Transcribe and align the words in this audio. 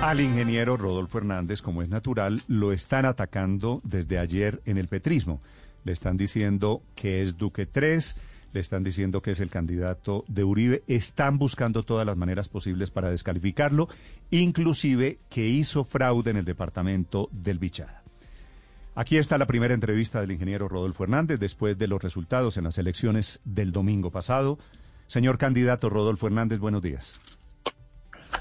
Al 0.00 0.20
ingeniero 0.20 0.76
Rodolfo 0.76 1.18
Hernández, 1.18 1.60
como 1.60 1.82
es 1.82 1.88
natural, 1.88 2.42
lo 2.46 2.72
están 2.72 3.04
atacando 3.04 3.80
desde 3.82 4.20
ayer 4.20 4.62
en 4.64 4.78
el 4.78 4.86
petrismo. 4.86 5.40
Le 5.82 5.92
están 5.92 6.16
diciendo 6.16 6.82
que 6.94 7.22
es 7.22 7.36
Duque 7.36 7.66
3, 7.66 8.16
le 8.52 8.60
están 8.60 8.84
diciendo 8.84 9.20
que 9.22 9.32
es 9.32 9.40
el 9.40 9.50
candidato 9.50 10.24
de 10.28 10.44
Uribe, 10.44 10.84
están 10.86 11.36
buscando 11.36 11.82
todas 11.82 12.06
las 12.06 12.16
maneras 12.16 12.48
posibles 12.48 12.92
para 12.92 13.10
descalificarlo, 13.10 13.88
inclusive 14.30 15.18
que 15.28 15.48
hizo 15.48 15.82
fraude 15.82 16.30
en 16.30 16.36
el 16.36 16.44
departamento 16.44 17.28
del 17.32 17.58
Bichada. 17.58 18.04
Aquí 18.94 19.16
está 19.16 19.36
la 19.36 19.46
primera 19.46 19.74
entrevista 19.74 20.20
del 20.20 20.30
ingeniero 20.30 20.68
Rodolfo 20.68 21.04
Hernández 21.04 21.40
después 21.40 21.76
de 21.76 21.88
los 21.88 22.00
resultados 22.00 22.56
en 22.56 22.64
las 22.64 22.78
elecciones 22.78 23.40
del 23.44 23.72
domingo 23.72 24.12
pasado. 24.12 24.60
Señor 25.08 25.38
candidato 25.38 25.90
Rodolfo 25.90 26.28
Hernández, 26.28 26.60
buenos 26.60 26.82
días. 26.82 27.20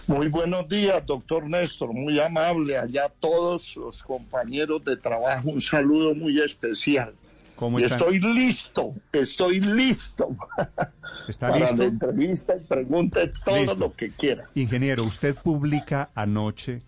Muy 0.06 0.28
buenos 0.30 0.68
días, 0.70 1.06
doctor 1.06 1.50
Néstor, 1.50 1.94
muy 1.94 2.20
amable. 2.20 2.78
Allá 2.78 3.06
a 3.06 3.10
todos 3.10 3.76
los 3.76 4.04
compañeros 4.04 4.84
de 4.86 4.96
trabajo, 4.98 5.50
un 5.50 5.62
saludo 5.62 6.14
muy 6.16 6.40
especial. 6.40 7.14
¿Cómo 7.56 7.80
Y 7.80 7.84
estoy 7.84 8.20
listo, 8.20 8.94
estoy 9.12 9.60
listo 9.62 10.28
¿Está 11.28 11.50
para 11.50 11.62
listo? 11.62 11.78
la 11.78 11.86
entrevista 11.86 12.56
y 12.56 12.60
pregunte 12.64 13.32
todo 13.44 13.58
Listo. 13.58 13.76
lo 13.78 13.94
que 13.96 14.12
quiera. 14.12 14.44
Ingeniero, 14.54 15.04
usted 15.04 15.36
publica 15.36 16.10
anoche 16.14 16.84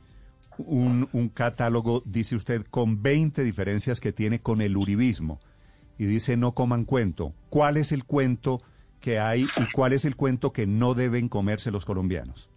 un, 0.60 1.10
un 1.12 1.30
catálogo, 1.30 2.04
dice 2.06 2.36
usted, 2.36 2.66
con 2.70 3.02
20 3.02 3.44
diferencias 3.44 4.00
que 4.00 4.14
tiene 4.14 4.42
con 4.42 4.62
el 4.62 4.78
uribismo. 4.78 5.40
Y 5.98 6.06
dice 6.06 6.38
no 6.38 6.54
coman 6.54 6.86
cuento. 6.86 7.34
¿Cuál 7.50 7.78
es 7.78 7.92
el 7.92 8.06
cuento 8.06 8.62
que 9.02 9.18
hay 9.20 9.44
y 9.58 9.72
cuál 9.74 9.94
es 9.94 10.06
el 10.06 10.16
cuento 10.16 10.54
que 10.54 10.68
no 10.68 10.94
deben 10.94 11.30
comerse 11.30 11.72
los 11.72 11.84
colombianos? 11.84 12.48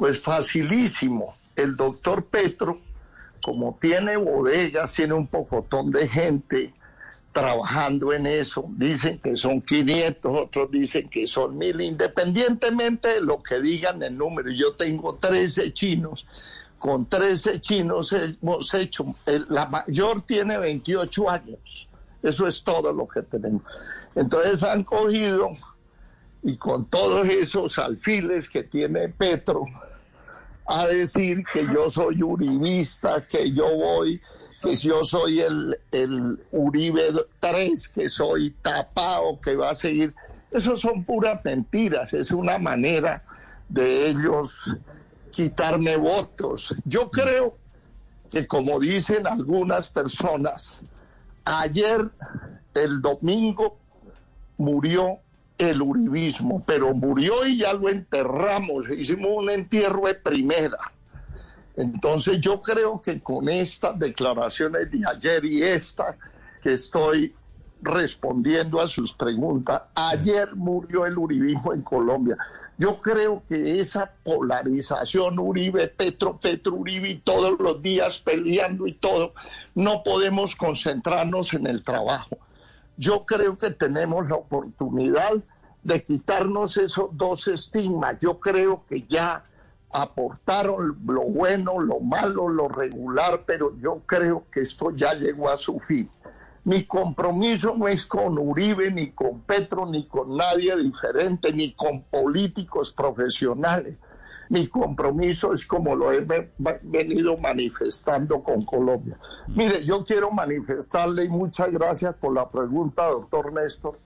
Pues 0.00 0.18
facilísimo. 0.18 1.36
El 1.54 1.76
doctor 1.76 2.24
Petro, 2.24 2.80
como 3.42 3.76
tiene 3.78 4.16
bodegas, 4.16 4.94
tiene 4.94 5.12
un 5.12 5.26
pocotón 5.26 5.90
de 5.90 6.08
gente 6.08 6.72
trabajando 7.32 8.14
en 8.14 8.26
eso. 8.26 8.64
Dicen 8.78 9.18
que 9.18 9.36
son 9.36 9.60
500, 9.60 10.38
otros 10.38 10.70
dicen 10.70 11.10
que 11.10 11.26
son 11.26 11.58
1000, 11.58 11.82
independientemente 11.82 13.08
de 13.08 13.20
lo 13.20 13.42
que 13.42 13.60
digan 13.60 14.02
el 14.02 14.16
número. 14.16 14.50
Yo 14.50 14.72
tengo 14.72 15.16
13 15.16 15.74
chinos. 15.74 16.26
Con 16.78 17.04
13 17.04 17.60
chinos 17.60 18.14
hemos 18.14 18.72
hecho, 18.72 19.04
la 19.50 19.66
mayor 19.66 20.22
tiene 20.22 20.56
28 20.56 21.28
años. 21.28 21.88
Eso 22.22 22.46
es 22.46 22.64
todo 22.64 22.90
lo 22.94 23.06
que 23.06 23.20
tenemos. 23.20 23.64
Entonces 24.14 24.62
han 24.62 24.82
cogido 24.82 25.50
y 26.42 26.56
con 26.56 26.86
todos 26.86 27.28
esos 27.28 27.78
alfiles 27.78 28.48
que 28.48 28.62
tiene 28.62 29.10
Petro, 29.10 29.62
a 30.70 30.86
decir 30.86 31.42
que 31.52 31.66
yo 31.66 31.90
soy 31.90 32.22
uribista, 32.22 33.26
que 33.26 33.50
yo 33.50 33.68
voy, 33.76 34.20
que 34.62 34.76
yo 34.76 35.04
soy 35.04 35.40
el, 35.40 35.76
el 35.90 36.38
Uribe 36.52 37.08
3, 37.40 37.88
que 37.88 38.08
soy 38.08 38.50
tapado, 38.62 39.40
que 39.40 39.56
va 39.56 39.70
a 39.70 39.74
seguir. 39.74 40.14
Eso 40.52 40.76
son 40.76 41.04
puras 41.04 41.44
mentiras, 41.44 42.12
es 42.12 42.30
una 42.30 42.58
manera 42.58 43.24
de 43.68 44.10
ellos 44.10 44.76
quitarme 45.32 45.96
votos. 45.96 46.72
Yo 46.84 47.10
creo 47.10 47.56
que 48.30 48.46
como 48.46 48.78
dicen 48.78 49.26
algunas 49.26 49.88
personas, 49.88 50.82
ayer, 51.44 52.10
el 52.74 53.02
domingo, 53.02 53.76
murió 54.56 55.18
el 55.60 55.82
uribismo, 55.82 56.62
pero 56.66 56.94
murió 56.94 57.46
y 57.46 57.58
ya 57.58 57.74
lo 57.74 57.90
enterramos, 57.90 58.88
hicimos 58.88 59.30
un 59.36 59.50
entierro 59.50 60.06
de 60.06 60.14
primera. 60.14 60.78
Entonces 61.76 62.40
yo 62.40 62.62
creo 62.62 63.00
que 63.00 63.20
con 63.20 63.48
estas 63.48 63.98
declaraciones 63.98 64.90
de 64.90 65.06
ayer 65.06 65.44
y 65.44 65.62
esta 65.62 66.16
que 66.62 66.72
estoy 66.72 67.34
respondiendo 67.82 68.80
a 68.80 68.88
sus 68.88 69.12
preguntas, 69.12 69.82
ayer 69.94 70.54
murió 70.54 71.04
el 71.04 71.18
uribismo 71.18 71.74
en 71.74 71.82
Colombia. 71.82 72.36
Yo 72.78 73.00
creo 73.00 73.42
que 73.46 73.80
esa 73.80 74.10
polarización 74.24 75.38
Uribe, 75.38 75.88
Petro, 75.88 76.38
Petro, 76.38 76.74
Uribe 76.74 77.20
todos 77.22 77.58
los 77.60 77.82
días 77.82 78.18
peleando 78.18 78.86
y 78.86 78.94
todo, 78.94 79.34
no 79.74 80.02
podemos 80.02 80.56
concentrarnos 80.56 81.52
en 81.52 81.66
el 81.66 81.82
trabajo 81.84 82.38
yo 83.00 83.24
creo 83.24 83.56
que 83.56 83.70
tenemos 83.70 84.28
la 84.28 84.36
oportunidad 84.36 85.32
de 85.82 86.04
quitarnos 86.04 86.76
esos 86.76 87.10
dos 87.12 87.48
estigmas. 87.48 88.18
Yo 88.20 88.38
creo 88.40 88.84
que 88.86 89.02
ya 89.02 89.44
aportaron 89.92 90.98
lo 91.06 91.22
bueno, 91.22 91.80
lo 91.80 92.00
malo, 92.00 92.48
lo 92.48 92.68
regular, 92.68 93.44
pero 93.46 93.76
yo 93.78 94.02
creo 94.06 94.44
que 94.50 94.60
esto 94.60 94.90
ya 94.92 95.14
llegó 95.14 95.48
a 95.50 95.56
su 95.56 95.78
fin. 95.80 96.08
Mi 96.64 96.84
compromiso 96.84 97.74
no 97.76 97.88
es 97.88 98.06
con 98.06 98.38
Uribe, 98.38 98.90
ni 98.90 99.10
con 99.12 99.40
Petro, 99.40 99.86
ni 99.86 100.04
con 100.06 100.36
nadie 100.36 100.76
diferente, 100.76 101.52
ni 101.52 101.72
con 101.72 102.02
políticos 102.02 102.92
profesionales. 102.92 103.96
Mi 104.50 104.66
compromiso 104.66 105.52
es 105.52 105.64
como 105.64 105.94
lo 105.94 106.12
he 106.12 106.20
ve- 106.20 106.50
venido 106.82 107.36
manifestando 107.38 108.42
con 108.42 108.64
Colombia. 108.64 109.18
Mire, 109.48 109.84
yo 109.84 110.04
quiero 110.04 110.30
manifestarle 110.32 111.24
y 111.24 111.28
muchas 111.28 111.70
gracias 111.70 112.14
por 112.16 112.34
la 112.34 112.50
pregunta, 112.50 113.06
doctor 113.08 113.52
Néstor. 113.52 113.98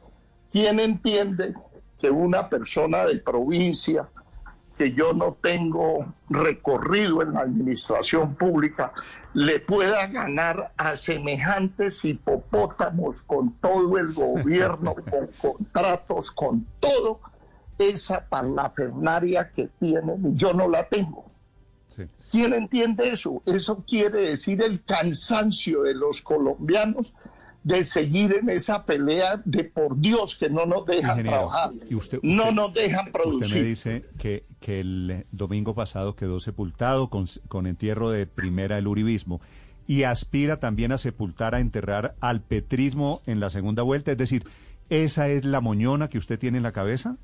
¿Quién 0.55 0.79
entiende 0.79 1.53
que 2.01 2.13
una 2.13 2.49
persona 2.49 3.05
de 3.07 3.19
provincia, 3.19 4.09
que 4.79 4.93
yo 4.93 5.13
no 5.13 5.37
tengo 5.43 6.15
recorrido 6.29 7.23
en 7.23 7.33
la 7.33 7.41
administración 7.41 8.37
pública, 8.37 8.93
le 9.33 9.59
pueda 9.59 10.07
ganar 10.07 10.73
a 10.77 10.95
semejantes 10.95 12.05
hipopótamos 12.05 13.23
con 13.23 13.55
todo 13.55 13.99
el 13.99 14.13
gobierno, 14.13 14.95
con 15.11 15.27
contratos, 15.39 16.31
con 16.31 16.65
todo? 16.79 17.19
Esa 17.77 18.25
parlafernaria 18.29 19.51
que 19.51 19.67
tienen, 19.81 20.25
y 20.25 20.35
yo 20.37 20.55
no 20.55 20.69
la 20.69 20.89
tengo. 20.89 21.25
Sí. 21.97 22.05
¿Quién 22.31 22.55
entiende 22.55 23.11
eso? 23.11 23.43
Eso 23.45 23.83
quiere 23.89 24.31
decir 24.31 24.63
el 24.63 24.85
cansancio 24.85 25.83
de 25.83 25.95
los 25.95 26.23
colombianos 26.23 27.13
de 27.65 27.83
seguir 27.83 28.37
en 28.41 28.51
esa 28.51 28.85
pelea 28.85 29.41
de 29.45 29.65
por 29.65 29.99
Dios 29.99 30.37
que 30.37 30.49
no 30.51 30.67
nos 30.67 30.85
dejan 30.87 31.19
Ingeniero, 31.19 31.49
trabajar, 31.49 31.71
y 31.91 31.95
usted- 31.95 32.21
no 32.23 32.43
usted- 32.45 32.55
nos 32.55 32.75
dejan 32.75 33.07
Usted 33.07 33.07
me 33.07 33.13
producir. 33.25 33.65
dice 33.65 34.05
que, 34.19 34.45
que 34.61 34.81
el 34.81 35.27
domingo 35.33 35.75
pasado 35.75 36.15
quedó 36.15 36.39
sepultado 36.41 37.09
con, 37.11 37.25
con 37.49 37.67
entierro 37.67 38.11
de 38.11 38.27
primera 38.27 38.79
el 38.79 38.87
uribismo 38.87 39.41
y 39.87 40.03
aspira 40.05 40.61
también 40.61 40.93
a 40.93 40.99
sepultar, 40.99 41.55
a 41.55 41.61
enterrar 41.61 42.15
al 42.21 42.43
petrismo 42.43 43.23
en 43.27 43.41
la 43.41 43.51
segunda 43.51 43.83
vuelta. 43.83 44.13
Es 44.13 44.19
decir, 44.19 44.45
¿esa 44.91 45.29
es 45.29 45.45
la 45.45 45.61
moñona 45.61 46.09
que 46.09 46.19
usted 46.19 46.39
tiene 46.39 46.59
en 46.59 46.63
la 46.63 46.73
cabeza? 46.73 47.17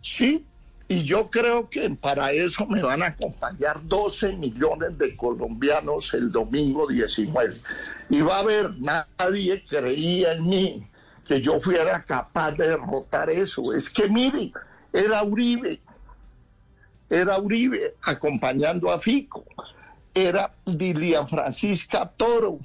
Sí, 0.00 0.46
y 0.86 1.04
yo 1.04 1.30
creo 1.30 1.68
que 1.70 1.88
para 1.90 2.32
eso 2.32 2.66
me 2.66 2.82
van 2.82 3.02
a 3.02 3.06
acompañar 3.06 3.80
12 3.84 4.34
millones 4.34 4.98
de 4.98 5.16
colombianos 5.16 6.12
el 6.12 6.30
domingo 6.30 6.86
19. 6.86 7.58
Y 8.10 8.20
va 8.20 8.36
a 8.36 8.40
haber, 8.40 8.74
nadie 8.78 9.64
creía 9.64 10.32
en 10.32 10.46
mí 10.46 10.86
que 11.24 11.40
yo 11.40 11.58
fuera 11.58 12.04
capaz 12.04 12.52
de 12.52 12.68
derrotar 12.68 13.30
eso. 13.30 13.72
Es 13.72 13.88
que 13.88 14.08
mire, 14.08 14.52
era 14.92 15.22
Uribe, 15.22 15.80
era 17.08 17.38
Uribe 17.38 17.94
acompañando 18.02 18.90
a 18.90 18.98
Fico, 18.98 19.44
era 20.12 20.52
Dilian 20.66 21.26
Francisca 21.26 22.12
Toro, 22.16 22.58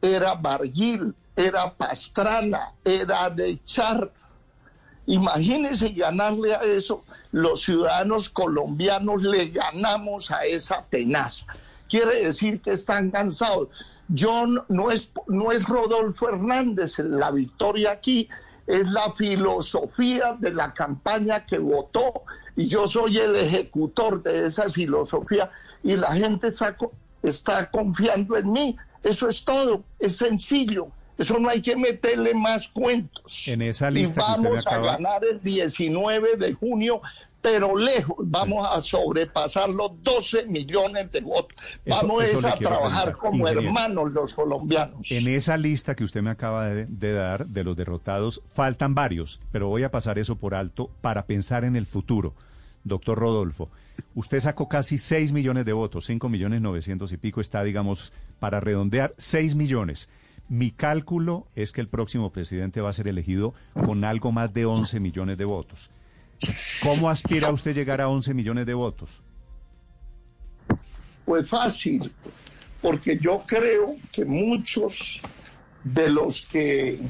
era 0.00 0.34
Barguil, 0.34 1.14
era 1.36 1.72
Pastrana, 1.72 2.72
era 2.84 3.30
de 3.30 3.58
Char. 3.64 4.10
Imagínense 5.06 5.88
ganarle 5.90 6.54
a 6.54 6.62
eso, 6.62 7.04
los 7.32 7.62
ciudadanos 7.64 8.28
colombianos 8.28 9.22
le 9.22 9.48
ganamos 9.48 10.30
a 10.30 10.44
esa 10.44 10.84
tenaza. 10.88 11.46
Quiere 11.88 12.24
decir 12.24 12.60
que 12.60 12.70
están 12.72 13.10
cansados. 13.10 13.68
Yo 14.08 14.46
no, 14.68 14.90
es, 14.90 15.10
no 15.26 15.52
es 15.52 15.64
Rodolfo 15.66 16.28
Hernández, 16.28 16.98
la 16.98 17.30
victoria 17.30 17.92
aquí 17.92 18.28
es 18.66 18.90
la 18.90 19.12
filosofía 19.12 20.36
de 20.38 20.52
la 20.52 20.72
campaña 20.72 21.44
que 21.44 21.58
votó 21.58 22.22
y 22.54 22.68
yo 22.68 22.86
soy 22.86 23.18
el 23.18 23.34
ejecutor 23.34 24.22
de 24.22 24.46
esa 24.46 24.68
filosofía 24.70 25.50
y 25.82 25.96
la 25.96 26.12
gente 26.12 26.48
está, 26.48 26.76
está 27.22 27.70
confiando 27.70 28.36
en 28.36 28.52
mí. 28.52 28.76
Eso 29.02 29.28
es 29.28 29.44
todo, 29.44 29.82
es 29.98 30.16
sencillo. 30.16 30.88
Eso 31.18 31.38
no 31.38 31.48
hay 31.48 31.60
que 31.62 31.76
meterle 31.76 32.34
más 32.34 32.68
cuentos. 32.68 33.46
En 33.46 33.62
esa 33.62 33.90
y 33.90 33.94
lista 33.94 34.24
que 34.24 34.30
usted 34.30 34.42
me 34.42 34.48
vamos 34.48 34.66
a 34.66 34.78
ganar 34.78 35.24
el 35.24 35.40
19 35.42 36.36
de 36.36 36.52
junio, 36.54 37.00
pero 37.40 37.76
lejos. 37.76 38.16
Vamos 38.20 38.66
a 38.70 38.80
sobrepasar 38.80 39.68
los 39.68 39.92
12 40.02 40.46
millones 40.46 41.10
de 41.12 41.20
votos. 41.20 41.54
Eso- 41.84 41.96
Vamos 41.96 42.24
eso 42.24 42.48
a 42.48 42.54
trabajar 42.54 43.04
preguntar, 43.04 43.16
como 43.16 43.36
ingeniero. 43.48 43.60
hermanos 43.68 44.12
los 44.12 44.32
colombianos. 44.34 45.10
En 45.10 45.28
esa 45.28 45.56
lista 45.56 45.94
que 45.94 46.04
usted 46.04 46.22
me 46.22 46.30
acaba 46.30 46.68
de, 46.68 46.86
de 46.86 47.12
dar 47.12 47.46
de 47.46 47.64
los 47.64 47.76
derrotados, 47.76 48.42
faltan 48.54 48.94
varios, 48.94 49.40
pero 49.52 49.68
voy 49.68 49.82
a 49.82 49.90
pasar 49.90 50.18
eso 50.18 50.36
por 50.36 50.54
alto 50.54 50.90
para 51.00 51.26
pensar 51.26 51.64
en 51.64 51.76
el 51.76 51.86
futuro. 51.86 52.34
Doctor 52.84 53.16
Rodolfo, 53.18 53.68
usted 54.14 54.40
sacó 54.40 54.68
casi 54.68 54.98
6 54.98 55.30
millones 55.32 55.64
de 55.64 55.72
votos, 55.72 56.06
5 56.06 56.28
millones 56.28 56.60
900 56.62 57.12
y 57.12 57.16
pico 57.16 57.40
está, 57.40 57.62
digamos, 57.62 58.12
para 58.40 58.58
redondear 58.60 59.14
6 59.18 59.54
millones. 59.54 60.08
Mi 60.48 60.70
cálculo 60.70 61.46
es 61.54 61.72
que 61.72 61.80
el 61.80 61.88
próximo 61.88 62.30
presidente 62.30 62.80
va 62.80 62.90
a 62.90 62.92
ser 62.92 63.08
elegido 63.08 63.54
con 63.86 64.04
algo 64.04 64.32
más 64.32 64.52
de 64.52 64.66
11 64.66 65.00
millones 65.00 65.38
de 65.38 65.44
votos. 65.44 65.90
¿Cómo 66.82 67.08
aspira 67.08 67.50
usted 67.50 67.74
llegar 67.74 68.00
a 68.00 68.08
11 68.08 68.34
millones 68.34 68.66
de 68.66 68.74
votos? 68.74 69.22
Pues 71.24 71.48
fácil, 71.48 72.12
porque 72.80 73.16
yo 73.18 73.44
creo 73.46 73.96
que 74.10 74.24
muchos 74.24 75.22
de 75.84 76.10
los 76.10 76.46
que 76.46 77.00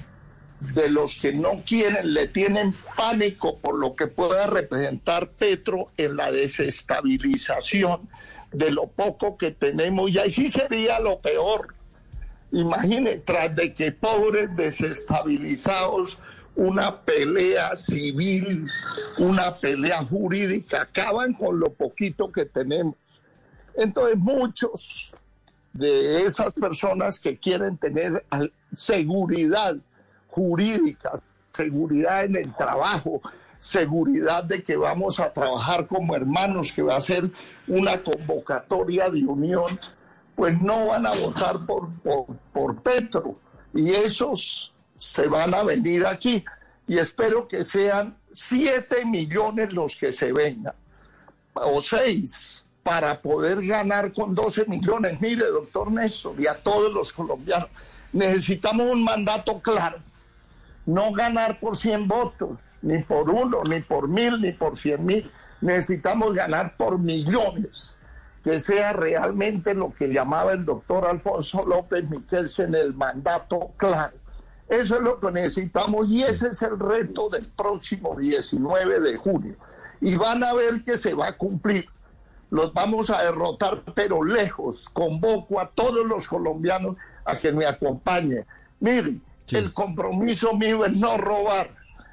de 0.61 0.89
los 0.89 1.17
que 1.17 1.33
no 1.33 1.63
quieren 1.67 2.15
le 2.15 2.29
tienen 2.29 2.73
pánico 2.97 3.59
por 3.59 3.77
lo 3.77 3.97
que 3.97 4.07
pueda 4.07 4.47
representar 4.47 5.31
Petro 5.31 5.89
en 5.97 6.17
la 6.17 6.31
desestabilización 6.31 8.09
de 8.53 8.71
lo 8.71 8.87
poco 8.87 9.37
que 9.37 9.51
tenemos 9.51 10.11
y 10.13 10.19
ahí 10.19 10.31
sí 10.31 10.49
sería 10.49 11.01
lo 11.01 11.21
peor. 11.21 11.75
Imagine, 12.53 13.19
tras 13.25 13.55
de 13.57 13.73
que 13.73 13.93
pobres 13.93 14.55
desestabilizados, 14.57 16.19
una 16.55 17.01
pelea 17.01 17.75
civil, 17.77 18.67
una 19.19 19.55
pelea 19.55 20.05
jurídica, 20.05 20.83
acaban 20.83 21.33
con 21.33 21.59
lo 21.59 21.73
poquito 21.73 22.31
que 22.31 22.45
tenemos. 22.45 22.95
Entonces 23.75 24.19
muchos 24.19 25.11
de 25.73 26.27
esas 26.27 26.53
personas 26.53 27.19
que 27.19 27.39
quieren 27.39 27.79
tener 27.79 28.25
seguridad 28.75 29.77
jurídica, 30.29 31.13
seguridad 31.53 32.27
en 32.27 32.37
el 32.37 32.55
trabajo, 32.55 33.23
seguridad 33.59 34.45
de 34.45 34.63
que 34.63 34.77
vamos 34.77 35.21
a 35.21 35.33
trabajar 35.33 35.87
como 35.87 36.15
hermanos, 36.15 36.73
que 36.73 36.83
va 36.83 36.97
a 36.97 37.01
ser 37.01 37.31
una 37.67 38.03
convocatoria 38.03 39.09
de 39.09 39.25
unión, 39.25 39.79
pues 40.35 40.61
no 40.61 40.87
van 40.87 41.07
a 41.07 41.15
votar 41.15 41.65
por, 41.67 41.91
por, 42.03 42.27
por 42.53 42.83
Petro. 42.83 43.37
Y 43.75 43.91
esos 43.91 44.73
se 44.97 45.27
van 45.27 45.55
a 45.55 45.63
venir 45.63 46.07
aquí. 46.07 46.45
Y 46.87 46.99
espero 46.99 47.47
que 47.49 47.65
sean 47.65 48.17
siete 48.33 49.05
millones 49.05 49.73
los 49.73 49.97
que 49.97 50.13
se 50.13 50.33
vengan, 50.33 50.75
o 51.55 51.81
seis 51.81 52.65
para 52.83 53.21
poder 53.21 53.65
ganar 53.65 54.13
con 54.13 54.35
12 54.35 54.67
millones. 54.67 55.21
Mire, 55.21 55.47
doctor 55.47 55.91
Néstor, 55.91 56.41
y 56.41 56.47
a 56.47 56.61
todos 56.63 56.93
los 56.93 57.13
colombianos, 57.13 57.69
necesitamos 58.13 58.91
un 58.91 59.05
mandato 59.05 59.61
claro. 59.61 59.99
No 60.85 61.13
ganar 61.13 61.61
por 61.61 61.77
100 61.77 62.09
votos, 62.09 62.59
ni 62.83 62.99
por 63.05 63.31
uno, 63.31 63.63
ni 63.65 63.81
por 63.81 64.09
mil, 64.09 64.41
ni 64.41 64.51
por 64.51 64.77
cien 64.77 65.05
mil. 65.07 65.31
Necesitamos 65.61 66.35
ganar 66.35 66.77
por 66.77 66.99
millones, 66.99 67.97
que 68.43 68.61
sea 68.61 68.93
realmente 68.93 69.75
lo 69.75 69.93
que 69.93 70.09
llamaba 70.09 70.53
el 70.53 70.65
doctor 70.65 71.07
Alfonso 71.07 71.63
López 71.63 72.05
en 72.59 72.75
el 72.75 72.95
mandato 72.95 73.71
claro. 73.77 74.17
Eso 74.69 74.97
es 74.97 75.03
lo 75.03 75.21
que 75.21 75.31
necesitamos 75.31 76.11
y 76.11 76.23
ese 76.23 76.49
es 76.49 76.63
el 76.63 76.79
reto 76.79 77.29
del 77.29 77.47
próximo 77.49 78.17
19 78.19 79.01
de 79.01 79.17
junio. 79.17 79.55
Y 80.01 80.17
van 80.17 80.43
a 80.43 80.55
ver 80.55 80.83
que 80.83 80.97
se 80.97 81.15
va 81.15 81.29
a 81.29 81.37
cumplir 81.37 81.87
los 82.53 82.75
vamos 82.75 83.09
a 83.09 83.23
derrotar, 83.23 83.83
pero 83.95 84.23
lejos. 84.23 84.87
Convoco 84.93 85.59
a 85.59 85.71
todos 85.71 86.07
los 86.07 86.29
colombianos 86.29 86.97
a 87.25 87.35
que 87.35 87.51
me 87.51 87.65
acompañen. 87.65 88.45
Mire, 88.79 89.17
el 89.53 89.73
compromiso 89.73 90.55
mío 90.55 90.85
es 90.85 90.93
no 90.93 91.17
robar, 91.17 91.71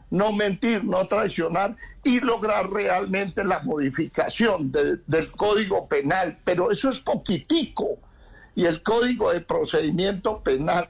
no 0.09 0.31
mentir, 0.31 0.83
no 0.83 1.07
traicionar 1.07 1.75
y 2.03 2.19
lograr 2.19 2.69
realmente 2.69 3.43
la 3.43 3.59
modificación 3.61 4.71
del 4.71 5.31
Código 5.33 5.87
Penal. 5.87 6.37
Pero 6.43 6.71
eso 6.71 6.89
es 6.89 6.99
poquitico. 6.99 7.97
Y 8.55 8.65
el 8.65 8.81
Código 8.83 9.31
de 9.31 9.41
Procedimiento 9.41 10.41
Penal 10.41 10.89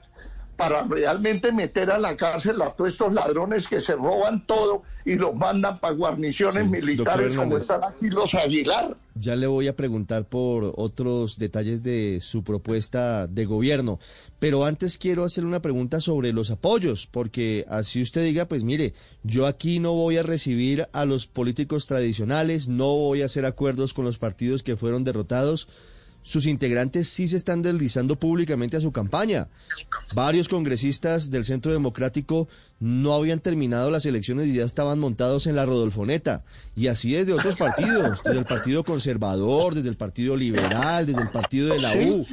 para 0.60 0.84
realmente 0.84 1.54
meter 1.54 1.90
a 1.90 1.98
la 1.98 2.18
cárcel 2.18 2.62
a 2.62 2.74
todos 2.74 2.90
estos 2.90 3.14
ladrones 3.14 3.66
que 3.66 3.80
se 3.80 3.96
roban 3.96 4.46
todo 4.46 4.84
y 5.06 5.16
los 5.16 5.34
mandan 5.34 5.80
para 5.80 5.94
guarniciones 5.94 6.70
militares 6.70 7.38
como 7.38 7.56
están 7.56 7.80
aquí 7.82 8.10
los 8.10 8.36
Aguilar. 8.36 8.98
Ya 9.16 9.38
le 9.38 9.48
voy 9.48 9.70
a 9.70 9.78
preguntar 9.78 10.26
por 10.26 10.74
otros 10.76 11.40
detalles 11.40 11.82
de 11.82 12.20
su 12.22 12.44
propuesta 12.44 13.26
de 13.28 13.46
gobierno, 13.46 14.00
pero 14.40 14.66
antes 14.66 14.98
quiero 14.98 15.24
hacer 15.24 15.46
una 15.46 15.62
pregunta 15.62 16.02
sobre 16.02 16.34
los 16.34 16.52
apoyos, 16.52 17.08
porque 17.08 17.66
así 17.70 18.02
usted 18.02 18.26
diga, 18.26 18.44
pues 18.44 18.66
mire, 18.66 18.94
yo 19.24 19.48
aquí 19.48 19.80
no 19.80 19.94
voy 19.94 20.18
a 20.18 20.24
recibir 20.24 20.90
a 20.92 21.06
los 21.06 21.26
políticos 21.28 21.88
tradicionales, 21.88 22.68
no 22.68 22.98
voy 22.98 23.22
a 23.22 23.28
hacer 23.28 23.46
acuerdos 23.46 23.94
con 23.94 24.04
los 24.04 24.18
partidos 24.18 24.62
que 24.62 24.76
fueron 24.76 25.06
derrotados 25.06 25.70
sus 26.22 26.46
integrantes 26.46 27.08
sí 27.08 27.28
se 27.28 27.38
están 27.38 27.62
deslizando 27.62 28.18
públicamente 28.18 28.78
a 28.78 28.82
su 28.82 28.92
campaña. 28.92 29.48
Varios 30.14 30.48
congresistas 30.48 31.32
del 31.32 31.46
Centro 31.46 31.72
Democrático 31.72 32.48
no 32.80 33.14
habían 33.14 33.40
terminado 33.40 33.90
las 33.92 34.06
elecciones 34.06 34.48
y 34.48 34.56
ya 34.56 34.64
estaban 34.64 35.00
montados 35.00 35.48
en 35.48 35.56
la 35.56 35.66
Rodolfoneta. 35.66 36.44
Y 36.76 36.88
así 36.88 37.16
es 37.16 37.28
de 37.28 37.34
otros 37.34 37.56
partidos, 37.56 38.20
desde 38.24 38.40
el 38.40 38.46
Partido 38.46 38.84
Conservador, 38.84 39.76
desde 39.76 39.90
el 39.90 39.98
Partido 39.98 40.36
Liberal, 40.36 41.06
desde 41.06 41.22
el 41.22 41.32
Partido 41.32 41.74
de 41.74 41.82
la 41.82 41.96
U. 41.96 42.26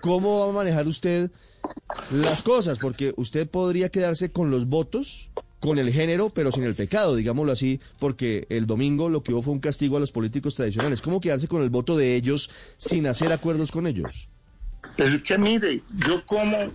¿Cómo 0.00 0.40
va 0.40 0.50
a 0.50 0.54
manejar 0.54 0.86
usted 0.86 1.30
las 2.10 2.42
cosas? 2.42 2.78
Porque 2.78 3.12
usted 3.16 3.48
podría 3.48 3.90
quedarse 3.90 4.30
con 4.30 4.50
los 4.50 4.66
votos 4.66 5.29
con 5.60 5.78
el 5.78 5.92
género, 5.92 6.30
pero 6.30 6.50
sin 6.50 6.64
el 6.64 6.74
pecado, 6.74 7.14
digámoslo 7.14 7.52
así, 7.52 7.80
porque 7.98 8.46
el 8.48 8.66
domingo 8.66 9.08
lo 9.08 9.22
que 9.22 9.32
hubo 9.32 9.42
fue 9.42 9.52
un 9.52 9.60
castigo 9.60 9.98
a 9.98 10.00
los 10.00 10.10
políticos 10.10 10.54
tradicionales. 10.54 11.02
¿Cómo 11.02 11.20
quedarse 11.20 11.48
con 11.48 11.62
el 11.62 11.70
voto 11.70 11.96
de 11.96 12.16
ellos 12.16 12.50
sin 12.78 13.06
hacer 13.06 13.30
acuerdos 13.30 13.70
con 13.70 13.86
ellos? 13.86 14.28
Es 14.96 15.22
que 15.22 15.38
mire, 15.38 15.82
yo 16.06 16.24
como, 16.24 16.72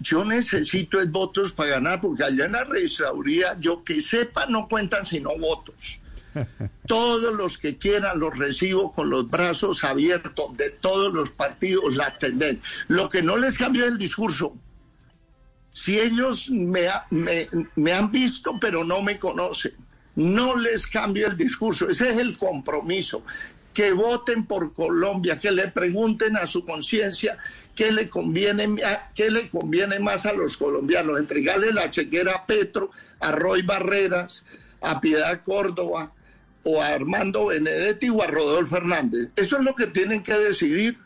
yo 0.00 0.24
necesito 0.24 1.00
el 1.00 1.08
votos 1.08 1.52
para 1.52 1.70
ganar, 1.70 2.00
porque 2.00 2.24
allá 2.24 2.46
en 2.46 2.52
la 2.52 2.64
registraduría, 2.64 3.56
yo 3.60 3.84
que 3.84 4.00
sepa, 4.00 4.46
no 4.46 4.66
cuentan 4.68 5.06
sino 5.06 5.36
votos. 5.38 6.00
Todos 6.86 7.34
los 7.34 7.58
que 7.58 7.76
quieran 7.76 8.18
los 8.18 8.36
recibo 8.36 8.92
con 8.92 9.10
los 9.10 9.28
brazos 9.30 9.84
abiertos 9.84 10.56
de 10.56 10.70
todos 10.70 11.12
los 11.12 11.30
partidos, 11.30 11.94
la 11.94 12.08
atenden. 12.08 12.60
Lo 12.88 13.08
que 13.08 13.22
no 13.22 13.36
les 13.36 13.56
cambió 13.56 13.86
el 13.86 13.96
discurso, 13.96 14.54
si 15.76 16.00
ellos 16.00 16.48
me, 16.48 16.88
me, 17.10 17.92
han 17.92 18.10
visto 18.10 18.58
pero 18.58 18.82
no 18.82 19.02
me 19.02 19.18
conocen, 19.18 19.74
no 20.14 20.56
les 20.56 20.86
cambio 20.86 21.26
el 21.26 21.36
discurso, 21.36 21.90
ese 21.90 22.08
es 22.08 22.18
el 22.18 22.38
compromiso 22.38 23.22
que 23.74 23.92
voten 23.92 24.46
por 24.46 24.72
Colombia, 24.72 25.38
que 25.38 25.50
le 25.50 25.68
pregunten 25.68 26.34
a 26.38 26.46
su 26.46 26.64
conciencia 26.64 27.36
qué 27.74 27.92
le 27.92 28.08
conviene 28.08 28.74
qué 29.14 29.30
le 29.30 29.50
conviene 29.50 29.98
más 29.98 30.24
a 30.24 30.32
los 30.32 30.56
colombianos, 30.56 31.18
entregarle 31.18 31.70
la 31.74 31.90
chequera 31.90 32.36
a 32.36 32.46
Petro, 32.46 32.90
a 33.20 33.32
Roy 33.32 33.60
Barreras, 33.60 34.44
a 34.80 34.98
Piedad 34.98 35.42
Córdoba 35.44 36.10
o 36.62 36.80
a 36.80 36.86
Armando 36.88 37.48
Benedetti 37.48 38.08
o 38.08 38.22
a 38.22 38.28
Rodolfo 38.28 38.76
Fernández. 38.76 39.28
Eso 39.36 39.58
es 39.58 39.62
lo 39.62 39.74
que 39.74 39.88
tienen 39.88 40.22
que 40.22 40.38
decidir. 40.38 40.96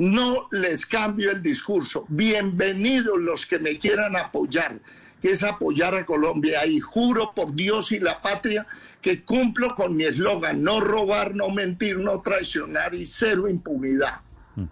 No 0.00 0.48
les 0.50 0.86
cambio 0.86 1.30
el 1.30 1.42
discurso. 1.42 2.06
Bienvenidos 2.08 3.20
los 3.20 3.44
que 3.44 3.58
me 3.58 3.76
quieran 3.76 4.16
apoyar, 4.16 4.80
que 5.20 5.32
es 5.32 5.42
apoyar 5.42 5.94
a 5.94 6.06
Colombia. 6.06 6.64
Y 6.64 6.80
juro 6.80 7.32
por 7.36 7.54
Dios 7.54 7.92
y 7.92 8.00
la 8.00 8.22
patria 8.22 8.66
que 9.02 9.22
cumplo 9.22 9.74
con 9.74 9.94
mi 9.94 10.04
eslogan, 10.04 10.64
no 10.64 10.80
robar, 10.80 11.34
no 11.34 11.50
mentir, 11.50 11.98
no 11.98 12.22
traicionar 12.22 12.94
y 12.94 13.04
cero 13.04 13.46
impunidad. 13.46 14.22
Mm. 14.56 14.64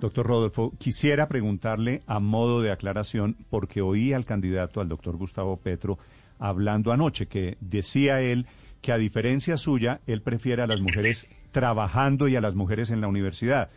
Doctor 0.00 0.26
Rodolfo, 0.26 0.74
quisiera 0.78 1.28
preguntarle 1.28 2.02
a 2.06 2.20
modo 2.20 2.60
de 2.60 2.70
aclaración, 2.70 3.38
porque 3.48 3.80
oí 3.80 4.12
al 4.12 4.26
candidato, 4.26 4.82
al 4.82 4.90
doctor 4.90 5.16
Gustavo 5.16 5.56
Petro, 5.56 5.98
hablando 6.38 6.92
anoche, 6.92 7.26
que 7.26 7.56
decía 7.62 8.20
él 8.20 8.44
que 8.82 8.92
a 8.92 8.98
diferencia 8.98 9.56
suya, 9.56 10.02
él 10.06 10.20
prefiere 10.20 10.60
a 10.60 10.66
las 10.66 10.82
mujeres 10.82 11.26
trabajando 11.52 12.28
y 12.28 12.36
a 12.36 12.42
las 12.42 12.54
mujeres 12.54 12.90
en 12.90 13.00
la 13.00 13.08
universidad 13.08 13.70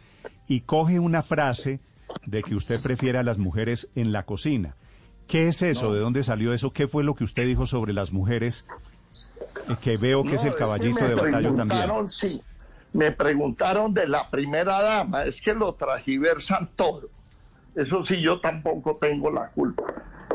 y 0.47 0.61
coge 0.61 0.99
una 0.99 1.23
frase 1.23 1.79
de 2.25 2.43
que 2.43 2.55
usted 2.55 2.81
prefiere 2.81 3.17
a 3.17 3.23
las 3.23 3.37
mujeres 3.37 3.89
en 3.95 4.11
la 4.11 4.23
cocina. 4.23 4.75
¿Qué 5.27 5.49
es 5.49 5.61
eso? 5.61 5.93
¿De 5.93 5.99
dónde 5.99 6.23
salió 6.23 6.53
eso? 6.53 6.71
¿Qué 6.71 6.87
fue 6.87 7.03
lo 7.03 7.15
que 7.15 7.25
usted 7.25 7.45
dijo 7.45 7.65
sobre 7.65 7.91
las 7.93 8.13
mujeres? 8.13 8.65
Eh, 9.67 9.75
que 9.81 9.97
veo 9.97 10.23
que 10.23 10.35
es 10.35 10.45
el 10.45 10.55
caballito 10.55 11.05
de 11.05 11.15
batalla 11.15 11.53
también. 11.53 12.07
Sí, 12.07 12.41
me 12.93 13.11
preguntaron 13.11 13.93
de 13.93 14.07
la 14.07 14.29
primera 14.29 14.81
dama, 14.81 15.23
es 15.23 15.41
que 15.41 15.53
lo 15.53 15.73
tragiversan 15.73 16.69
todo. 16.75 17.09
Eso 17.75 18.03
sí, 18.03 18.21
yo 18.21 18.39
tampoco 18.39 18.97
tengo 18.99 19.29
la 19.29 19.49
culpa. 19.49 19.83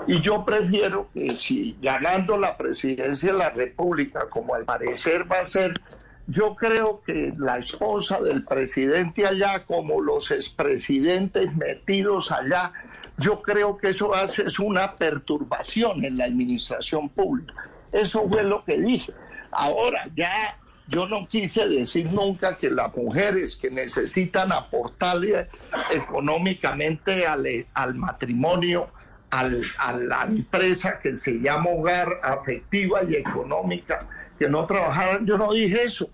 Y 0.06 0.20
yo 0.20 0.44
prefiero 0.44 1.08
que 1.14 1.36
si 1.36 1.76
ganando 1.80 2.36
la 2.36 2.56
presidencia 2.56 3.32
de 3.32 3.38
la 3.38 3.50
República, 3.50 4.28
como 4.28 4.54
al 4.54 4.64
parecer 4.64 5.30
va 5.30 5.40
a 5.40 5.44
ser 5.44 5.80
yo 6.26 6.54
creo 6.54 7.02
que 7.04 7.32
la 7.36 7.58
esposa 7.58 8.20
del 8.20 8.44
presidente 8.44 9.26
allá, 9.26 9.64
como 9.64 10.00
los 10.00 10.30
expresidentes 10.30 11.54
metidos 11.56 12.30
allá, 12.30 12.72
yo 13.18 13.42
creo 13.42 13.76
que 13.76 13.88
eso 13.88 14.14
hace 14.14 14.44
es 14.44 14.58
una 14.58 14.94
perturbación 14.96 16.04
en 16.04 16.18
la 16.18 16.24
administración 16.24 17.08
pública. 17.08 17.54
Eso 17.90 18.28
fue 18.28 18.42
lo 18.42 18.64
que 18.64 18.78
dije. 18.78 19.12
Ahora 19.50 20.08
ya 20.14 20.56
yo 20.88 21.06
no 21.08 21.26
quise 21.26 21.68
decir 21.68 22.10
nunca 22.12 22.56
que 22.56 22.70
las 22.70 22.94
mujeres 22.96 23.56
que 23.56 23.70
necesitan 23.70 24.52
aportarle 24.52 25.48
económicamente 25.90 27.26
al, 27.26 27.66
al 27.74 27.94
matrimonio, 27.94 28.88
al, 29.30 29.62
a 29.78 29.92
la 29.92 30.22
empresa 30.22 31.00
que 31.00 31.16
se 31.16 31.40
llama 31.40 31.70
hogar 31.70 32.20
afectiva 32.22 33.02
y 33.04 33.14
económica, 33.16 34.06
que 34.42 34.48
no 34.48 34.66
trabajaran, 34.66 35.24
yo 35.24 35.38
no 35.38 35.52
dije 35.52 35.84
eso, 35.84 36.10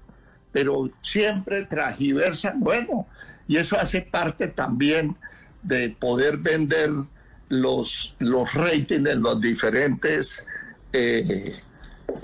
pero 0.52 0.90
siempre 1.00 1.64
tragiversan, 1.64 2.60
bueno, 2.60 3.06
y 3.46 3.56
eso 3.56 3.78
hace 3.78 4.02
parte 4.02 4.48
también 4.48 5.16
de 5.62 5.88
poder 5.98 6.36
vender 6.36 6.90
los, 7.48 8.14
los 8.18 8.52
ratings 8.52 9.08
en 9.08 9.22
los 9.22 9.40
diferentes 9.40 10.44
eh, 10.92 11.24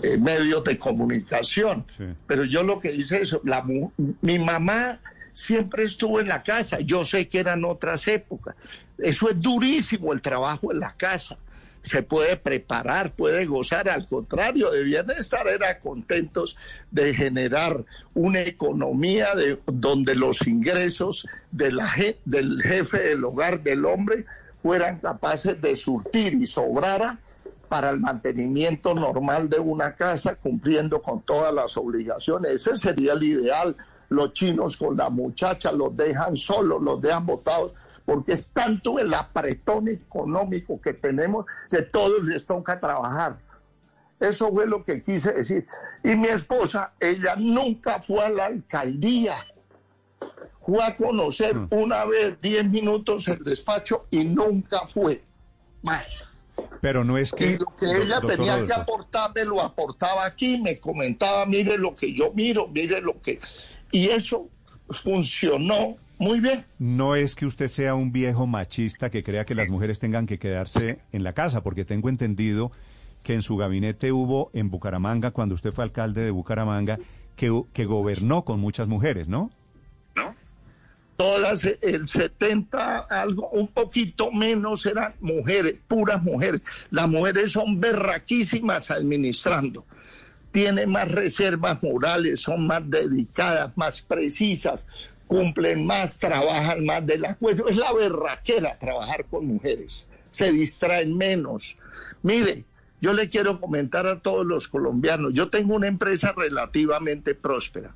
eh, 0.02 0.18
medios 0.18 0.62
de 0.64 0.78
comunicación. 0.78 1.86
Pero 2.26 2.44
yo 2.44 2.62
lo 2.62 2.78
que 2.78 2.92
hice 2.92 3.22
eso, 3.22 3.40
la, 3.44 3.64
mi 3.64 4.38
mamá 4.38 5.00
siempre 5.32 5.84
estuvo 5.84 6.20
en 6.20 6.28
la 6.28 6.42
casa, 6.42 6.80
yo 6.80 7.06
sé 7.06 7.28
que 7.28 7.38
eran 7.38 7.64
otras 7.64 8.06
épocas. 8.08 8.54
Eso 8.98 9.30
es 9.30 9.40
durísimo 9.40 10.12
el 10.12 10.20
trabajo 10.20 10.70
en 10.70 10.80
la 10.80 10.94
casa. 10.96 11.38
Se 11.84 12.02
puede 12.02 12.36
preparar, 12.36 13.14
puede 13.14 13.46
gozar, 13.46 13.88
al 13.88 14.08
contrario, 14.08 14.70
de 14.72 14.82
bienestar, 14.82 15.46
era 15.46 15.78
contentos 15.78 16.56
de 16.90 17.14
generar 17.14 17.84
una 18.14 18.40
economía 18.40 19.34
de, 19.34 19.60
donde 19.66 20.16
los 20.16 20.46
ingresos 20.46 21.26
de 21.52 21.70
la, 21.70 21.88
del 22.24 22.60
jefe 22.62 22.98
del 22.98 23.24
hogar 23.24 23.62
del 23.62 23.84
hombre 23.84 24.24
fueran 24.62 24.98
capaces 24.98 25.60
de 25.60 25.76
surtir 25.76 26.34
y 26.34 26.46
sobrara 26.46 27.20
para 27.68 27.90
el 27.90 28.00
mantenimiento 28.00 28.94
normal 28.94 29.48
de 29.48 29.58
una 29.58 29.94
casa, 29.94 30.36
cumpliendo 30.36 31.02
con 31.02 31.22
todas 31.22 31.52
las 31.52 31.76
obligaciones. 31.76 32.50
Ese 32.52 32.78
sería 32.78 33.12
el 33.12 33.22
ideal. 33.22 33.76
Los 34.08 34.32
chinos 34.32 34.76
con 34.76 34.96
la 34.96 35.10
muchacha 35.10 35.72
los 35.72 35.96
dejan 35.96 36.36
solos, 36.36 36.82
los 36.82 37.00
dejan 37.00 37.26
botados, 37.26 38.00
porque 38.04 38.32
es 38.32 38.50
tanto 38.50 38.98
el 38.98 39.12
apretón 39.14 39.88
económico 39.88 40.80
que 40.80 40.94
tenemos 40.94 41.46
que 41.70 41.82
todos 41.82 42.22
les 42.24 42.44
toca 42.46 42.78
trabajar. 42.78 43.38
Eso 44.20 44.50
fue 44.50 44.66
lo 44.66 44.82
que 44.82 45.02
quise 45.02 45.32
decir. 45.32 45.66
Y 46.02 46.14
mi 46.16 46.28
esposa, 46.28 46.92
ella 47.00 47.36
nunca 47.36 48.00
fue 48.00 48.24
a 48.24 48.30
la 48.30 48.46
alcaldía. 48.46 49.34
Fue 50.60 50.82
a 50.82 50.96
conocer 50.96 51.54
mm. 51.54 51.68
una 51.70 52.04
vez 52.06 52.40
10 52.40 52.70
minutos 52.70 53.28
el 53.28 53.42
despacho 53.44 54.06
y 54.10 54.24
nunca 54.24 54.86
fue 54.86 55.22
más. 55.82 56.42
Pero 56.80 57.04
no 57.04 57.18
es 57.18 57.32
que... 57.32 57.52
Y 57.52 57.58
lo 57.58 57.66
que 57.76 57.86
ella 57.86 58.20
tenía 58.20 58.62
que 58.62 58.72
aportarme 58.72 59.44
lo 59.44 59.60
aportaba 59.60 60.24
aquí, 60.24 60.58
me 60.58 60.78
comentaba, 60.78 61.44
mire 61.46 61.76
lo 61.76 61.94
que 61.94 62.14
yo 62.14 62.32
miro, 62.32 62.68
mire 62.68 63.00
lo 63.00 63.20
que... 63.20 63.40
Y 63.94 64.08
eso 64.08 64.50
funcionó 64.90 65.96
muy 66.18 66.40
bien. 66.40 66.64
No 66.80 67.14
es 67.14 67.36
que 67.36 67.46
usted 67.46 67.68
sea 67.68 67.94
un 67.94 68.10
viejo 68.10 68.44
machista 68.44 69.08
que 69.08 69.22
crea 69.22 69.44
que 69.44 69.54
las 69.54 69.68
mujeres 69.68 70.00
tengan 70.00 70.26
que 70.26 70.36
quedarse 70.36 70.98
en 71.12 71.22
la 71.22 71.32
casa, 71.32 71.62
porque 71.62 71.84
tengo 71.84 72.08
entendido 72.08 72.72
que 73.22 73.34
en 73.34 73.42
su 73.42 73.56
gabinete 73.56 74.10
hubo 74.10 74.50
en 74.52 74.68
Bucaramanga, 74.68 75.30
cuando 75.30 75.54
usted 75.54 75.72
fue 75.72 75.84
alcalde 75.84 76.22
de 76.22 76.32
Bucaramanga, 76.32 76.98
que, 77.36 77.62
que 77.72 77.84
gobernó 77.84 78.44
con 78.44 78.58
muchas 78.58 78.88
mujeres, 78.88 79.28
¿no? 79.28 79.52
todas 81.16 81.64
el 81.64 82.08
70, 82.08 83.06
algo, 83.08 83.48
un 83.50 83.68
poquito 83.68 84.32
menos 84.32 84.84
eran 84.86 85.14
mujeres, 85.20 85.76
puras 85.86 86.22
mujeres. 86.22 86.62
Las 86.90 87.08
mujeres 87.08 87.52
son 87.52 87.80
berraquísimas 87.80 88.90
administrando. 88.90 89.84
Tienen 90.54 90.88
más 90.88 91.10
reservas 91.10 91.82
morales, 91.82 92.42
son 92.42 92.66
más 92.68 92.88
dedicadas, 92.88 93.76
más 93.76 94.02
precisas, 94.02 94.86
cumplen 95.26 95.84
más, 95.84 96.20
trabajan 96.20 96.84
más 96.84 97.04
de 97.04 97.18
la 97.18 97.34
cuenta. 97.34 97.64
Es 97.68 97.76
la 97.76 97.92
berraquera 97.92 98.78
trabajar 98.78 99.24
con 99.24 99.48
mujeres. 99.48 100.06
Se 100.30 100.52
distraen 100.52 101.16
menos. 101.16 101.76
Mire, 102.22 102.64
yo 103.00 103.12
le 103.12 103.28
quiero 103.28 103.60
comentar 103.60 104.06
a 104.06 104.20
todos 104.20 104.46
los 104.46 104.68
colombianos, 104.68 105.32
yo 105.34 105.50
tengo 105.50 105.74
una 105.74 105.88
empresa 105.88 106.32
relativamente 106.36 107.34
próspera 107.34 107.92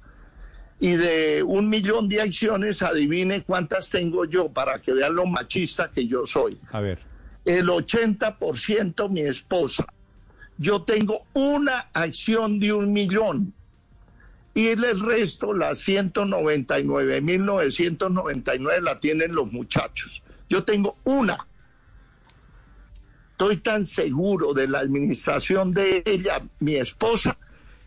y 0.80 0.96
de 0.96 1.42
un 1.42 1.68
millón 1.68 2.08
de 2.08 2.20
acciones, 2.20 2.82
adivine 2.82 3.42
cuántas 3.42 3.90
tengo 3.90 4.24
yo 4.24 4.48
para 4.48 4.78
que 4.78 4.92
vean 4.92 5.14
lo 5.14 5.26
machista 5.26 5.90
que 5.90 6.06
yo 6.06 6.24
soy. 6.24 6.58
A 6.70 6.80
ver. 6.80 6.98
El 7.44 7.68
80% 7.68 9.08
mi 9.08 9.20
esposa. 9.22 9.86
Yo 10.58 10.82
tengo 10.82 11.22
una 11.34 11.88
acción 11.92 12.60
de 12.60 12.72
un 12.72 12.92
millón 12.92 13.52
y 14.54 14.68
el 14.68 15.00
resto, 15.00 15.52
las 15.54 15.86
199.999 15.86 18.80
la 18.80 18.98
tienen 18.98 19.32
los 19.32 19.52
muchachos. 19.52 20.20
Yo 20.48 20.64
tengo 20.64 20.96
una. 21.04 21.46
Estoy 23.30 23.58
tan 23.58 23.84
seguro 23.84 24.54
de 24.54 24.66
la 24.66 24.80
administración 24.80 25.70
de 25.70 26.02
ella, 26.04 26.42
mi 26.58 26.74
esposa, 26.74 27.38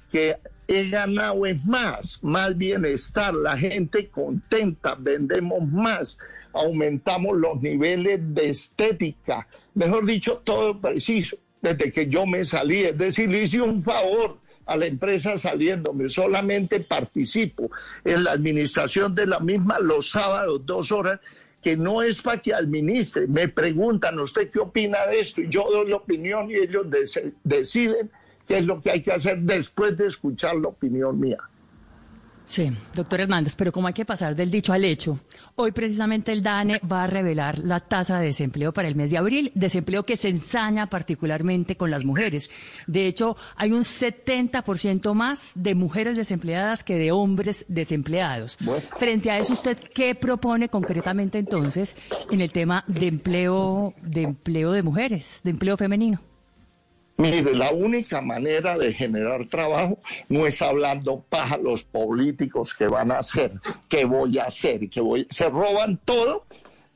que 0.09 0.37
he 0.69 0.89
ganado 0.89 1.45
es 1.45 1.61
más, 1.65 2.19
más 2.21 2.57
bienestar, 2.57 3.33
la 3.33 3.57
gente 3.57 4.07
contenta, 4.07 4.95
vendemos 4.97 5.67
más, 5.67 6.17
aumentamos 6.53 7.37
los 7.37 7.61
niveles 7.61 8.21
de 8.33 8.51
estética, 8.51 9.45
mejor 9.73 10.05
dicho, 10.05 10.41
todo 10.45 10.79
preciso, 10.79 11.35
desde 11.61 11.91
que 11.91 12.07
yo 12.07 12.25
me 12.25 12.43
salí, 12.43 12.83
es 12.83 12.97
decir, 12.97 13.29
le 13.29 13.43
hice 13.43 13.61
un 13.61 13.81
favor 13.81 14.37
a 14.65 14.77
la 14.77 14.85
empresa 14.85 15.37
saliéndome, 15.37 16.09
solamente 16.09 16.79
participo 16.79 17.69
en 18.03 18.23
la 18.23 18.31
administración 18.31 19.13
de 19.15 19.27
la 19.27 19.39
misma 19.39 19.79
los 19.79 20.09
sábados, 20.09 20.65
dos 20.65 20.91
horas, 20.91 21.19
que 21.61 21.77
no 21.77 22.01
es 22.01 22.21
para 22.21 22.41
que 22.41 22.53
administre, 22.53 23.27
me 23.27 23.47
preguntan, 23.47 24.17
¿usted 24.19 24.49
qué 24.49 24.59
opina 24.59 25.05
de 25.07 25.19
esto? 25.19 25.41
Y 25.41 25.49
yo 25.49 25.67
doy 25.69 25.89
la 25.89 25.97
opinión 25.97 26.49
y 26.49 26.55
ellos 26.55 26.87
deciden 27.43 28.09
qué 28.47 28.57
es 28.59 28.65
lo 28.65 28.81
que 28.81 28.91
hay 28.91 29.01
que 29.01 29.11
hacer 29.11 29.39
después 29.41 29.95
de 29.97 30.07
escuchar 30.07 30.55
la 30.55 30.69
opinión 30.69 31.19
mía. 31.19 31.37
Sí, 32.47 32.71
doctor 32.93 33.21
Hernández, 33.21 33.55
pero 33.55 33.71
como 33.71 33.87
hay 33.87 33.93
que 33.93 34.05
pasar 34.05 34.35
del 34.35 34.51
dicho 34.51 34.73
al 34.73 34.83
hecho, 34.83 35.19
hoy 35.55 35.71
precisamente 35.71 36.33
el 36.33 36.43
DANE 36.43 36.79
va 36.79 37.03
a 37.03 37.07
revelar 37.07 37.59
la 37.59 37.79
tasa 37.79 38.19
de 38.19 38.25
desempleo 38.25 38.73
para 38.73 38.89
el 38.89 38.95
mes 38.95 39.09
de 39.09 39.17
abril, 39.17 39.51
desempleo 39.55 40.03
que 40.03 40.17
se 40.17 40.29
ensaña 40.29 40.89
particularmente 40.89 41.77
con 41.77 41.91
las 41.91 42.03
mujeres. 42.03 42.51
De 42.87 43.07
hecho, 43.07 43.37
hay 43.55 43.71
un 43.71 43.83
70% 43.83 45.13
más 45.13 45.53
de 45.55 45.75
mujeres 45.75 46.17
desempleadas 46.17 46.83
que 46.83 46.97
de 46.97 47.11
hombres 47.11 47.65
desempleados. 47.69 48.57
Frente 48.97 49.31
a 49.31 49.39
eso, 49.39 49.53
¿usted 49.53 49.77
qué 49.93 50.15
propone 50.15 50.67
concretamente 50.67 51.39
entonces 51.39 51.95
en 52.29 52.41
el 52.41 52.51
tema 52.51 52.83
de 52.87 53.07
empleo, 53.07 53.93
de 54.01 54.23
empleo 54.23 54.71
de 54.73 54.83
mujeres, 54.83 55.41
de 55.43 55.51
empleo 55.51 55.77
femenino? 55.77 56.19
Mire, 57.21 57.53
la 57.53 57.71
única 57.71 58.19
manera 58.19 58.79
de 58.79 58.95
generar 58.95 59.45
trabajo 59.45 59.99
no 60.27 60.47
es 60.47 60.59
hablando 60.59 61.23
paja 61.29 61.55
los 61.57 61.83
políticos 61.83 62.73
que 62.73 62.87
van 62.87 63.11
a 63.11 63.19
hacer, 63.19 63.51
que 63.87 64.05
voy 64.05 64.39
a 64.39 64.45
hacer, 64.45 64.89
que 64.89 65.01
voy, 65.01 65.27
se 65.29 65.47
roban 65.47 65.99
todo 66.03 66.45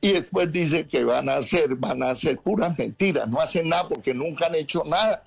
y 0.02 0.14
después 0.14 0.52
dicen 0.52 0.88
que 0.88 1.04
van 1.04 1.30
a 1.30 1.36
hacer, 1.36 1.76
van 1.76 2.02
a 2.02 2.10
hacer 2.10 2.40
puras 2.40 2.76
mentiras, 2.76 3.30
no 3.30 3.40
hacen 3.40 3.70
nada 3.70 3.88
porque 3.88 4.16
nunca 4.16 4.48
han 4.48 4.56
hecho 4.56 4.84
nada. 4.84 5.22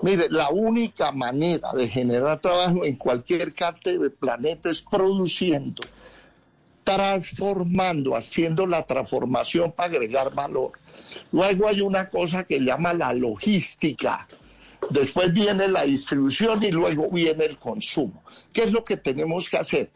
Mire, 0.00 0.30
la 0.30 0.48
única 0.48 1.12
manera 1.12 1.74
de 1.74 1.86
generar 1.86 2.40
trabajo 2.40 2.86
en 2.86 2.96
cualquier 2.96 3.52
parte 3.52 3.98
del 3.98 4.12
planeta 4.12 4.70
es 4.70 4.80
produciendo, 4.80 5.82
transformando, 6.84 8.16
haciendo 8.16 8.66
la 8.66 8.86
transformación 8.86 9.72
para 9.72 9.90
agregar 9.90 10.34
valor. 10.34 10.72
Luego 11.32 11.68
hay 11.68 11.80
una 11.80 12.08
cosa 12.08 12.44
que 12.44 12.60
llama 12.60 12.94
la 12.94 13.12
logística. 13.12 14.26
Después 14.90 15.32
viene 15.32 15.68
la 15.68 15.82
distribución 15.82 16.62
y 16.62 16.70
luego 16.70 17.10
viene 17.10 17.44
el 17.44 17.58
consumo. 17.58 18.22
¿Qué 18.52 18.64
es 18.64 18.72
lo 18.72 18.84
que 18.84 18.96
tenemos 18.96 19.48
que 19.48 19.58
hacer? 19.58 19.90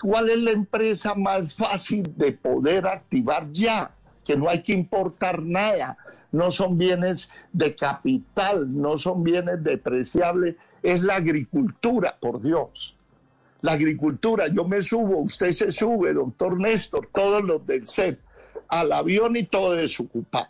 ¿Cuál 0.00 0.30
es 0.30 0.38
la 0.38 0.50
empresa 0.50 1.14
más 1.14 1.54
fácil 1.54 2.02
de 2.16 2.32
poder 2.32 2.86
activar 2.86 3.50
ya? 3.52 3.94
Que 4.24 4.36
no 4.36 4.48
hay 4.48 4.62
que 4.62 4.72
importar 4.72 5.42
nada, 5.42 5.98
no 6.32 6.50
son 6.50 6.78
bienes 6.78 7.28
de 7.52 7.76
capital, 7.76 8.66
no 8.74 8.98
son 8.98 9.22
bienes 9.22 9.62
depreciables, 9.62 10.56
es 10.82 11.00
la 11.02 11.16
agricultura, 11.16 12.16
por 12.18 12.42
Dios 12.42 12.96
la 13.64 13.72
agricultura, 13.72 14.48
yo 14.48 14.66
me 14.66 14.82
subo, 14.82 15.20
usted 15.20 15.52
se 15.52 15.72
sube, 15.72 16.12
doctor 16.12 16.60
Néstor, 16.60 17.08
todos 17.14 17.42
los 17.42 17.66
del 17.66 17.86
CEP, 17.86 18.20
al 18.80 18.92
avión 18.92 19.36
y 19.36 19.44
todo 19.44 19.72
desocupado. 19.72 20.48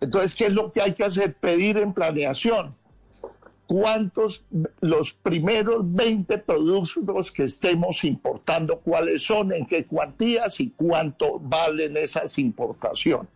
Entonces, 0.00 0.34
¿qué 0.34 0.46
es 0.46 0.52
lo 0.52 0.70
que 0.72 0.82
hay 0.82 0.92
que 0.92 1.04
hacer? 1.04 1.34
Pedir 1.34 1.78
en 1.78 1.92
planeación. 1.92 2.74
¿Cuántos, 3.66 4.44
los 4.80 5.14
primeros 5.14 5.80
20 5.94 6.38
productos 6.38 7.32
que 7.32 7.44
estemos 7.44 8.04
importando, 8.04 8.78
cuáles 8.80 9.22
son, 9.22 9.52
en 9.52 9.64
qué 9.64 9.86
cuantías 9.86 10.60
y 10.60 10.70
cuánto 10.76 11.38
valen 11.38 11.96
esas 11.96 12.38
importaciones? 12.38 13.30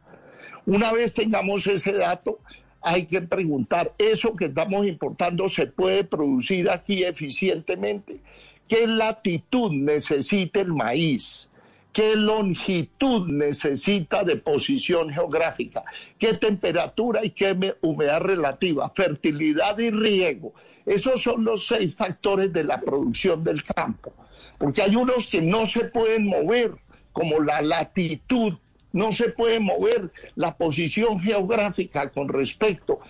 Una 0.67 0.93
vez 0.93 1.15
tengamos 1.15 1.67
ese 1.67 1.95
dato, 1.95 2.41
hay 2.83 3.07
que 3.07 3.23
preguntar, 3.23 3.95
¿eso 3.97 4.37
que 4.37 4.47
estamos 4.47 4.87
importando 4.87 5.49
se 5.49 5.67
puede 5.67 6.05
producir 6.05 6.69
aquí 6.69 7.05
eficientemente? 7.05 8.21
qué 8.69 8.87
latitud 8.87 9.73
necesita 9.73 10.61
el 10.61 10.73
maíz, 10.73 11.49
qué 11.93 12.17
longitud 12.17 13.29
necesita 13.29 14.25
de 14.25 14.37
posición 14.37 15.11
geográfica, 15.11 15.85
qué 16.19 16.35
temperatura 16.35 17.25
y 17.25 17.31
qué 17.31 17.77
humedad 17.81 18.21
relativa, 18.21 18.91
fertilidad 18.91 19.79
y 19.79 19.91
riego. 19.91 20.55
Esos 20.87 21.23
son 21.23 21.45
los 21.45 21.67
seis 21.67 21.95
factores 21.95 22.53
de 22.53 22.65
la 22.65 22.81
producción 22.81 23.45
del 23.45 23.63
campo, 23.63 24.13
porque 24.59 24.83
hay 24.83 24.97
unos 24.97 25.27
que 25.27 25.43
no 25.43 25.67
se 25.67 25.85
pueden 25.85 26.27
mover, 26.27 26.73
como 27.13 27.41
la 27.41 27.61
latitud, 27.63 28.55
no 28.93 29.13
se 29.13 29.29
puede 29.31 29.61
mover 29.61 30.11
la 30.35 30.57
posición 30.57 31.21
geográfica 31.21 32.09
con 32.11 32.29
respecto 32.29 33.01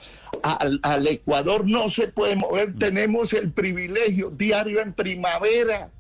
al, 0.43 0.81
al, 0.83 1.07
Ecuador, 1.07 1.69
no 1.69 1.89
se 1.89 2.09
puede 2.09 2.37
mover. 2.37 2.77
Tenemos 2.79 3.33
el 3.33 3.53
privilegio 3.53 4.31
diario 4.31 4.81
en 4.81 4.93
primavera. 4.93 5.91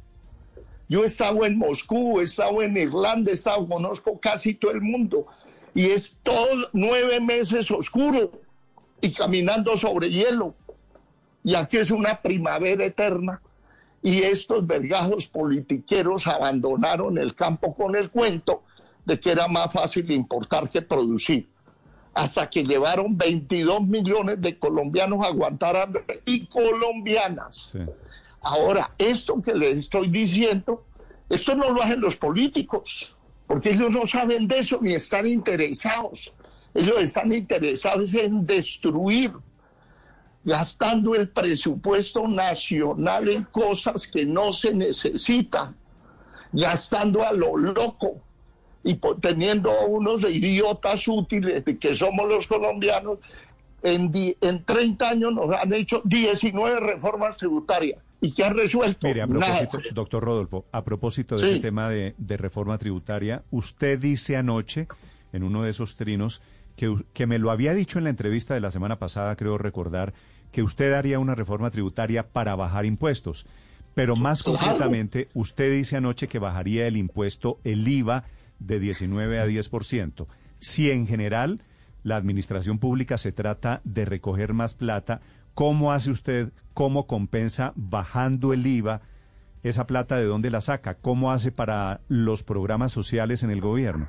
Yo 0.88 1.04
he 1.04 1.06
estado 1.06 1.44
en 1.44 1.58
Moscú, 1.58 2.20
he 2.20 2.24
estado 2.24 2.62
en 2.62 2.76
Irlanda, 2.76 3.30
he 3.30 3.34
estado, 3.34 3.66
conozco 3.66 4.18
casi 4.18 4.54
todo 4.54 4.72
el 4.72 4.80
mundo. 4.80 5.26
Y 5.74 5.90
es 5.90 6.18
nueve 6.72 7.20
meses 7.20 7.70
oscuro 7.70 8.32
y 9.00 9.12
caminando 9.12 9.76
sobre 9.76 10.10
hielo. 10.10 10.54
Y 11.44 11.54
aquí 11.54 11.76
es 11.76 11.90
una 11.90 12.20
primavera 12.20 12.84
eterna. 12.84 13.42
Y 14.02 14.22
estos 14.22 14.66
vergajos 14.66 15.26
politiqueros 15.26 16.26
abandonaron 16.26 17.18
el 17.18 17.34
campo 17.34 17.74
con 17.74 17.96
el 17.96 18.10
cuento 18.10 18.62
de 19.04 19.18
que 19.18 19.32
era 19.32 19.48
más 19.48 19.72
fácil 19.72 20.10
importar 20.10 20.68
que 20.70 20.82
producir. 20.82 21.48
Hasta 22.14 22.48
que 22.48 22.64
llevaron 22.64 23.16
22 23.16 23.86
millones 23.86 24.40
de 24.40 24.58
colombianos 24.58 25.22
a 25.22 25.28
aguantar 25.28 25.76
hambre 25.76 26.04
y 26.24 26.46
colombianas. 26.46 27.76
Ahora, 28.50 28.94
esto 28.96 29.42
que 29.42 29.52
les 29.52 29.76
estoy 29.76 30.08
diciendo, 30.08 30.82
esto 31.28 31.54
no 31.54 31.70
lo 31.70 31.82
hacen 31.82 32.00
los 32.00 32.16
políticos, 32.16 33.14
porque 33.46 33.72
ellos 33.72 33.94
no 33.94 34.06
saben 34.06 34.48
de 34.48 34.60
eso 34.60 34.78
ni 34.80 34.94
están 34.94 35.26
interesados. 35.26 36.32
Ellos 36.72 36.94
están 37.02 37.30
interesados 37.30 38.14
en 38.14 38.46
destruir, 38.46 39.32
gastando 40.44 41.14
el 41.14 41.28
presupuesto 41.28 42.26
nacional 42.26 43.28
en 43.28 43.44
cosas 43.44 44.06
que 44.06 44.24
no 44.24 44.50
se 44.54 44.72
necesitan, 44.72 45.76
gastando 46.50 47.22
a 47.26 47.34
lo 47.34 47.54
loco 47.54 48.22
y 48.82 48.94
teniendo 49.20 49.70
a 49.72 49.84
unos 49.84 50.22
idiotas 50.24 51.06
útiles 51.06 51.64
que 51.78 51.94
somos 51.94 52.26
los 52.26 52.46
colombianos, 52.46 53.18
en, 53.82 54.10
en 54.40 54.64
30 54.64 55.06
años 55.06 55.34
nos 55.34 55.54
han 55.54 55.74
hecho 55.74 56.00
19 56.06 56.80
reformas 56.80 57.36
tributarias. 57.36 58.07
¿Y 58.20 58.32
qué 58.32 58.44
ha 58.44 58.50
resuelto? 58.50 59.06
Mire, 59.06 59.22
a 59.22 59.26
propósito, 59.26 59.78
doctor 59.94 60.24
Rodolfo, 60.24 60.66
a 60.72 60.84
propósito 60.84 61.36
de 61.36 61.50
ese 61.50 61.60
tema 61.60 61.88
de, 61.88 62.14
de, 62.18 62.36
reforma 62.36 62.76
tributaria, 62.78 63.44
usted 63.50 63.98
dice 63.98 64.36
anoche, 64.36 64.88
en 65.32 65.44
uno 65.44 65.62
de 65.62 65.70
esos 65.70 65.94
trinos, 65.94 66.42
que, 66.74 66.96
que 67.12 67.26
me 67.26 67.38
lo 67.38 67.50
había 67.50 67.74
dicho 67.74 67.98
en 67.98 68.04
la 68.04 68.10
entrevista 68.10 68.54
de 68.54 68.60
la 68.60 68.70
semana 68.70 68.98
pasada, 68.98 69.36
creo 69.36 69.56
recordar, 69.56 70.14
que 70.50 70.62
usted 70.62 70.92
haría 70.94 71.18
una 71.18 71.34
reforma 71.34 71.70
tributaria 71.70 72.28
para 72.28 72.56
bajar 72.56 72.86
impuestos. 72.86 73.46
Pero 73.94 74.16
más 74.16 74.42
concretamente, 74.42 75.28
usted 75.34 75.72
dice 75.72 75.96
anoche 75.96 76.28
que 76.28 76.38
bajaría 76.38 76.86
el 76.86 76.96
impuesto, 76.96 77.58
el 77.64 77.86
IVA, 77.86 78.24
de 78.58 78.80
19 78.80 79.40
a 79.40 79.46
10%. 79.46 80.26
Si 80.58 80.90
en 80.90 81.06
general 81.06 81.62
la 82.02 82.16
administración 82.16 82.78
pública 82.78 83.18
se 83.18 83.32
trata 83.32 83.80
de 83.84 84.04
recoger 84.04 84.52
más 84.52 84.74
plata, 84.74 85.20
¿cómo 85.58 85.92
hace 85.92 86.12
usted, 86.12 86.52
cómo 86.72 87.08
compensa 87.08 87.72
bajando 87.74 88.52
el 88.52 88.64
IVA 88.64 89.00
esa 89.64 89.88
plata 89.88 90.16
de 90.16 90.24
dónde 90.24 90.50
la 90.50 90.60
saca? 90.60 90.94
¿Cómo 90.94 91.32
hace 91.32 91.50
para 91.50 92.00
los 92.06 92.44
programas 92.44 92.92
sociales 92.92 93.42
en 93.42 93.50
el 93.50 93.60
gobierno? 93.60 94.08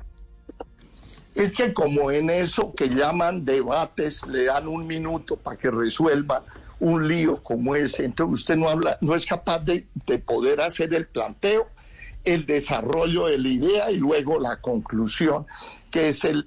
Es 1.34 1.52
que 1.52 1.74
como 1.74 2.12
en 2.12 2.30
eso 2.30 2.72
que 2.76 2.86
llaman 2.90 3.44
debates 3.44 4.24
le 4.28 4.44
dan 4.44 4.68
un 4.68 4.86
minuto 4.86 5.34
para 5.34 5.56
que 5.56 5.72
resuelva 5.72 6.44
un 6.78 7.08
lío 7.08 7.42
como 7.42 7.74
ese, 7.74 8.04
entonces 8.04 8.42
usted 8.42 8.56
no 8.56 8.68
habla, 8.68 8.96
no 9.00 9.16
es 9.16 9.26
capaz 9.26 9.58
de, 9.58 9.88
de 10.06 10.20
poder 10.20 10.60
hacer 10.60 10.94
el 10.94 11.08
planteo 11.08 11.66
el 12.22 12.46
desarrollo 12.46 13.26
de 13.26 13.38
la 13.38 13.48
idea 13.48 13.90
y 13.90 13.96
luego 13.96 14.38
la 14.38 14.60
conclusión, 14.60 15.46
que 15.90 16.10
es 16.10 16.24
el, 16.24 16.46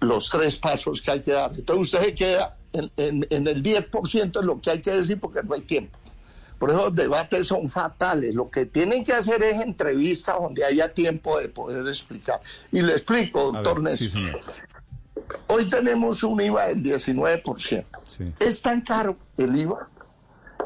los 0.00 0.28
tres 0.28 0.58
pasos 0.58 1.00
que 1.00 1.12
hay 1.12 1.22
que 1.22 1.32
dar. 1.32 1.52
Entonces 1.54 1.94
usted 1.94 2.08
se 2.08 2.14
queda 2.14 2.56
en, 2.74 3.26
en, 3.30 3.46
el 3.48 3.62
10% 3.62 4.40
de 4.40 4.46
lo 4.46 4.60
que 4.60 4.70
hay 4.70 4.82
que 4.82 4.90
decir 4.90 5.18
porque 5.20 5.42
no 5.42 5.54
hay 5.54 5.62
tiempo. 5.62 5.98
Por 6.58 6.70
eso 6.70 6.84
los 6.84 6.94
debates 6.94 7.48
son 7.48 7.68
fatales. 7.68 8.34
Lo 8.34 8.50
que 8.50 8.66
tienen 8.66 9.04
que 9.04 9.12
hacer 9.12 9.42
es 9.42 9.60
entrevistas 9.60 10.36
donde 10.38 10.64
haya 10.64 10.92
tiempo 10.92 11.38
de 11.38 11.48
poder 11.48 11.86
explicar. 11.88 12.40
Y 12.72 12.82
le 12.82 12.92
explico, 12.92 13.52
doctor 13.52 13.82
Néstor. 13.82 14.40
Hoy 15.48 15.68
tenemos 15.68 16.22
un 16.22 16.40
IVA 16.40 16.68
del 16.68 16.82
19%. 16.82 17.84
Es 18.38 18.62
tan 18.62 18.80
caro 18.82 19.16
el 19.36 19.56
IVA 19.56 19.88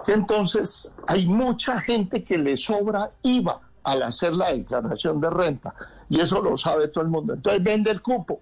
que 0.04 0.12
entonces 0.12 0.92
hay 1.06 1.26
mucha 1.26 1.80
gente 1.80 2.22
que 2.22 2.38
le 2.38 2.56
sobra 2.56 3.10
IVA 3.22 3.60
al 3.82 4.02
hacer 4.02 4.32
la 4.34 4.52
declaración 4.52 5.20
de 5.20 5.30
renta. 5.30 5.74
Y 6.08 6.20
eso 6.20 6.40
lo 6.40 6.56
sabe 6.56 6.88
todo 6.88 7.04
el 7.04 7.10
mundo. 7.10 7.34
Entonces 7.34 7.62
vende 7.62 7.90
el 7.90 8.02
cupo. 8.02 8.40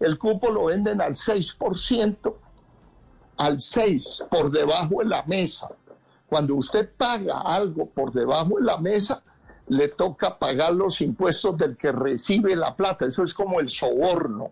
El 0.00 0.18
cupo 0.18 0.50
lo 0.50 0.66
venden 0.66 1.00
al 1.00 1.14
6%, 1.14 2.34
al 3.44 3.58
6%, 3.58 4.28
por 4.28 4.50
debajo 4.50 4.98
de 4.98 5.06
la 5.06 5.22
mesa. 5.24 5.68
Cuando 6.28 6.56
usted 6.56 6.90
paga 6.96 7.40
algo 7.40 7.86
por 7.86 8.12
debajo 8.12 8.56
de 8.58 8.64
la 8.64 8.78
mesa, 8.78 9.22
le 9.68 9.88
toca 9.88 10.38
pagar 10.38 10.72
los 10.72 11.00
impuestos 11.00 11.56
del 11.56 11.76
que 11.76 11.92
recibe 11.92 12.56
la 12.56 12.74
plata. 12.74 13.06
Eso 13.06 13.22
es 13.22 13.34
como 13.34 13.60
el 13.60 13.70
soborno. 13.70 14.50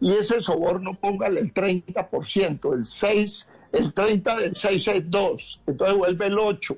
Y 0.00 0.12
ese 0.12 0.40
soborno, 0.40 0.94
póngale 0.94 1.40
el 1.40 1.54
30%, 1.54 2.74
el 2.74 2.84
6, 2.84 3.48
el 3.72 3.92
30 3.92 4.36
del 4.36 4.56
6 4.56 4.88
es 4.88 5.10
2, 5.10 5.60
entonces 5.66 5.96
vuelve 5.96 6.26
el 6.26 6.38
8 6.38 6.76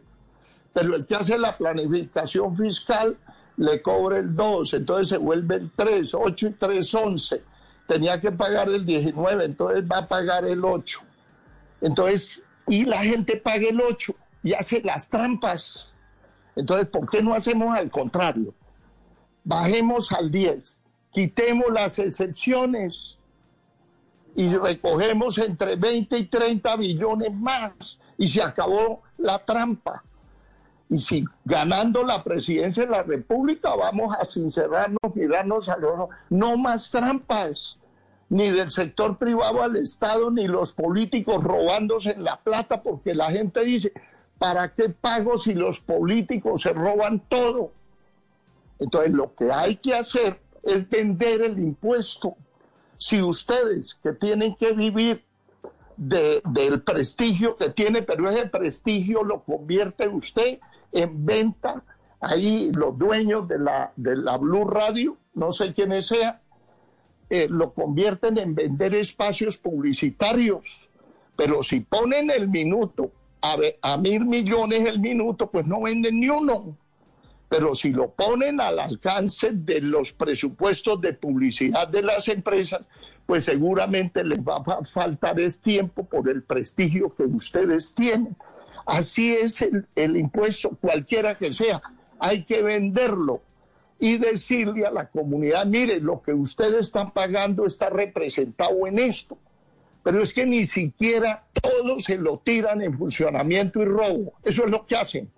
pero 0.77 0.95
el 0.95 1.07
que 1.07 1.15
hace 1.15 1.39
la 1.39 1.57
planificación 1.57 2.55
fiscal 2.55 3.17
le 3.57 3.81
cobra 3.81 4.19
el 4.19 4.37
2, 4.37 4.75
entonces 4.75 5.09
se 5.09 5.17
vuelve 5.17 5.55
el 5.55 5.71
3, 5.75 6.13
8 6.13 6.49
y 6.49 6.51
3, 6.51 6.95
11. 6.95 7.43
Tenía 7.89 8.21
que 8.21 8.31
pagar 8.31 8.69
el 8.69 8.85
19, 8.85 9.43
entonces 9.47 9.85
va 9.91 10.01
a 10.01 10.07
pagar 10.07 10.45
el 10.45 10.63
8. 10.63 11.01
Entonces, 11.81 12.43
y 12.67 12.85
la 12.85 12.99
gente 12.99 13.37
paga 13.37 13.69
el 13.69 13.81
8 13.81 14.15
y 14.43 14.55
hace 14.55 14.81
las 14.83 15.09
trampas. 15.09 15.93
Entonces, 16.57 16.89
¿por 16.89 17.09
qué 17.09 17.23
no 17.23 17.35
hacemos 17.35 17.77
al 17.77 17.91
contrario? 17.91 18.55
Bajemos 19.45 20.11
al 20.13 20.31
10, 20.31 20.83
quitemos 21.13 21.67
las 21.73 21.99
excepciones 21.99 23.19
y 24.35 24.55
recogemos 24.55 25.39
entre 25.39 25.77
20 25.77 26.19
y 26.19 26.27
30 26.27 26.77
billones 26.77 27.33
más 27.33 28.01
y 28.19 28.29
se 28.29 28.43
acabó 28.43 29.03
la 29.19 29.45
trampa. 29.45 30.03
Y 30.89 30.99
si 30.99 31.25
ganando 31.45 32.05
la 32.05 32.23
presidencia 32.23 32.85
de 32.85 32.91
la 32.91 33.03
República 33.03 33.75
vamos 33.75 34.15
a 34.17 34.25
sincerarnos, 34.25 35.15
mirarnos 35.15 35.69
a 35.69 35.77
los 35.79 36.09
no 36.31 36.57
más 36.57 36.91
trampas, 36.91 37.79
ni 38.29 38.51
del 38.51 38.71
sector 38.71 39.19
privado 39.19 39.63
al 39.63 39.77
Estado, 39.77 40.31
ni 40.31 40.49
los 40.49 40.73
políticos 40.73 41.43
robándose 41.43 42.17
la 42.17 42.41
plata, 42.41 42.83
porque 42.83 43.15
la 43.15 43.31
gente 43.31 43.65
dice, 43.65 43.93
¿para 44.39 44.75
qué 44.75 44.89
pago 44.89 45.39
si 45.39 45.55
los 45.55 45.81
políticos 45.81 46.63
se 46.63 46.73
roban 46.73 47.21
todo? 47.29 47.73
Entonces 48.79 49.13
lo 49.13 49.35
que 49.35 49.53
hay 49.53 49.77
que 49.77 49.95
hacer 49.95 50.41
es 50.63 50.89
vender 50.89 51.43
el 51.43 51.59
impuesto. 51.59 52.37
Si 52.99 53.23
ustedes 53.23 53.95
que 53.95 54.13
tienen 54.13 54.57
que 54.57 54.73
vivir 54.73 55.23
del 55.97 56.83
prestigio 56.83 57.57
que 57.57 57.71
tiene, 57.71 58.03
pero 58.03 58.29
ese 58.29 58.47
prestigio 58.47 59.25
lo 59.25 59.43
convierte 59.43 60.09
usted 60.09 60.61
en 60.93 61.25
venta. 61.25 61.83
Ahí 62.21 62.71
los 62.73 62.99
dueños 62.99 63.47
de 63.49 63.59
la, 63.59 63.93
de 63.97 64.17
la 64.17 64.37
Blue 64.37 64.65
Radio, 64.65 65.17
no 65.35 65.53
sé 65.53 65.75
quiénes 65.75 66.07
sean, 66.07 66.39
eh, 67.31 67.49
lo 67.49 67.73
convierten 67.73 68.39
en 68.39 68.55
vender 68.55 68.95
espacios 68.95 69.57
publicitarios. 69.57 70.89
Pero 71.37 71.63
si 71.63 71.81
ponen 71.81 72.31
el 72.31 72.49
minuto 72.49 73.11
a, 73.83 73.97
mil 73.97 74.25
millones 74.25 74.87
el 74.87 74.99
minuto, 74.99 75.51
pues 75.51 75.67
no 75.67 75.83
venden 75.83 76.21
ni 76.21 76.29
uno. 76.29 76.77
Pero 77.49 77.75
si 77.75 77.91
lo 77.91 78.11
ponen 78.11 78.61
al 78.61 78.79
alcance 78.79 79.51
de 79.53 79.81
los 79.81 80.13
presupuestos 80.13 81.01
de 81.01 81.13
publicidad 81.13 81.87
de 81.89 82.03
las 82.03 82.27
empresas, 82.29 82.87
pues 83.25 83.45
seguramente 83.45 84.25
les 84.25 84.41
va 84.41 84.57
a 84.57 84.85
faltar 84.85 85.39
es 85.39 85.61
tiempo 85.61 86.05
por 86.05 86.29
el 86.29 86.43
prestigio 86.43 87.15
que 87.15 87.25
ustedes 87.25 87.95
tienen. 87.95 88.37
Así 88.87 89.33
es 89.33 89.63
el, 89.63 90.17
impuesto, 90.17 90.71
cualquiera 90.81 91.35
que 91.35 91.53
sea, 91.53 91.83
hay 92.19 92.45
que 92.45 92.63
venderlo 92.63 93.43
y 93.99 94.19
decirle 94.19 94.87
a 94.87 94.91
la 94.91 95.09
comunidad, 95.09 95.67
mire, 95.67 96.01
lo 96.01 96.21
que 96.21 96.33
ustedes 96.33 96.87
están 96.87 97.13
pagando 97.13 97.67
está 97.67 97.91
representado 97.91 98.87
en 98.87 98.99
esto. 98.99 99.39
Pero 100.03 100.23
es 100.23 100.33
que 100.33 100.47
ni 100.47 100.67
siquiera 100.67 101.45
todos 101.61 102.05
se 102.05 102.17
lo 102.17 102.39
tiran 102.39 102.83
en 102.83 102.97
funcionamiento 102.97 103.81
y 103.83 103.87
robo. 103.87 104.35
Eso 104.45 104.65
es 104.65 104.71
lo 104.71 104.85
que 104.87 104.97
hacen. 104.97 105.31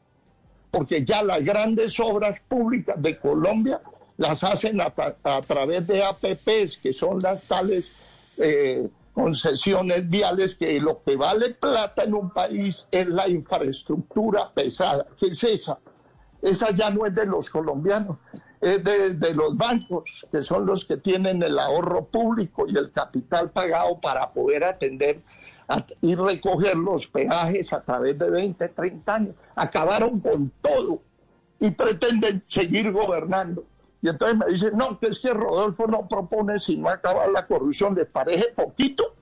porque 0.70 1.02
ya 1.02 1.22
las 1.22 1.42
grandes 1.42 1.98
obras 1.98 2.40
públicas 2.46 3.00
de 3.00 3.18
Colombia 3.18 3.80
las 4.18 4.44
hacen 4.44 4.80
a, 4.80 5.40
través 5.46 5.86
de 5.86 6.04
APPs, 6.04 6.76
que 6.76 6.92
son 6.92 7.20
las 7.20 7.44
tales 7.44 7.92
eh, 8.36 8.86
concesiones 9.14 10.08
viales, 10.10 10.56
que 10.56 10.78
lo 10.78 11.00
que 11.00 11.16
vale 11.16 11.54
plata 11.54 12.02
en 12.04 12.14
un 12.14 12.30
país 12.30 12.86
es 12.90 13.06
la 13.06 13.28
infraestructura 13.28 14.52
pesada. 14.52 15.06
¿Qué 15.18 15.28
es 15.28 15.42
esa? 15.44 15.78
Esa 16.42 16.72
ya 16.72 16.90
no 16.90 17.06
es 17.06 17.14
de 17.14 17.26
los 17.26 17.48
colombianos, 17.48 18.18
es 18.60 18.82
de, 18.82 19.34
los 19.34 19.56
bancos, 19.56 20.26
que 20.32 20.42
son 20.42 20.66
los 20.66 20.84
que 20.84 20.96
tienen 20.96 21.42
el 21.42 21.58
ahorro 21.58 22.04
público 22.06 22.66
y 22.68 22.76
el 22.76 22.90
capital 22.90 23.50
pagado 23.50 24.00
para 24.00 24.30
poder 24.30 24.64
atender 24.64 25.20
y 26.00 26.14
recoger 26.14 26.76
los 26.76 27.06
peajes 27.06 27.72
a 27.72 27.82
través 27.82 28.18
de 28.18 28.30
20, 28.30 28.68
30 28.68 29.14
años. 29.14 29.34
Acabaron 29.54 30.20
con 30.20 30.50
todo 30.62 31.02
y 31.60 31.70
pretenden 31.70 32.42
seguir 32.46 32.90
gobernando. 32.92 33.64
Y 34.00 34.08
entonces 34.08 34.38
me 34.38 34.46
dicen, 34.46 34.76
no, 34.76 34.98
que 34.98 35.08
es 35.08 35.18
que 35.18 35.34
Rodolfo 35.34 35.86
no 35.86 36.06
propone 36.06 36.58
sino 36.60 36.88
acabar 36.88 37.30
la 37.30 37.46
corrupción. 37.46 37.94
¿Les 37.94 38.06
parece 38.06 38.48
poquito 38.54 39.14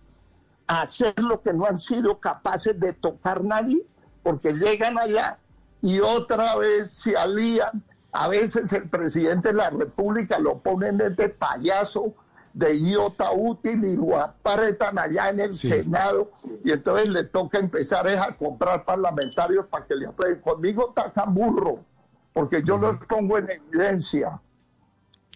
hacer 0.67 1.15
lo 1.19 1.41
que 1.41 1.53
no 1.53 1.67
han 1.67 1.79
sido 1.79 2.21
capaces 2.21 2.79
de 2.79 2.93
tocar 2.93 3.43
nadie? 3.43 3.83
Porque 4.23 4.53
llegan 4.53 4.99
allá 4.99 5.39
y 5.81 6.01
otra 6.01 6.57
vez 6.57 6.91
se 6.91 7.17
alían. 7.17 7.83
A 8.19 8.29
veces 8.29 8.73
el 8.73 8.89
presidente 8.89 9.49
de 9.49 9.55
la 9.55 9.69
República 9.69 10.39
lo 10.39 10.59
ponen 10.59 10.97
de 10.97 11.29
payaso, 11.29 12.15
de 12.55 12.75
idiota 12.75 13.31
útil 13.31 13.85
y 13.85 13.95
lo 13.95 14.19
apretan 14.19 14.99
allá 14.99 15.29
en 15.29 15.41
el 15.41 15.55
Senado 15.59 16.33
y 16.65 16.71
entonces 16.71 17.11
le 17.11 17.25
toca 17.25 17.59
empezar 17.59 18.09
a 18.09 18.35
comprar 18.35 18.87
parlamentarios 18.87 19.67
para 19.67 19.85
que 19.85 19.97
le 19.97 20.07
aprueben. 20.07 20.41
Conmigo 20.41 20.95
tacan 20.97 21.35
burro, 21.35 21.85
porque 22.33 22.63
yo 22.65 22.79
los 22.79 23.05
pongo 23.05 23.37
en 23.37 23.49
evidencia. 23.51 24.41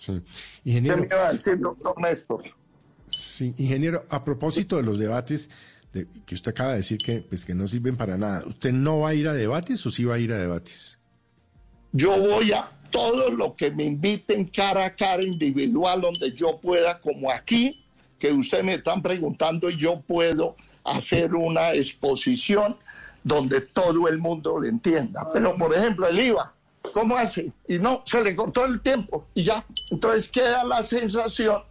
Sí. 0.00 0.22
Ingeniero, 0.64 0.96
¿Qué 0.96 1.00
me 1.02 1.06
iba 1.08 1.28
a 1.28 1.32
decir, 1.34 1.58
doctor 1.58 2.00
Néstor? 2.00 2.44
Sí, 3.10 3.54
ingeniero, 3.58 4.06
a 4.08 4.24
propósito 4.24 4.76
de 4.76 4.84
los 4.84 4.98
debates 4.98 5.50
que 5.92 6.34
usted 6.34 6.52
acaba 6.52 6.70
de 6.70 6.76
decir 6.78 6.96
que, 6.96 7.20
pues, 7.20 7.44
que 7.44 7.54
no 7.54 7.66
sirven 7.66 7.98
para 7.98 8.16
nada, 8.16 8.42
¿usted 8.46 8.72
no 8.72 9.00
va 9.00 9.10
a 9.10 9.14
ir 9.14 9.28
a 9.28 9.34
debates 9.34 9.84
o 9.84 9.90
sí 9.90 10.04
va 10.04 10.14
a 10.14 10.18
ir 10.18 10.32
a 10.32 10.38
debates? 10.38 10.99
Yo 11.92 12.18
voy 12.18 12.52
a 12.52 12.70
todo 12.90 13.30
lo 13.30 13.54
que 13.56 13.70
me 13.70 13.84
inviten 13.84 14.46
cara 14.46 14.86
a 14.86 14.94
cara 14.94 15.22
individual 15.22 16.00
donde 16.00 16.32
yo 16.32 16.58
pueda, 16.58 17.00
como 17.00 17.30
aquí, 17.30 17.84
que 18.18 18.32
ustedes 18.32 18.64
me 18.64 18.74
están 18.74 19.02
preguntando 19.02 19.70
y 19.70 19.76
yo 19.76 20.00
puedo 20.00 20.56
hacer 20.84 21.34
una 21.34 21.72
exposición 21.72 22.76
donde 23.24 23.60
todo 23.60 24.08
el 24.08 24.18
mundo 24.18 24.60
le 24.60 24.68
entienda. 24.68 25.28
Pero, 25.32 25.56
por 25.56 25.74
ejemplo, 25.74 26.06
el 26.06 26.20
IVA, 26.20 26.52
¿cómo 26.92 27.16
hace? 27.16 27.52
Y 27.68 27.78
no, 27.78 28.02
se 28.06 28.22
le 28.22 28.36
cortó 28.36 28.64
el 28.64 28.80
tiempo 28.80 29.26
y 29.34 29.44
ya. 29.44 29.64
Entonces 29.90 30.28
queda 30.28 30.64
la 30.64 30.82
sensación 30.82 31.62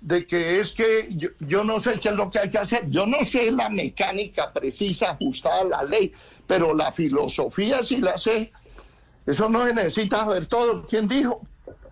de 0.00 0.26
que 0.26 0.60
es 0.60 0.72
que 0.72 1.08
yo, 1.10 1.30
yo, 1.40 1.64
no 1.64 1.80
sé 1.80 1.98
qué 1.98 2.10
es 2.10 2.14
lo 2.14 2.30
que 2.30 2.38
hay 2.38 2.50
que 2.50 2.58
hacer. 2.58 2.88
Yo 2.90 3.06
no 3.06 3.24
sé 3.24 3.50
la 3.50 3.68
mecánica 3.70 4.52
precisa 4.52 5.12
ajustada 5.12 5.62
a 5.62 5.64
la 5.64 5.82
ley, 5.84 6.12
pero 6.46 6.74
la 6.74 6.92
filosofía 6.92 7.82
sí 7.82 7.98
la 7.98 8.18
sé 8.18 8.52
eso 9.26 9.48
no 9.48 9.66
se 9.66 9.74
necesita 9.74 10.18
saber 10.18 10.46
todo. 10.46 10.86
¿Quién 10.86 11.08
dijo? 11.08 11.40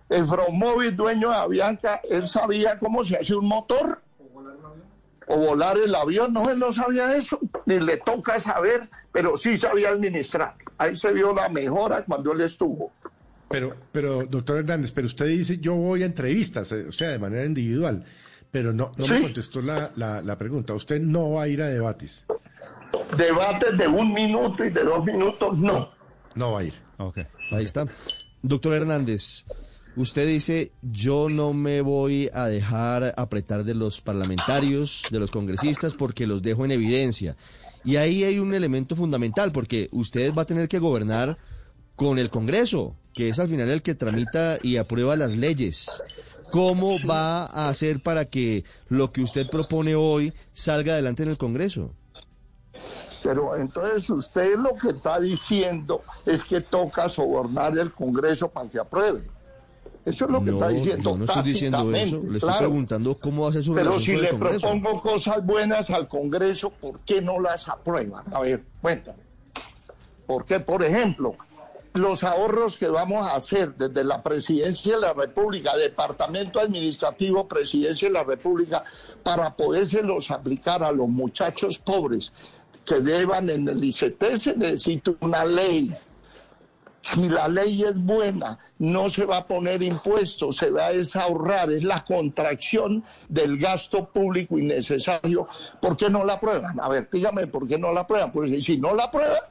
El 0.09 0.25
Fromóvil, 0.25 0.95
dueño 0.95 1.29
de 1.29 1.35
Avianca, 1.35 2.01
él 2.09 2.27
sabía 2.27 2.77
cómo 2.77 3.03
se 3.03 3.17
hace 3.17 3.35
un 3.35 3.47
motor. 3.47 4.01
O 5.25 5.37
volar 5.37 5.77
el 5.77 5.95
avión, 5.95 6.33
no, 6.33 6.49
él 6.49 6.59
no 6.59 6.73
sabía 6.73 7.15
eso, 7.15 7.39
ni 7.65 7.79
le 7.79 7.95
toca 7.95 8.41
saber, 8.41 8.89
pero 9.13 9.37
sí 9.37 9.55
sabía 9.55 9.89
administrar. 9.89 10.55
Ahí 10.77 10.97
se 10.97 11.13
vio 11.13 11.33
la 11.33 11.47
mejora 11.47 12.03
cuando 12.03 12.33
él 12.33 12.41
estuvo. 12.41 12.91
Pero, 13.47 13.73
pero, 13.93 14.25
doctor 14.25 14.57
Hernández, 14.57 14.91
pero 14.91 15.07
usted 15.07 15.27
dice, 15.27 15.59
yo 15.59 15.75
voy 15.75 16.03
a 16.03 16.07
entrevistas, 16.07 16.73
eh, 16.73 16.87
o 16.89 16.91
sea, 16.91 17.09
de 17.09 17.19
manera 17.19 17.45
individual, 17.45 18.03
pero 18.51 18.73
no, 18.73 18.91
no 18.97 19.07
me 19.07 19.21
contestó 19.21 19.61
la, 19.61 19.91
la, 19.95 20.21
la 20.21 20.37
pregunta. 20.37 20.73
¿Usted 20.73 20.99
no 20.99 21.31
va 21.31 21.43
a 21.43 21.47
ir 21.47 21.61
a 21.61 21.67
debates? 21.67 22.25
Debates 23.15 23.77
de 23.77 23.87
un 23.87 24.11
minuto 24.13 24.65
y 24.65 24.71
de 24.71 24.83
dos 24.83 25.05
minutos, 25.05 25.57
no. 25.57 25.89
No 26.35 26.51
va 26.51 26.59
a 26.59 26.63
ir. 26.63 26.73
Ahí 27.51 27.65
está. 27.65 27.87
Doctor 28.41 28.73
Hernández, 28.73 29.45
usted 29.95 30.27
dice, 30.27 30.71
yo 30.81 31.29
no 31.29 31.53
me 31.53 31.81
voy 31.81 32.29
a 32.33 32.47
dejar 32.47 33.13
apretar 33.17 33.63
de 33.63 33.73
los 33.73 34.01
parlamentarios, 34.01 35.03
de 35.11 35.19
los 35.19 35.31
congresistas, 35.31 35.93
porque 35.93 36.27
los 36.27 36.41
dejo 36.41 36.65
en 36.65 36.71
evidencia. 36.71 37.35
Y 37.85 37.97
ahí 37.97 38.23
hay 38.23 38.39
un 38.39 38.53
elemento 38.53 38.95
fundamental, 38.95 39.51
porque 39.51 39.89
usted 39.91 40.33
va 40.33 40.43
a 40.43 40.45
tener 40.45 40.67
que 40.67 40.79
gobernar 40.79 41.37
con 41.95 42.17
el 42.17 42.29
Congreso, 42.29 42.95
que 43.13 43.29
es 43.29 43.39
al 43.39 43.47
final 43.47 43.69
el 43.69 43.81
que 43.81 43.95
tramita 43.95 44.57
y 44.61 44.77
aprueba 44.77 45.15
las 45.15 45.35
leyes. 45.35 46.01
¿Cómo 46.51 46.97
va 47.07 47.45
a 47.45 47.69
hacer 47.69 47.99
para 47.99 48.25
que 48.25 48.63
lo 48.87 49.11
que 49.11 49.21
usted 49.21 49.49
propone 49.49 49.95
hoy 49.95 50.33
salga 50.53 50.93
adelante 50.93 51.23
en 51.23 51.29
el 51.29 51.37
Congreso? 51.37 51.93
Pero 53.23 53.55
entonces 53.55 54.09
usted 54.09 54.57
lo 54.57 54.75
que 54.75 54.89
está 54.89 55.19
diciendo 55.19 56.03
es 56.25 56.43
que 56.43 56.61
toca 56.61 57.07
sobornar 57.07 57.77
el 57.77 57.93
Congreso 57.93 58.49
para 58.49 58.69
que 58.69 58.79
apruebe. 58.79 59.21
Eso 60.05 60.25
es 60.25 60.31
lo 60.31 60.43
que 60.43 60.51
está 60.51 60.67
diciendo. 60.67 61.11
Yo 61.11 61.17
no 61.17 61.25
estoy 61.25 61.43
diciendo 61.43 61.95
eso. 61.95 62.21
Le 62.29 62.37
estoy 62.37 62.53
preguntando 62.57 63.17
cómo 63.17 63.47
hace 63.47 63.63
su 63.63 63.73
Pero 63.73 63.99
si 63.99 64.17
le 64.17 64.33
propongo 64.33 65.01
cosas 65.01 65.45
buenas 65.45 65.89
al 65.89 66.09
Congreso, 66.09 66.69
¿por 66.69 66.99
qué 66.99 67.21
no 67.21 67.39
las 67.39 67.69
aprueban? 67.69 68.25
A 68.33 68.41
ver, 68.41 68.63
cuéntame. 68.81 69.23
Porque, 70.27 70.59
por 70.59 70.83
ejemplo, 70.83 71.35
los 71.93 72.23
ahorros 72.23 72.75
que 72.75 72.87
vamos 72.87 73.23
a 73.23 73.35
hacer 73.35 73.75
desde 73.75 74.03
la 74.03 74.23
Presidencia 74.23 74.95
de 74.95 75.01
la 75.01 75.13
República, 75.13 75.77
Departamento 75.77 76.59
Administrativo, 76.59 77.47
Presidencia 77.47 78.07
de 78.07 78.13
la 78.13 78.23
República, 78.23 78.83
para 79.21 79.55
podérselos 79.55 80.31
aplicar 80.31 80.83
a 80.83 80.91
los 80.91 81.07
muchachos 81.07 81.77
pobres 81.77 82.33
que 82.85 82.99
deban 82.99 83.49
en 83.49 83.67
el 83.67 83.83
ICT 83.83 84.35
se 84.35 84.55
necesita 84.55 85.11
una 85.21 85.45
ley. 85.45 85.95
Si 87.01 87.27
la 87.27 87.49
ley 87.49 87.83
es 87.83 87.97
buena, 87.97 88.57
no 88.79 89.09
se 89.09 89.25
va 89.25 89.37
a 89.37 89.47
poner 89.47 89.83
impuestos, 89.83 90.55
se 90.55 90.69
va 90.69 90.85
a 90.85 90.93
desahorrar, 90.93 91.69
es 91.69 91.83
la 91.83 92.05
contracción 92.05 93.03
del 93.27 93.57
gasto 93.57 94.05
público 94.05 94.57
innecesario. 94.57 95.47
¿Por 95.81 95.97
qué 95.97 96.09
no 96.09 96.23
la 96.23 96.35
aprueban? 96.35 96.79
A 96.79 96.87
ver, 96.87 97.09
dígame, 97.11 97.47
¿por 97.47 97.67
qué 97.67 97.77
no 97.77 97.91
la 97.91 98.01
aprueban? 98.01 98.31
Pues 98.31 98.63
si 98.63 98.77
no 98.77 98.95
la 98.95 99.05
aprueban, 99.05 99.41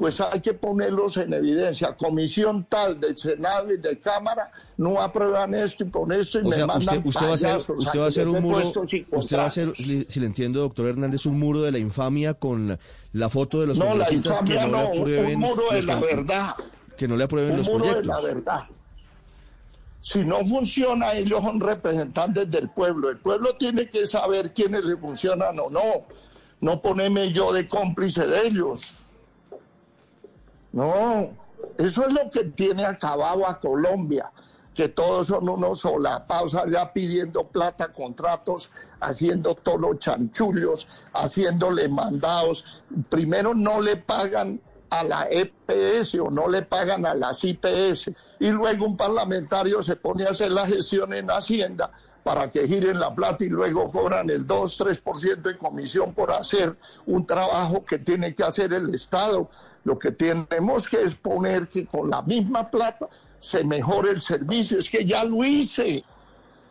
pues 0.00 0.18
hay 0.18 0.40
que 0.40 0.54
ponerlos 0.54 1.18
en 1.18 1.34
evidencia. 1.34 1.94
Comisión 1.94 2.64
tal 2.70 2.98
de 2.98 3.14
Senado 3.14 3.70
y 3.70 3.76
de 3.76 3.98
Cámara 3.98 4.50
no 4.78 4.98
aprueban 4.98 5.54
esto 5.54 5.84
y 5.84 5.90
con 5.90 6.10
esto 6.10 6.38
y 6.38 6.44
me 6.44 6.56
mandan 6.64 7.02
usted, 7.04 7.26
va 7.26 7.32
a 7.32 7.34
hacer, 7.34 7.58
usted 7.76 8.00
va 8.00 8.04
a 8.06 8.08
hacer 8.08 8.26
un 8.26 8.42
muro, 8.42 8.72
usted 9.10 9.36
va 9.36 9.42
a 9.42 9.46
hacer, 9.46 9.76
si 9.76 10.20
le 10.20 10.24
entiendo, 10.24 10.60
doctor 10.60 10.86
Hernández, 10.86 11.26
un 11.26 11.38
muro 11.38 11.60
de 11.60 11.70
la 11.70 11.76
infamia 11.76 12.32
con 12.32 12.78
la 13.12 13.28
foto 13.28 13.60
de 13.60 13.66
los 13.66 13.78
no, 13.78 13.88
congresistas 13.88 14.40
que 14.40 14.54
no, 14.54 14.68
le 14.68 14.78
aprueben. 14.78 15.34
Un 15.34 15.40
muro 15.50 15.64
de 15.70 15.82
la 15.82 16.00
verdad. 16.00 16.54
Que 16.96 17.06
no 17.06 17.16
le 17.18 17.24
aprueben 17.24 17.58
los 17.58 17.68
muro 17.68 17.84
proyectos. 17.84 18.22
De 18.22 18.28
la 18.28 18.34
verdad. 18.34 18.68
Si 20.00 20.24
no 20.24 20.46
funciona, 20.46 21.12
ellos 21.12 21.42
son 21.42 21.60
representantes 21.60 22.50
del 22.50 22.70
pueblo. 22.70 23.10
El 23.10 23.18
pueblo 23.18 23.54
tiene 23.56 23.86
que 23.90 24.06
saber 24.06 24.54
quiénes 24.54 24.82
le 24.82 24.96
funcionan 24.96 25.58
o 25.58 25.68
no. 25.68 26.06
No 26.62 26.80
ponerme 26.80 27.32
yo 27.34 27.52
de 27.52 27.68
cómplice 27.68 28.26
de 28.26 28.46
ellos. 28.46 29.02
No, 30.72 31.30
eso 31.78 32.06
es 32.06 32.12
lo 32.12 32.30
que 32.30 32.44
tiene 32.44 32.84
acabado 32.84 33.46
a 33.46 33.58
Colombia, 33.58 34.30
que 34.74 34.88
todos 34.88 35.26
son 35.28 35.48
unos 35.48 35.80
solapados 35.80 36.54
allá 36.54 36.92
pidiendo 36.92 37.44
plata, 37.44 37.92
contratos, 37.92 38.70
haciendo 39.00 39.54
todos 39.56 39.80
los 39.80 39.98
chanchullos, 39.98 40.86
haciéndole 41.12 41.88
mandados. 41.88 42.64
Primero 43.08 43.52
no 43.52 43.80
le 43.80 43.96
pagan 43.96 44.60
a 44.90 45.04
la 45.04 45.28
EPS 45.30 46.16
o 46.16 46.30
no 46.30 46.48
le 46.48 46.62
pagan 46.62 47.06
a 47.06 47.14
las 47.14 47.44
IPS 47.44 48.10
y 48.40 48.48
luego 48.48 48.86
un 48.86 48.96
parlamentario 48.96 49.82
se 49.82 49.96
pone 49.96 50.24
a 50.24 50.30
hacer 50.30 50.50
la 50.50 50.66
gestión 50.66 51.12
en 51.12 51.30
Hacienda 51.30 51.92
para 52.22 52.48
que 52.48 52.66
giren 52.66 53.00
la 53.00 53.14
plata 53.14 53.44
y 53.44 53.48
luego 53.48 53.90
cobran 53.90 54.28
el 54.28 54.46
2-3% 54.46 55.42
de 55.42 55.56
comisión 55.56 56.12
por 56.14 56.30
hacer 56.30 56.76
un 57.06 57.26
trabajo 57.26 57.84
que 57.84 57.98
tiene 57.98 58.34
que 58.34 58.44
hacer 58.44 58.72
el 58.72 58.94
Estado. 58.94 59.48
Lo 59.84 59.98
que 59.98 60.12
tenemos 60.12 60.88
que 60.88 61.02
es 61.02 61.14
poner 61.14 61.68
que 61.68 61.86
con 61.86 62.10
la 62.10 62.22
misma 62.22 62.70
plata 62.70 63.08
se 63.38 63.64
mejore 63.64 64.10
el 64.10 64.22
servicio. 64.22 64.78
Es 64.78 64.90
que 64.90 65.04
ya 65.04 65.24
lo 65.24 65.42
hice. 65.44 66.04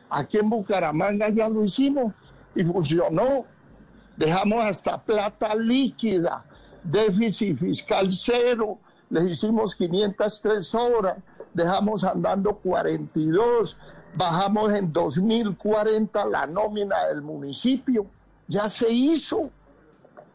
Aquí 0.09 0.37
en 0.37 0.49
Bucaramanga 0.49 1.29
ya 1.29 1.49
lo 1.49 1.63
hicimos 1.63 2.13
y 2.55 2.63
funcionó. 2.63 3.45
Dejamos 4.17 4.63
hasta 4.63 5.01
plata 5.01 5.55
líquida, 5.55 6.43
déficit 6.83 7.57
fiscal 7.57 8.11
cero, 8.11 8.77
les 9.09 9.25
hicimos 9.25 9.75
503 9.75 10.75
horas, 10.75 11.17
dejamos 11.53 12.03
andando 12.03 12.55
42, 12.57 13.77
bajamos 14.15 14.73
en 14.73 14.91
2040 14.91 16.25
la 16.25 16.45
nómina 16.47 17.07
del 17.07 17.21
municipio, 17.21 18.05
ya 18.47 18.69
se 18.69 18.89
hizo. 18.89 19.49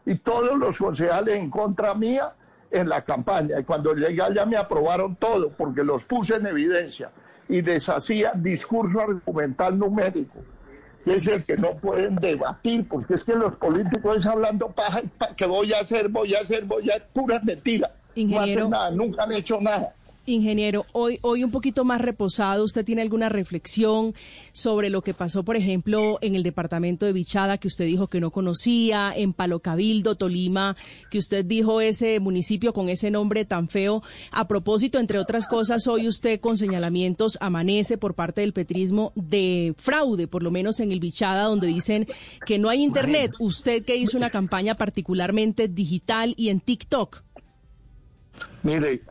Y 0.07 0.17
todos 0.17 0.59
los 0.59 0.79
concejales 0.79 1.37
en 1.37 1.51
contra 1.51 1.95
mía 1.95 2.35
en 2.71 2.89
la 2.89 3.03
campaña. 3.03 3.59
Y 3.59 3.65
cuando 3.65 3.95
llegué 3.95 4.23
allá 4.23 4.45
me 4.45 4.57
aprobaron 4.57 5.17
todo 5.17 5.51
porque 5.51 5.83
los 5.83 6.05
puse 6.05 6.37
en 6.37 6.47
evidencia 6.47 7.11
y 7.49 7.63
les 7.63 7.89
hacía 7.89 8.33
discurso 8.35 9.01
argumental 9.01 9.79
numérico, 9.79 10.39
que 11.05 11.15
es 11.15 11.27
el 11.27 11.45
que 11.45 11.57
no 11.57 11.77
pueden 11.77 12.17
debatir, 12.17 12.87
porque 12.89 13.15
es 13.15 13.25
que 13.25 13.35
los 13.35 13.57
políticos 13.57 14.17
es 14.17 14.27
hablando 14.27 14.69
paja, 14.71 15.03
que 15.37 15.47
voy 15.47 15.73
a 15.73 15.81
hacer, 15.81 16.09
voy 16.09 16.35
a 16.35 16.41
hacer, 16.41 16.65
voy 16.65 16.91
a 16.91 17.03
puras 17.13 17.43
mentiras. 17.45 17.91
No 18.17 18.41
hacen 18.41 18.71
nada, 18.71 18.91
nunca 18.93 19.25
han 19.25 19.33
hecho 19.33 19.61
nada. 19.61 19.95
Ingeniero, 20.27 20.87
hoy, 20.93 21.19
hoy 21.23 21.45
un 21.45 21.51
poquito 21.51 21.85
más 21.85 22.01
reposado, 22.01 22.65
¿usted 22.65 22.85
tiene 22.85 23.03
alguna 23.03 23.29
reflexión 23.29 24.15
sobre 24.53 24.89
lo 24.89 25.03
que 25.03 25.13
pasó, 25.13 25.43
por 25.43 25.57
ejemplo, 25.57 26.19
en 26.23 26.35
el 26.35 26.43
departamento 26.43 27.05
de 27.05 27.13
Bichada, 27.13 27.59
que 27.59 27.69
usted 27.69 27.85
dijo 27.85 28.09
que 28.09 28.21
no 28.21 28.31
conocía, 28.31 29.13
en 29.15 29.33
Palo 29.33 29.61
Cabildo, 29.61 30.15
Tolima, 30.15 30.77
que 31.11 31.19
usted 31.19 31.45
dijo 31.45 31.81
ese 31.81 32.21
municipio 32.21 32.73
con 32.73 32.89
ese 32.89 33.11
nombre 33.11 33.45
tan 33.45 33.69
feo? 33.69 34.03
A 34.31 34.49
propósito, 34.49 34.99
entre 34.99 35.19
otras 35.19 35.47
cosas, 35.47 35.87
hoy 35.87 36.09
usted 36.09 36.41
con 36.41 36.57
señalamientos 36.57 37.37
amanece 37.41 37.99
por 37.99 38.15
parte 38.15 38.41
del 38.41 38.53
petrismo 38.53 39.13
de 39.17 39.75
fraude, 39.77 40.27
por 40.27 40.43
lo 40.43 40.51
menos 40.51 40.81
en 40.81 40.93
el 40.93 41.01
Bichada, 41.01 41.45
donde 41.45 41.67
dicen 41.67 42.07
que 42.47 42.59
no 42.59 42.69
hay 42.71 42.83
internet. 42.83 43.33
Usted 43.39 43.85
que 43.85 43.97
hizo 43.97 44.17
una 44.17 44.31
campaña 44.31 44.75
particularmente 44.75 45.69
digital 45.69 46.35
y 46.37 46.49
en 46.49 46.61
TikTok. 46.61 47.24
Mire, 48.65 49.03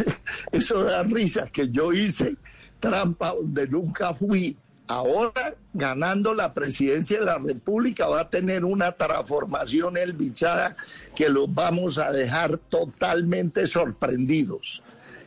eso 0.52 0.82
da 0.82 1.02
risa 1.02 1.46
que 1.46 1.68
yo 1.68 1.92
hice 1.92 2.36
trampa 2.80 3.34
donde 3.34 3.68
nunca 3.68 4.14
fui. 4.14 4.56
Ahora, 4.88 5.54
ganando 5.72 6.34
la 6.34 6.52
presidencia 6.52 7.20
de 7.20 7.26
la 7.26 7.38
República, 7.38 8.08
va 8.08 8.22
a 8.22 8.30
tener 8.30 8.64
una 8.64 8.92
transformación 8.92 9.96
el 9.96 10.12
bichada 10.14 10.76
que 11.14 11.28
los 11.28 11.52
vamos 11.54 11.98
a 11.98 12.10
dejar 12.10 12.58
totalmente 12.68 13.66
sorprendidos. 13.66 14.82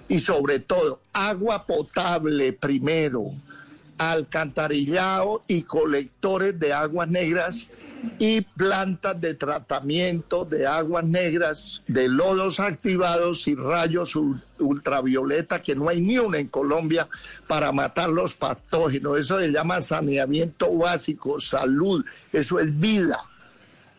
Y 0.10 0.19
sobre 0.19 0.60
todo, 0.60 1.00
agua 1.13 1.65
potable 1.65 2.54
primero, 2.54 3.32
alcantarillado 3.98 5.43
y 5.48 5.62
colectores 5.63 6.60
de 6.60 6.74
aguas 6.74 7.08
negras 7.08 7.69
y 8.19 8.41
plantas 8.41 9.19
de 9.19 9.33
tratamiento 9.33 10.45
de 10.45 10.65
aguas 10.65 11.03
negras, 11.05 11.83
de 11.87 12.07
lodos 12.07 12.59
activados 12.59 13.47
y 13.47 13.55
rayos 13.55 14.15
ultravioleta, 14.59 15.61
que 15.61 15.75
no 15.75 15.89
hay 15.89 16.01
ni 16.01 16.17
una 16.17 16.39
en 16.39 16.47
Colombia 16.47 17.07
para 17.47 17.71
matar 17.71 18.09
los 18.09 18.33
patógenos. 18.33 19.19
Eso 19.19 19.39
se 19.39 19.51
llama 19.51 19.81
saneamiento 19.81 20.75
básico, 20.77 21.39
salud, 21.39 22.05
eso 22.31 22.59
es 22.59 22.77
vida. 22.79 23.19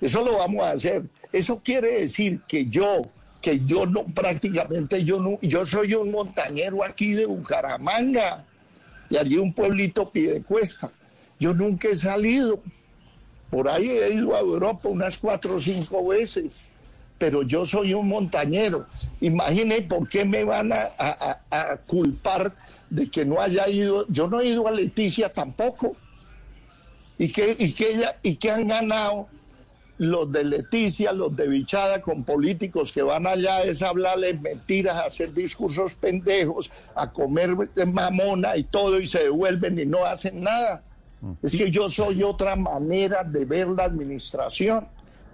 Eso 0.00 0.24
lo 0.24 0.38
vamos 0.38 0.64
a 0.64 0.72
hacer. 0.72 1.02
Eso 1.32 1.60
quiere 1.64 2.00
decir 2.02 2.40
que 2.48 2.66
yo, 2.66 3.02
que 3.40 3.60
yo 3.64 3.86
no, 3.86 4.04
prácticamente 4.04 5.04
yo 5.04 5.20
no, 5.20 5.38
yo 5.42 5.64
soy 5.64 5.94
un 5.94 6.10
montañero 6.10 6.84
aquí 6.84 7.12
de 7.12 7.26
Bucaramanga, 7.26 8.44
y 9.08 9.16
allí 9.16 9.36
un 9.36 9.52
pueblito 9.52 10.10
pide 10.10 10.42
cuesta. 10.42 10.90
Yo 11.38 11.52
nunca 11.54 11.88
he 11.88 11.96
salido 11.96 12.62
por 13.50 13.68
ahí 13.68 13.88
he 13.88 14.14
ido 14.14 14.34
a 14.34 14.40
Europa 14.40 14.88
unas 14.88 15.18
cuatro 15.18 15.56
o 15.56 15.60
cinco 15.60 16.06
veces, 16.08 16.72
pero 17.18 17.42
yo 17.42 17.64
soy 17.64 17.94
un 17.94 18.08
montañero. 18.08 18.86
Imagine 19.20 19.82
por 19.82 20.08
qué 20.08 20.24
me 20.24 20.44
van 20.44 20.72
a, 20.72 21.80
culpar 21.86 22.54
de 22.90 23.10
que 23.10 23.24
no 23.24 23.40
haya 23.40 23.68
ido. 23.68 24.06
Yo 24.08 24.28
no 24.28 24.40
he 24.40 24.48
ido 24.48 24.66
a 24.66 24.72
Leticia 24.72 25.32
tampoco. 25.32 25.96
¿Y 27.18 27.32
qué, 27.32 27.56
y 27.58 27.74
y 28.28 28.36
qué 28.36 28.50
han 28.50 28.68
ganado 28.68 29.28
los 29.98 30.30
de 30.30 30.44
Leticia, 30.44 31.12
los 31.12 31.34
de 31.34 31.48
Bichada 31.48 32.02
con 32.02 32.24
políticos 32.24 32.92
que 32.92 33.02
van 33.02 33.26
allá 33.26 33.62
es 33.62 33.82
hablarles 33.82 34.40
mentiras, 34.40 34.96
a 34.96 35.06
hacer 35.06 35.32
discursos 35.32 35.94
pendejos, 35.94 36.70
a 36.94 37.10
comer 37.10 37.56
mamona 37.86 38.56
y 38.56 38.64
todo 38.64 39.00
y 39.00 39.06
se 39.06 39.24
devuelven 39.24 39.78
y 39.78 39.86
no 39.86 40.04
hacen 40.04 40.40
nada? 40.40 40.82
Es 41.42 41.56
que 41.56 41.70
yo 41.70 41.88
soy 41.88 42.22
otra 42.22 42.56
manera 42.56 43.24
de 43.24 43.44
ver 43.44 43.68
la 43.68 43.84
administración. 43.84 44.86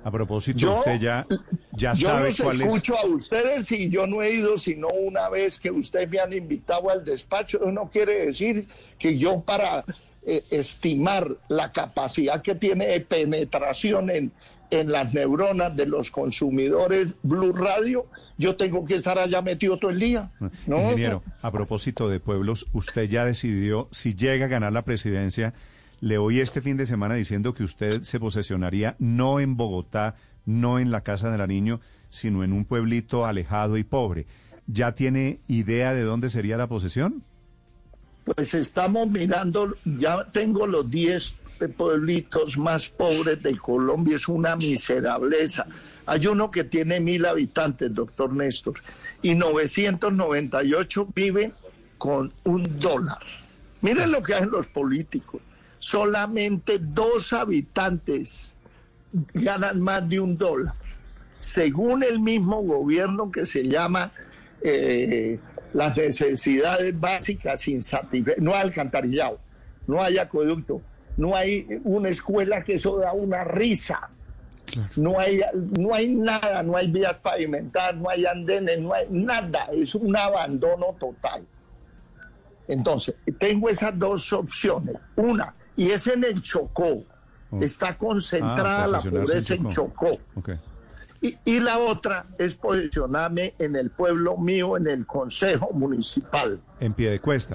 A 0.05 0.11
propósito, 0.11 0.75
usted 0.75 0.99
ya, 0.99 1.27
ya 1.73 1.93
yo 1.93 2.09
sabe 2.09 2.25
los 2.25 2.61
escucho 2.61 2.99
a 2.99 3.07
ustedes 3.07 3.71
y 3.71 3.89
yo 3.89 4.07
no 4.07 4.21
he 4.21 4.33
ido 4.33 4.59
sino 4.59 4.89
una 4.89 5.29
vez 5.29 5.61
que 5.61 5.71
ustedes 5.71 6.11
me 6.11 6.19
han 6.19 6.33
invitado 6.33 6.91
al 6.91 7.05
despacho. 7.05 7.59
Eso 7.59 7.71
no 7.71 7.89
quiere 7.89 8.27
decir 8.27 8.67
que 8.99 9.17
yo 9.17 9.41
para 9.41 9.85
eh, 10.25 10.43
estimar 10.51 11.29
la 11.49 11.71
capacidad 11.71 12.43
que 12.43 12.57
tiene 12.57 12.87
de 12.87 13.01
penetración 13.01 14.11
en, 14.11 14.33
en 14.73 14.91
las 14.91 15.13
neuronas 15.13 15.77
de 15.77 15.87
los 15.87 16.11
consumidores 16.11 17.15
Blue 17.23 17.53
Radio, 17.53 18.07
yo 18.39 18.57
tengo 18.57 18.85
que 18.85 18.97
estar 18.97 19.19
allá 19.19 19.43
metido 19.43 19.77
todo 19.79 19.91
el 19.91 20.01
día. 20.01 20.31
¿no? 20.67 20.81
Ingeniero, 20.81 21.23
a 21.43 21.51
propósito 21.53 22.09
de 22.09 22.21
pueblos, 22.21 22.67
usted 22.73 23.09
ya 23.09 23.25
decidió 23.25 23.89
si 23.93 24.15
llega 24.15 24.47
a 24.47 24.49
ganar 24.49 24.73
la 24.73 24.83
presidencia 24.83 25.53
le 26.03 26.19
oí 26.19 26.41
este 26.41 26.61
fin 26.61 26.77
de 26.77 26.85
semana 26.85 27.15
diciendo 27.15 27.55
que 27.55 27.63
usted 27.63 28.03
se 28.03 28.19
posesionaría 28.19 28.97
no 28.99 29.39
en 29.39 29.57
Bogotá, 29.57 30.17
no 30.45 30.81
en 30.81 30.91
la 30.91 31.03
Casa 31.03 31.31
de 31.31 31.39
la 31.39 31.47
Niño, 31.47 31.81
sino 32.11 32.43
en 32.43 32.53
un 32.53 32.65
pueblito 32.65 33.25
alejado 33.25 33.77
y 33.77 33.85
pobre. 33.85 34.27
¿Ya 34.67 34.97
tiene 34.97 35.39
idea 35.47 35.95
de 35.95 36.03
dónde 36.03 36.29
sería 36.29 36.57
la 36.57 36.67
posesión? 36.67 37.23
Pues 38.25 38.55
estamos 38.55 39.11
mirando, 39.11 39.75
ya 39.85 40.25
tengo 40.31 40.67
los 40.67 40.89
10 40.91 41.35
pueblitos 41.77 42.57
más 42.59 42.89
pobres 42.89 43.43
de 43.43 43.57
Colombia, 43.57 44.17
es 44.17 44.29
una 44.29 44.57
miserableza. 44.57 45.67
Hay 46.07 46.27
uno 46.27 46.51
que 46.51 46.65
tiene 46.65 47.01
mil 47.01 47.25
habitantes, 47.27 47.93
doctor 47.95 48.33
Néstor, 48.33 48.75
y 49.23 49.35
998 49.35 51.09
viven 51.15 51.53
con 51.99 52.33
un 52.45 52.81
dólar. 52.81 53.19
Miren 53.81 54.11
lo 54.13 54.23
que 54.23 54.35
hacen 54.35 54.51
los 54.51 54.67
políticos 54.69 55.41
solamente 55.83 56.79
dos 56.79 57.33
habitantes 57.33 58.57
ganan 59.35 59.81
más 59.81 60.09
de 60.09 60.21
un 60.21 60.39
dólar, 60.39 60.75
según 61.41 62.05
el 62.05 62.21
mismo 62.21 62.63
gobierno 62.63 63.33
que 63.33 63.45
se 63.45 63.65
llama 63.65 64.13
eh, 64.63 65.41
las 65.75 65.97
necesidades 65.97 66.99
básicas 66.99 67.67
insatisfechas. 67.69 68.43
No 68.43 68.55
hay 68.55 68.61
alcantarillado, 68.63 69.39
no 69.87 70.03
hay 70.03 70.19
acueducto, 70.19 70.81
no 71.17 71.35
hay 71.35 71.67
una 71.85 72.09
escuela 72.09 72.63
que 72.65 72.75
eso 72.75 72.99
da 72.99 73.13
una 73.13 73.45
risa. 73.45 74.11
No 74.97 75.19
hay, 75.19 75.41
no 75.79 75.95
hay 75.95 76.09
nada, 76.09 76.63
no 76.63 76.77
hay 76.77 76.91
vías 76.91 77.15
pavimentadas, 77.19 77.95
no 77.95 78.09
hay 78.09 78.25
andenes, 78.25 78.81
no 78.81 78.95
hay 78.95 79.07
nada, 79.11 79.69
es 79.73 79.95
un 79.95 80.17
abandono 80.17 80.97
total. 80.99 81.45
Entonces, 82.69 83.15
tengo 83.39 83.69
esas 83.69 83.99
dos 83.99 84.33
opciones. 84.33 84.97
Una, 85.17 85.55
y 85.77 85.91
es 85.91 86.07
en 86.07 86.25
el 86.25 86.41
Chocó. 86.41 87.05
Oh. 87.51 87.61
Está 87.61 87.99
concentrada 87.99 88.85
ah, 88.85 88.87
la 88.87 89.01
pobreza 89.03 89.55
en 89.55 89.69
Chocó. 89.69 90.19
Y, 91.23 91.61
la 91.61 91.79
otra 91.79 92.27
es 92.37 92.57
posicionarme 92.57 93.55
en 93.59 93.77
el 93.77 93.91
pueblo 93.91 94.37
mío, 94.37 94.77
en 94.77 94.89
el 94.89 95.07
Consejo 95.07 95.71
Municipal. 95.73 96.61
En 96.81 96.95
pie 96.95 97.11
de 97.11 97.21
cuesta 97.21 97.55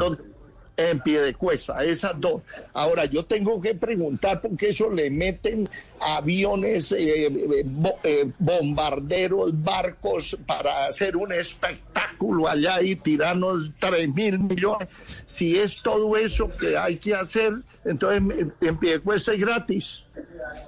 en 0.77 0.99
pie 0.99 1.21
de 1.21 1.33
cuesta, 1.33 1.83
esas 1.83 2.13
dos. 2.19 2.43
Ahora, 2.73 3.05
yo 3.05 3.25
tengo 3.25 3.59
que 3.59 3.73
preguntar 3.73 4.41
porque 4.41 4.69
eso 4.69 4.89
le 4.91 5.09
meten 5.09 5.67
aviones, 5.99 6.91
eh, 6.91 7.25
eh, 7.25 7.65
eh, 8.03 8.31
bombarderos, 8.37 9.51
barcos 9.63 10.37
para 10.45 10.85
hacer 10.85 11.17
un 11.17 11.33
espectáculo 11.33 12.47
allá 12.47 12.81
y 12.83 12.95
tirarnos 12.95 13.71
tres 13.79 14.13
mil 14.13 14.37
millones. 14.39 14.87
Si 15.25 15.57
es 15.57 15.81
todo 15.81 16.15
eso 16.15 16.55
que 16.55 16.77
hay 16.77 16.97
que 16.97 17.15
hacer, 17.15 17.53
entonces 17.83 18.47
en 18.61 18.77
pie 18.77 18.91
de 18.93 18.99
cuesta 18.99 19.33
es 19.33 19.41
gratis. 19.41 20.05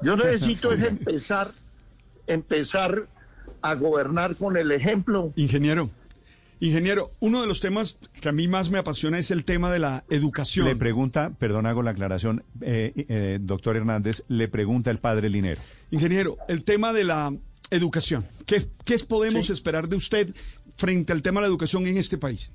Yo 0.02 0.16
necesito 0.16 0.72
es 0.72 0.84
empezar, 0.88 1.52
empezar 2.30 3.08
a 3.62 3.76
gobernar 3.76 4.36
con 4.36 4.58
el 4.58 4.72
ejemplo. 4.72 5.34
Ingeniero. 5.36 5.90
Ingeniero, 6.62 7.12
uno 7.20 7.40
de 7.40 7.48
los 7.48 7.62
temas 7.62 7.98
que 8.20 8.28
a 8.28 8.34
mí 8.34 8.50
más 8.50 8.70
me 8.70 8.80
apasiona 8.80 9.18
es 9.18 9.32
el 9.32 9.46
tema 9.46 9.72
de 9.72 9.80
la 9.80 10.04
educación. 10.10 10.66
Le 10.66 10.76
pregunta, 10.76 11.32
perdón, 11.40 11.66
hago 11.66 11.84
la 11.84 11.92
aclaración, 11.92 12.44
eh, 12.60 12.92
eh, 13.08 13.40
doctor 13.42 13.78
Hernández, 13.78 14.24
le 14.28 14.50
pregunta 14.50 14.92
el 14.92 15.00
padre 15.00 15.30
Linero. 15.30 15.62
Ingeniero, 15.90 16.38
el 16.50 16.66
tema 16.66 16.92
de 16.92 17.06
la 17.06 17.34
educación. 17.72 18.28
¿Qué, 18.46 18.68
podemos 19.08 19.50
esperar 19.50 19.88
de 19.88 19.96
usted 19.96 20.36
frente 20.76 21.14
al 21.14 21.22
tema 21.22 21.40
de 21.40 21.44
la 21.44 21.48
educación 21.48 21.88
en 21.88 21.98
este 21.98 22.18
país? 22.18 22.52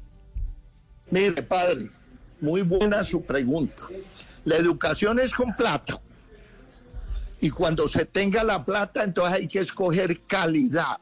Mire, 1.11 1.43
padre, 1.43 1.87
muy 2.43 2.61
buena 2.61 3.05
su 3.05 3.23
pregunta. 3.23 3.85
La 4.45 4.57
educación 4.57 5.19
es 5.19 5.33
con 5.33 5.57
plata. 5.57 5.99
Y 7.45 7.51
cuando 7.51 7.89
se 7.89 8.07
tenga 8.07 8.43
la 8.43 8.65
plata, 8.65 9.05
entonces 9.05 9.41
hay 9.41 9.49
que 9.49 9.59
escoger 9.59 10.23
calidad 10.23 10.97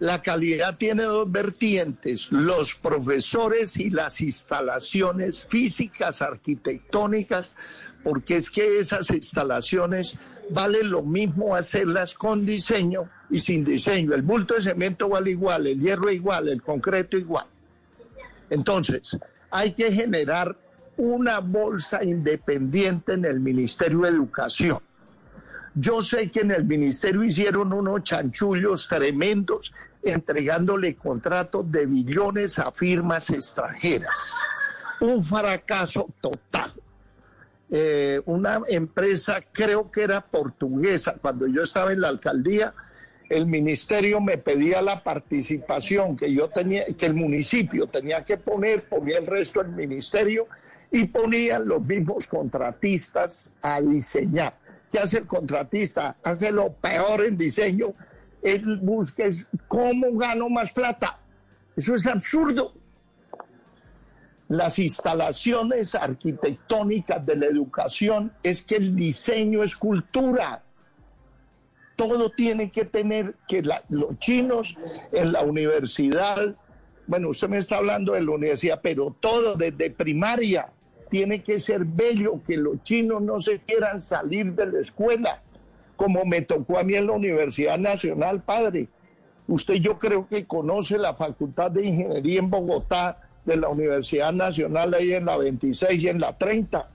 La 0.00 0.20
calidad 0.20 0.76
tiene 0.76 1.04
dos 1.04 1.30
vertientes, 1.30 2.32
los 2.32 2.74
profesores 2.74 3.76
y 3.76 3.88
las 3.88 4.20
instalaciones 4.20 5.44
físicas, 5.44 6.20
arquitectónicas, 6.20 7.52
porque 8.02 8.38
es 8.38 8.50
que 8.50 8.80
esas 8.80 9.08
instalaciones 9.10 10.16
vale 10.50 10.82
lo 10.82 11.02
mismo 11.02 11.54
hacerlas 11.54 12.14
con 12.14 12.44
diseño 12.44 13.08
y 13.30 13.38
sin 13.38 13.64
diseño. 13.64 14.14
El 14.14 14.22
bulto 14.22 14.54
de 14.54 14.62
cemento 14.62 15.08
vale 15.10 15.30
igual, 15.30 15.68
el 15.68 15.78
hierro 15.78 16.10
igual, 16.10 16.48
el 16.48 16.60
concreto 16.60 17.16
igual. 17.16 17.46
Entonces, 18.50 19.16
hay 19.52 19.74
que 19.74 19.92
generar 19.92 20.56
una 20.96 21.38
bolsa 21.38 22.02
independiente 22.02 23.12
en 23.12 23.26
el 23.26 23.38
Ministerio 23.38 24.00
de 24.00 24.08
Educación. 24.08 24.80
Yo 25.74 26.02
sé 26.02 26.30
que 26.30 26.40
en 26.40 26.50
el 26.50 26.64
ministerio 26.64 27.24
hicieron 27.24 27.72
unos 27.72 28.02
chanchullos 28.02 28.88
tremendos 28.88 29.72
entregándole 30.02 30.96
contratos 30.96 31.70
de 31.72 31.86
billones 31.86 32.58
a 32.58 32.70
firmas 32.72 33.30
extranjeras. 33.30 34.36
Un 35.00 35.24
fracaso 35.24 36.08
total. 36.20 36.72
Eh, 37.70 38.20
una 38.26 38.60
empresa, 38.68 39.40
creo 39.50 39.90
que 39.90 40.02
era 40.02 40.20
portuguesa, 40.20 41.16
cuando 41.20 41.46
yo 41.46 41.62
estaba 41.62 41.92
en 41.92 42.02
la 42.02 42.08
alcaldía, 42.08 42.74
el 43.30 43.46
ministerio 43.46 44.20
me 44.20 44.36
pedía 44.36 44.82
la 44.82 45.02
participación 45.02 46.16
que 46.16 46.34
yo 46.34 46.50
tenía, 46.50 46.84
que 46.84 47.06
el 47.06 47.14
municipio 47.14 47.86
tenía 47.86 48.22
que 48.24 48.36
poner, 48.36 48.84
ponía 48.84 49.16
el 49.16 49.26
resto 49.26 49.62
del 49.62 49.72
ministerio 49.72 50.48
y 50.90 51.06
ponían 51.06 51.66
los 51.66 51.82
mismos 51.82 52.26
contratistas 52.26 53.54
a 53.62 53.80
diseñar. 53.80 54.61
¿Qué 54.92 55.00
hace 55.00 55.18
el 55.18 55.26
contratista? 55.26 56.16
Hace 56.22 56.52
lo 56.52 56.72
peor 56.74 57.24
en 57.24 57.36
diseño. 57.36 57.94
Él 58.42 58.78
busca 58.82 59.24
cómo 59.66 60.12
gano 60.12 60.48
más 60.48 60.70
plata. 60.70 61.18
Eso 61.74 61.94
es 61.94 62.06
absurdo 62.06 62.74
las 64.52 64.78
instalaciones 64.78 65.94
arquitectónicas 65.94 67.24
de 67.24 67.36
la 67.36 67.46
educación 67.46 68.32
es 68.42 68.60
que 68.60 68.76
el 68.76 68.94
diseño 68.94 69.62
es 69.62 69.74
cultura. 69.74 70.62
Todo 71.96 72.28
tiene 72.28 72.70
que 72.70 72.84
tener 72.84 73.34
que 73.48 73.62
los 73.88 74.18
chinos 74.18 74.76
en 75.10 75.32
la 75.32 75.40
universidad, 75.40 76.54
bueno, 77.06 77.30
usted 77.30 77.48
me 77.48 77.56
está 77.56 77.76
hablando 77.78 78.12
de 78.12 78.22
la 78.22 78.32
universidad, 78.32 78.80
pero 78.82 79.16
todo 79.18 79.54
desde 79.54 79.90
primaria 79.90 80.70
tiene 81.12 81.42
que 81.42 81.58
ser 81.58 81.84
bello, 81.84 82.40
que 82.46 82.56
los 82.56 82.82
chinos 82.84 83.20
no 83.20 83.38
se 83.38 83.58
quieran 83.58 84.00
salir 84.00 84.54
de 84.54 84.64
la 84.64 84.80
escuela, 84.80 85.42
como 85.94 86.24
me 86.24 86.40
tocó 86.40 86.78
a 86.78 86.84
mí 86.84 86.94
en 86.94 87.06
la 87.06 87.12
Universidad 87.12 87.78
Nacional, 87.78 88.42
padre. 88.42 88.88
Usted 89.46 89.74
yo 89.74 89.98
creo 89.98 90.26
que 90.26 90.46
conoce 90.46 90.96
la 90.96 91.12
Facultad 91.12 91.70
de 91.70 91.84
Ingeniería 91.84 92.38
en 92.38 92.48
Bogotá, 92.48 93.20
de 93.44 93.58
la 93.58 93.68
Universidad 93.68 94.32
Nacional 94.32 94.94
ahí 94.94 95.12
en 95.12 95.26
la 95.26 95.36
26 95.36 96.02
y 96.02 96.08
en 96.08 96.18
la 96.18 96.38
30. 96.38 96.88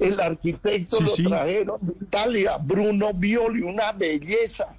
El 0.00 0.18
arquitecto 0.18 0.98
lo 1.00 1.28
trajeron 1.28 1.78
de 1.82 1.92
Italia, 2.04 2.56
Bruno 2.56 3.12
Violi, 3.14 3.62
una 3.62 3.92
belleza. 3.92 4.74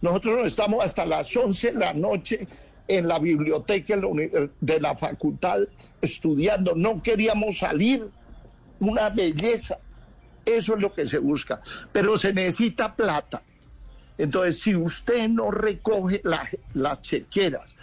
Nosotros 0.00 0.46
estamos 0.46 0.84
hasta 0.84 1.04
las 1.04 1.36
11 1.36 1.72
de 1.72 1.78
la 1.78 1.92
noche 1.92 2.46
en 2.88 3.08
la 3.08 3.18
biblioteca 3.18 3.96
de 4.60 4.80
la 4.80 4.96
facultad 4.96 5.60
estudiando. 6.00 6.74
No 6.74 7.02
queríamos 7.02 7.58
salir. 7.58 8.08
Una 8.78 9.08
belleza. 9.08 9.78
Eso 10.44 10.74
es 10.74 10.80
lo 10.80 10.92
que 10.92 11.06
se 11.06 11.18
busca. 11.18 11.62
Pero 11.92 12.18
se 12.18 12.32
necesita 12.32 12.94
plata. 12.94 13.42
Entonces, 14.18 14.60
si 14.60 14.74
usted 14.74 15.28
no 15.28 15.50
recoge 15.50 16.22
las 16.74 17.02
chequeras, 17.02 17.74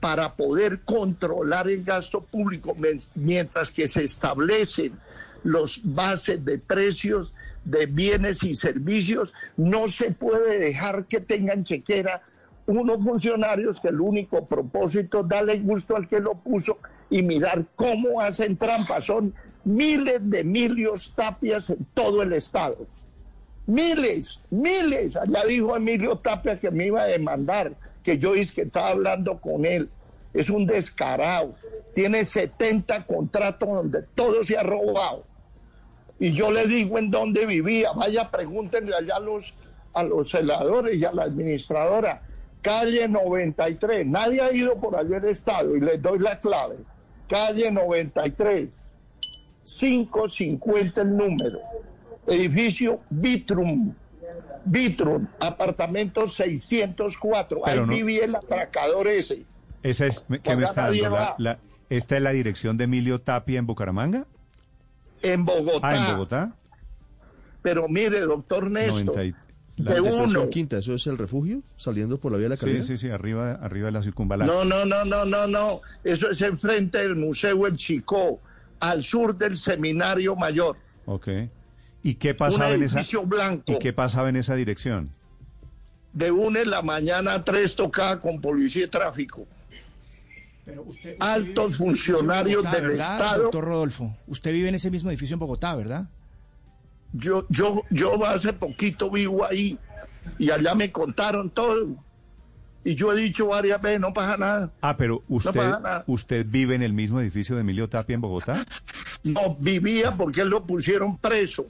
para 0.00 0.34
poder 0.34 0.82
controlar 0.82 1.68
el 1.68 1.82
gasto 1.82 2.20
público 2.20 2.76
mientras 3.14 3.70
que 3.70 3.88
se 3.88 4.04
establecen 4.04 4.92
los 5.42 5.80
bases 5.82 6.44
de 6.44 6.58
precios 6.58 7.32
de 7.64 7.86
bienes 7.86 8.42
y 8.44 8.54
servicios, 8.54 9.34
no 9.56 9.88
se 9.88 10.12
puede 10.12 10.58
dejar 10.58 11.06
que 11.06 11.20
tengan 11.20 11.64
chequera 11.64 12.22
unos 12.66 13.04
funcionarios 13.04 13.80
que 13.80 13.88
el 13.88 14.00
único 14.00 14.44
propósito 14.46 15.20
es 15.20 15.28
darle 15.28 15.60
gusto 15.60 15.96
al 15.96 16.08
que 16.08 16.20
lo 16.20 16.34
puso 16.34 16.78
y 17.10 17.22
mirar 17.22 17.64
cómo 17.76 18.20
hacen 18.20 18.56
trampas. 18.56 19.04
Son 19.04 19.32
miles 19.64 20.18
de 20.22 20.40
Emilios 20.40 21.12
Tapias 21.14 21.70
en 21.70 21.86
todo 21.94 22.22
el 22.22 22.32
Estado. 22.32 22.86
Miles, 23.66 24.40
miles. 24.50 25.16
Allá 25.16 25.44
dijo 25.44 25.76
Emilio 25.76 26.18
Tapia 26.18 26.58
que 26.58 26.70
me 26.70 26.86
iba 26.86 27.02
a 27.02 27.06
demandar, 27.06 27.74
que 28.02 28.18
yo 28.18 28.34
es 28.34 28.52
que 28.52 28.62
estaba 28.62 28.90
hablando 28.90 29.40
con 29.40 29.64
él 29.64 29.88
es 30.36 30.50
un 30.50 30.66
descarado. 30.66 31.54
Tiene 31.94 32.24
70 32.24 33.06
contratos 33.06 33.68
donde 33.68 34.02
todo 34.14 34.44
se 34.44 34.56
ha 34.56 34.62
robado. 34.62 35.24
Y 36.18 36.32
yo 36.32 36.50
le 36.50 36.66
digo 36.66 36.98
en 36.98 37.10
dónde 37.10 37.46
vivía. 37.46 37.92
Vaya, 37.92 38.30
pregúntenle 38.30 38.94
allá 38.94 39.16
a 39.16 39.20
los, 39.20 39.54
a 39.94 40.02
los 40.02 40.30
celadores 40.30 40.96
y 40.96 41.04
a 41.04 41.12
la 41.12 41.24
administradora. 41.24 42.22
Calle 42.66 43.08
93. 43.08 44.06
Nadie 44.06 44.40
ha 44.40 44.52
ido 44.52 44.74
por 44.80 44.96
allá 44.96 45.18
el 45.18 45.26
estado 45.26 45.76
y 45.76 45.80
les 45.80 46.02
doy 46.02 46.18
la 46.18 46.40
clave. 46.40 46.76
Calle 47.28 47.70
93. 47.70 48.90
550 49.64 51.00
el 51.00 51.16
número. 51.16 51.60
Edificio 52.26 53.00
Vitrum. 53.08 53.94
Vitrum, 54.64 55.28
apartamento 55.38 56.26
604. 56.26 57.66
Ahí 57.66 57.80
vivía 57.84 58.24
el 58.24 58.34
atracador 58.34 59.06
ese. 59.06 59.44
Esa 59.84 60.06
es, 60.06 60.24
¿qué 60.42 60.56
me 60.56 60.64
está 60.64 60.90
dando? 60.90 61.16
La, 61.38 61.58
¿Esta 61.88 62.16
es 62.16 62.22
la 62.22 62.30
dirección 62.30 62.76
de 62.76 62.84
Emilio 62.84 63.20
Tapia 63.20 63.60
en 63.60 63.66
Bucaramanga? 63.66 64.26
En 65.22 65.44
Bogotá. 65.44 65.88
Ah, 65.88 65.96
en 65.96 66.12
Bogotá. 66.12 66.56
Pero 67.62 67.88
mire, 67.88 68.20
doctor 68.20 68.68
Néstor, 68.70 69.34
de 69.76 70.00
uno. 70.00 70.48
Quinta, 70.48 70.78
¿eso 70.78 70.94
es 70.94 71.06
el 71.06 71.18
refugio? 71.18 71.62
Saliendo 71.76 72.18
por 72.18 72.32
la 72.32 72.38
vía 72.38 72.46
de 72.46 72.50
la 72.50 72.56
Calera. 72.56 72.82
Sí, 72.82 72.96
sí, 72.96 72.98
sí, 72.98 73.08
arriba, 73.08 73.52
arriba 73.52 73.86
de 73.86 73.92
la 73.92 74.02
circunvalación. 74.02 74.68
No, 74.68 74.84
no, 74.84 74.84
no, 74.84 75.04
no, 75.04 75.24
no, 75.24 75.46
no. 75.46 75.80
Eso 76.04 76.30
es 76.30 76.40
enfrente 76.42 76.98
del 76.98 77.16
Museo 77.16 77.66
El 77.66 77.76
Chicó, 77.76 78.40
al 78.80 79.04
sur 79.04 79.36
del 79.36 79.56
Seminario 79.56 80.34
Mayor. 80.36 80.76
Ok. 81.04 81.28
¿Y 82.02 82.14
qué 82.14 82.34
pasaba 82.34 82.70
en 82.70 82.82
esa 82.82 83.02
blanco. 83.24 83.72
¿Y 83.72 83.78
qué 83.78 83.92
pasaba 83.92 84.28
en 84.28 84.36
esa 84.36 84.54
dirección? 84.54 85.10
De 86.12 86.30
una 86.30 86.60
en 86.60 86.70
la 86.70 86.82
mañana 86.82 87.34
a 87.34 87.44
tres 87.44 87.76
tocaba 87.76 88.20
con 88.20 88.40
policía 88.40 88.84
y 88.84 88.88
tráfico 88.88 89.46
altos 91.20 91.76
funcionarios 91.76 92.62
del 92.70 92.92
Estado. 92.92 93.44
Doctor 93.44 93.64
Rodolfo, 93.64 94.16
usted 94.26 94.52
vive 94.52 94.68
en 94.68 94.74
ese 94.74 94.90
mismo 94.90 95.10
edificio 95.10 95.34
en 95.34 95.40
Bogotá, 95.40 95.74
¿verdad? 95.76 96.08
Yo, 97.16 97.46
yo, 97.48 97.82
yo 97.90 98.24
hace 98.26 98.52
poquito 98.52 99.10
vivo 99.10 99.44
ahí 99.44 99.78
y 100.38 100.50
allá 100.50 100.74
me 100.74 100.92
contaron 100.92 101.50
todo. 101.50 101.96
Y 102.84 102.94
yo 102.94 103.12
he 103.12 103.20
dicho 103.20 103.48
varias 103.48 103.82
veces, 103.82 103.98
no 103.98 104.12
pasa 104.12 104.36
nada. 104.36 104.72
Ah, 104.80 104.96
pero 104.96 105.24
usted, 105.28 105.60
¿usted 106.06 106.46
vive 106.48 106.76
en 106.76 106.82
el 106.82 106.92
mismo 106.92 107.20
edificio 107.20 107.56
de 107.56 107.62
Emilio 107.62 107.88
Tapia 107.88 108.14
en 108.14 108.20
Bogotá? 108.20 108.64
No, 109.24 109.56
vivía 109.58 110.16
porque 110.16 110.42
él 110.42 110.50
lo 110.50 110.64
pusieron 110.64 111.18
preso. 111.18 111.66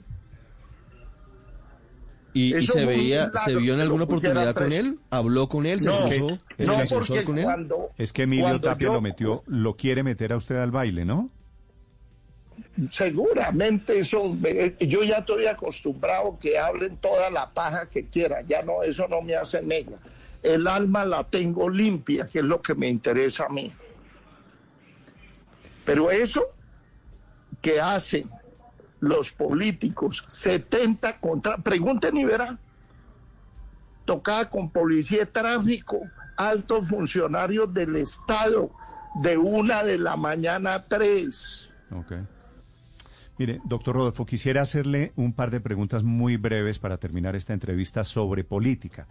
¿Y, 2.33 2.67
se 2.67 2.85
veía, 2.85 3.31
se 3.43 3.55
vio 3.55 3.73
en 3.73 3.79
alguna 3.79 4.03
oportunidad 4.03 4.53
con 4.53 4.71
él? 4.71 4.99
¿Habló 5.09 5.49
con 5.49 5.65
él? 5.65 5.81
¿Se 5.81 5.87
no, 5.87 5.97
no, 5.97 7.25
con 7.25 7.39
él? 7.39 7.47
es 7.97 8.13
que 8.13 8.23
Emilio 8.23 8.61
Tapia 8.61 8.89
lo 8.89 9.01
metió, 9.01 9.43
lo 9.47 9.75
quiere 9.75 10.03
meter 10.03 10.33
a 10.33 10.37
usted 10.37 10.57
al 10.57 10.69
baile, 10.69 11.03
¿no? 11.03 11.31
Seguramente 12.91 13.99
eso, 13.99 14.35
yo 14.79 15.03
ya 15.03 15.17
estoy 15.17 15.47
acostumbrado 15.47 16.37
que 16.39 16.57
hablen 16.57 16.97
toda 16.97 17.29
la 17.29 17.49
paja 17.49 17.87
que 17.87 18.05
quieran, 18.05 18.47
ya 18.47 18.61
no, 18.61 18.83
eso 18.83 19.07
no 19.07 19.21
me 19.21 19.35
hace 19.35 19.61
mella. 19.61 19.97
El 20.43 20.67
alma 20.67 21.03
la 21.03 21.23
tengo 21.23 21.69
limpia, 21.69 22.27
que 22.27 22.39
es 22.39 22.45
lo 22.45 22.61
que 22.61 22.75
me 22.75 22.87
interesa 22.87 23.45
a 23.45 23.49
mí. 23.49 23.73
Pero 25.85 26.11
eso 26.11 26.45
que 27.61 27.81
hacen 27.81 28.29
los 28.99 29.31
políticos, 29.31 30.23
70 30.27 31.19
contra, 31.19 31.57
pregunten 31.57 32.17
y 32.17 32.25
verán, 32.25 32.59
tocaba 34.05 34.49
con 34.49 34.69
policía 34.69 35.19
de 35.19 35.25
tráfico, 35.27 36.01
altos 36.37 36.87
funcionarios 36.87 37.73
del 37.73 37.95
Estado, 37.95 38.69
de 39.21 39.37
una 39.37 39.83
de 39.83 39.97
la 39.97 40.15
mañana 40.15 40.75
a 40.75 40.87
tres. 40.87 41.71
Mire, 43.37 43.59
doctor 43.65 43.95
Rodolfo, 43.95 44.25
quisiera 44.25 44.61
hacerle 44.61 45.11
un 45.15 45.33
par 45.33 45.51
de 45.51 45.59
preguntas 45.59 46.03
muy 46.03 46.37
breves 46.37 46.79
para 46.79 46.97
terminar 46.97 47.35
esta 47.35 47.53
entrevista 47.53 48.03
sobre 48.03 48.43
política 48.43 49.07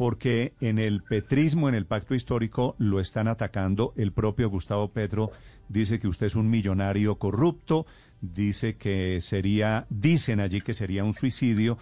porque 0.00 0.54
en 0.62 0.78
el 0.78 1.02
petrismo, 1.02 1.68
en 1.68 1.74
el 1.74 1.84
pacto 1.84 2.14
histórico, 2.14 2.74
lo 2.78 3.00
están 3.00 3.28
atacando. 3.28 3.92
El 3.98 4.12
propio 4.12 4.48
Gustavo 4.48 4.88
Petro 4.88 5.30
dice 5.68 6.00
que 6.00 6.08
usted 6.08 6.24
es 6.24 6.36
un 6.36 6.48
millonario 6.48 7.16
corrupto, 7.16 7.84
dice 8.22 8.76
que 8.76 9.20
sería, 9.20 9.84
dicen 9.90 10.40
allí 10.40 10.62
que 10.62 10.72
sería 10.72 11.04
un 11.04 11.12
suicidio, 11.12 11.76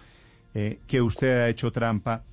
eh, 0.53 0.79
que 0.85 1.01
usted 1.01 1.43
ha 1.43 1.47
hecho 1.47 1.71
trampa. 1.71 2.25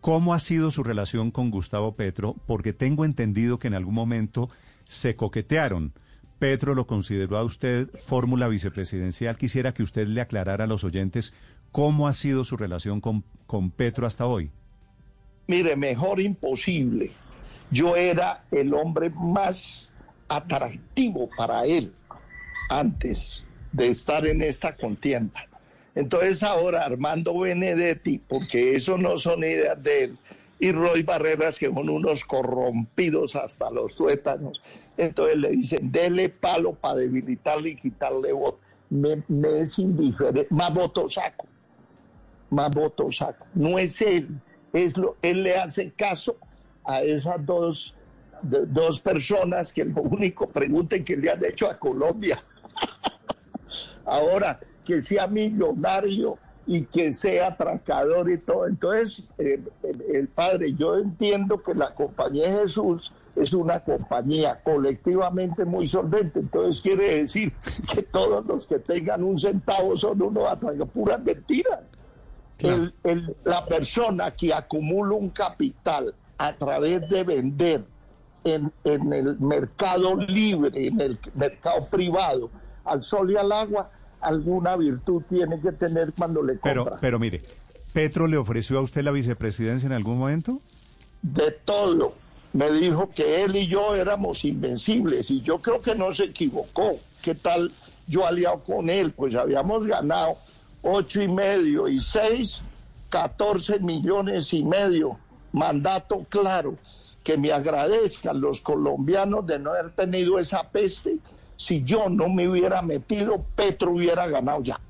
¿Cómo 0.00 0.34
ha 0.34 0.40
sido 0.40 0.72
su 0.72 0.82
relación 0.82 1.30
con 1.30 1.52
Gustavo 1.52 1.94
Petro? 1.94 2.34
Porque 2.44 2.72
tengo 2.72 3.04
entendido 3.04 3.60
que 3.60 3.68
en 3.68 3.74
algún 3.74 3.94
momento 3.94 4.48
se 4.88 5.14
coquetearon. 5.14 5.92
Petro 6.40 6.74
lo 6.74 6.86
consideró 6.86 7.36
a 7.36 7.44
usted 7.44 7.88
fórmula 8.06 8.48
vicepresidencial. 8.48 9.36
Quisiera 9.36 9.74
que 9.74 9.82
usted 9.82 10.08
le 10.08 10.22
aclarara 10.22 10.64
a 10.64 10.66
los 10.66 10.84
oyentes 10.84 11.34
cómo 11.70 12.08
ha 12.08 12.14
sido 12.14 12.44
su 12.44 12.56
relación 12.56 13.02
con, 13.02 13.24
con 13.46 13.70
Petro 13.70 14.06
hasta 14.06 14.24
hoy. 14.24 14.50
Mire, 15.46 15.76
mejor 15.76 16.18
imposible. 16.18 17.10
Yo 17.70 17.94
era 17.94 18.42
el 18.52 18.72
hombre 18.72 19.10
más 19.10 19.92
atractivo 20.28 21.28
para 21.36 21.66
él 21.66 21.92
antes 22.70 23.44
de 23.72 23.88
estar 23.88 24.26
en 24.26 24.40
esta 24.40 24.74
contienda. 24.74 25.46
Entonces 25.94 26.42
ahora 26.42 26.86
Armando 26.86 27.38
Benedetti, 27.38 28.18
porque 28.18 28.76
eso 28.76 28.96
no 28.96 29.18
son 29.18 29.40
ideas 29.40 29.80
de 29.82 30.04
él, 30.04 30.18
y 30.60 30.72
Roy 30.72 31.02
Barreras, 31.02 31.58
que 31.58 31.66
son 31.66 31.88
unos 31.88 32.24
corrompidos 32.24 33.34
hasta 33.34 33.70
los 33.70 33.94
tuétanos, 33.94 34.62
entonces 34.98 35.36
le 35.38 35.50
dicen, 35.50 35.90
dele 35.90 36.28
palo 36.28 36.74
para 36.74 36.96
debilitarle 36.96 37.70
y 37.70 37.76
quitarle 37.76 38.32
voto. 38.32 38.60
Me, 38.90 39.22
es 39.60 39.78
indiferente, 39.78 40.46
más 40.50 40.74
voto 40.74 41.08
saco, 41.08 41.46
más 42.50 42.70
voto 42.72 43.10
saco. 43.10 43.46
No 43.54 43.78
es 43.78 44.02
él, 44.02 44.28
es 44.72 44.96
lo, 44.96 45.16
él 45.22 45.44
le 45.44 45.56
hace 45.56 45.92
caso 45.92 46.36
a 46.84 47.00
esas 47.02 47.44
dos, 47.46 47.94
dos 48.42 49.00
personas 49.00 49.72
que 49.72 49.84
lo 49.84 50.02
único 50.02 50.48
pregunten 50.48 51.04
que 51.04 51.16
le 51.16 51.30
han 51.30 51.42
hecho 51.44 51.70
a 51.70 51.78
Colombia. 51.78 52.44
Ahora, 54.04 54.58
que 54.84 55.00
sea 55.00 55.26
millonario 55.26 56.36
y 56.70 56.84
que 56.84 57.12
sea 57.12 57.48
atracador 57.48 58.30
y 58.30 58.38
todo. 58.38 58.68
Entonces, 58.68 59.28
eh, 59.38 59.60
el, 60.12 60.28
padre, 60.28 60.72
yo 60.74 60.98
entiendo 60.98 61.60
que 61.60 61.74
la 61.74 61.92
compañía 61.92 62.48
de 62.48 62.60
Jesús 62.60 63.12
es 63.34 63.52
una 63.52 63.80
compañía 63.80 64.60
colectivamente 64.62 65.64
muy 65.64 65.88
solvente, 65.88 66.38
entonces 66.38 66.80
quiere 66.80 67.22
decir 67.22 67.52
que 67.92 68.04
todos 68.04 68.46
los 68.46 68.68
que 68.68 68.78
tengan 68.78 69.24
un 69.24 69.36
centavo 69.36 69.96
son 69.96 70.22
unos 70.22 70.44
atracadores, 70.44 70.92
puras 70.94 71.20
mentiras. 71.24 71.80
la 73.42 73.66
persona 73.66 74.30
que 74.30 74.54
acumula 74.54 75.16
un 75.16 75.30
capital 75.30 76.14
a 76.38 76.54
través 76.54 77.00
de 77.10 77.24
vender 77.24 77.84
en, 78.44 78.72
en 78.84 79.12
el 79.12 79.40
mercado 79.40 80.14
libre, 80.14 80.86
en 80.86 81.00
el 81.00 81.18
mercado 81.34 81.86
privado, 81.86 82.48
al 82.84 83.02
sol 83.02 83.32
y 83.32 83.36
al 83.36 83.50
agua, 83.50 83.90
alguna 84.20 84.76
virtud 84.76 85.22
tiene 85.28 85.60
que 85.60 85.72
tener 85.72 86.12
cuando 86.12 86.42
le 86.42 86.58
compra. 86.58 86.84
Pero, 86.84 86.98
pero 87.00 87.18
mire, 87.18 87.42
¿Petro 87.92 88.26
le 88.26 88.36
ofreció 88.36 88.78
a 88.78 88.82
usted 88.82 89.02
la 89.02 89.10
vicepresidencia 89.10 89.86
en 89.86 89.92
algún 89.92 90.18
momento? 90.18 90.60
De 91.22 91.50
todo. 91.50 92.14
Me 92.52 92.70
dijo 92.70 93.10
que 93.10 93.44
él 93.44 93.56
y 93.56 93.66
yo 93.66 93.94
éramos 93.94 94.44
invencibles 94.44 95.30
y 95.30 95.40
yo 95.40 95.58
creo 95.58 95.80
que 95.80 95.94
no 95.94 96.12
se 96.12 96.24
equivocó. 96.24 96.96
¿Qué 97.22 97.34
tal 97.34 97.72
yo 98.06 98.26
aliado 98.26 98.60
con 98.60 98.90
él? 98.90 99.12
Pues 99.12 99.34
habíamos 99.34 99.86
ganado 99.86 100.36
ocho 100.82 101.22
y 101.22 101.28
medio 101.28 101.88
y 101.88 102.00
seis, 102.00 102.60
catorce 103.08 103.78
millones 103.80 104.52
y 104.52 104.62
medio. 104.64 105.18
Mandato 105.52 106.26
claro. 106.28 106.76
Que 107.22 107.36
me 107.36 107.52
agradezcan 107.52 108.40
los 108.40 108.60
colombianos 108.60 109.46
de 109.46 109.58
no 109.58 109.70
haber 109.70 109.90
tenido 109.90 110.38
esa 110.38 110.62
peste 110.62 111.18
si 111.60 111.82
yo 111.82 112.08
no 112.08 112.30
me 112.30 112.48
hubiera 112.48 112.80
metido, 112.80 113.44
Petro 113.54 113.92
hubiera 113.92 114.26
ganado 114.26 114.62
ya. 114.62 114.80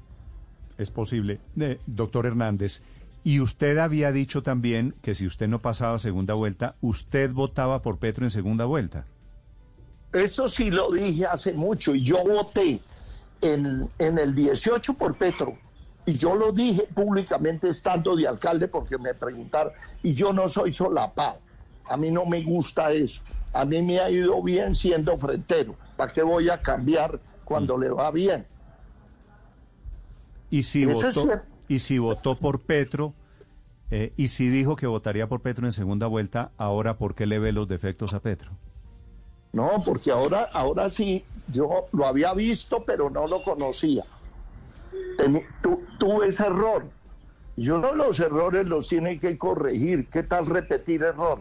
Es 0.78 0.88
posible. 0.88 1.40
Eh, 1.58 1.80
doctor 1.84 2.26
Hernández, 2.26 2.82
y 3.24 3.40
usted 3.40 3.76
había 3.78 4.12
dicho 4.12 4.44
también 4.44 4.94
que 5.02 5.16
si 5.16 5.26
usted 5.26 5.48
no 5.48 5.58
pasaba 5.58 5.98
segunda 5.98 6.34
vuelta, 6.34 6.76
usted 6.80 7.32
votaba 7.32 7.82
por 7.82 7.98
Petro 7.98 8.24
en 8.24 8.30
segunda 8.30 8.66
vuelta. 8.66 9.04
Eso 10.12 10.46
sí 10.46 10.70
lo 10.70 10.92
dije 10.92 11.26
hace 11.26 11.54
mucho 11.54 11.92
y 11.92 12.04
yo 12.04 12.22
voté 12.22 12.80
en, 13.42 13.90
en 13.98 14.18
el 14.18 14.32
18 14.36 14.94
por 14.94 15.18
Petro. 15.18 15.58
Y 16.06 16.12
yo 16.12 16.36
lo 16.36 16.52
dije 16.52 16.86
públicamente 16.94 17.68
estando 17.68 18.14
de 18.14 18.28
alcalde 18.28 18.68
porque 18.68 18.96
me 18.96 19.12
preguntaron, 19.12 19.72
y 20.04 20.14
yo 20.14 20.32
no 20.32 20.48
soy 20.48 20.72
solapado. 20.72 21.40
A 21.86 21.96
mí 21.96 22.12
no 22.12 22.26
me 22.26 22.42
gusta 22.44 22.92
eso. 22.92 23.22
A 23.53 23.64
mí 23.64 23.82
me 23.82 23.98
ha 23.98 24.11
ido 24.11 24.42
bien 24.42 24.74
siendo 24.74 25.16
frentero. 25.18 25.74
¿Para 25.96 26.12
qué 26.12 26.22
voy 26.22 26.48
a 26.48 26.61
cambiar 26.62 27.20
cuando 27.44 27.76
le 27.76 27.90
va 27.90 28.11
bien? 28.11 28.46
Y 30.51 30.62
si, 30.62 30.84
votó, 30.84 31.42
y 31.68 31.78
si 31.78 31.98
votó 31.98 32.36
por 32.36 32.61
Petro, 32.61 33.14
eh, 33.90 34.12
y 34.16 34.28
si 34.28 34.48
dijo 34.48 34.76
que 34.76 34.86
votaría 34.86 35.28
por 35.28 35.40
Petro 35.40 35.66
en 35.66 35.72
segunda 35.72 36.07
vuelta, 36.07 36.53
ahora 36.57 36.96
¿por 36.96 37.14
qué 37.14 37.26
le 37.26 37.38
ve 37.38 37.53
los 37.53 37.68
defectos 37.68 38.14
a 38.14 38.20
Petro? 38.20 38.53
No, 39.53 39.82
porque 39.84 40.12
ahora, 40.12 40.46
ahora 40.53 40.90
sí, 40.90 41.24
yo 41.48 41.88
lo 41.92 42.07
había 42.07 42.34
visto, 42.34 42.84
pero 42.84 43.11
no 43.11 43.26
lo 43.26 43.42
conocía. 43.42 44.05
tuve 45.98 46.28
ese 46.28 46.46
error. 46.46 46.84
Yo 47.57 47.78
no 47.78 47.94
los 47.94 48.20
errores 48.20 48.66
los 48.66 48.88
tiene 48.88 49.18
que 49.18 49.36
corregir. 49.36 50.09
¿Qué 50.09 50.22
tal 50.22 50.46
repetir 50.46 51.03
error? 51.03 51.40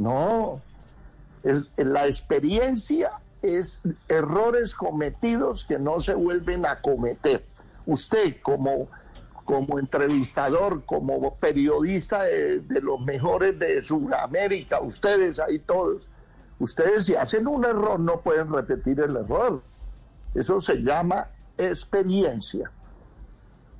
No, 0.00 0.62
la 1.76 2.06
experiencia 2.06 3.20
es 3.42 3.82
errores 4.08 4.74
cometidos 4.74 5.66
que 5.66 5.78
no 5.78 6.00
se 6.00 6.14
vuelven 6.14 6.64
a 6.64 6.80
cometer. 6.80 7.44
Usted 7.84 8.36
como, 8.40 8.88
como 9.44 9.78
entrevistador, 9.78 10.86
como 10.86 11.34
periodista 11.34 12.22
de, 12.22 12.62
los 12.80 12.98
mejores 13.02 13.58
de 13.58 13.82
Sudamérica, 13.82 14.80
ustedes 14.80 15.38
ahí 15.38 15.58
todos, 15.58 16.08
ustedes 16.60 17.04
si 17.04 17.14
hacen 17.16 17.46
un 17.46 17.66
error 17.66 18.00
no 18.00 18.22
pueden 18.22 18.50
repetir 18.50 19.00
el 19.00 19.14
error. 19.14 19.60
Eso 20.34 20.60
se 20.60 20.76
llama 20.76 21.28
experiencia. 21.58 22.70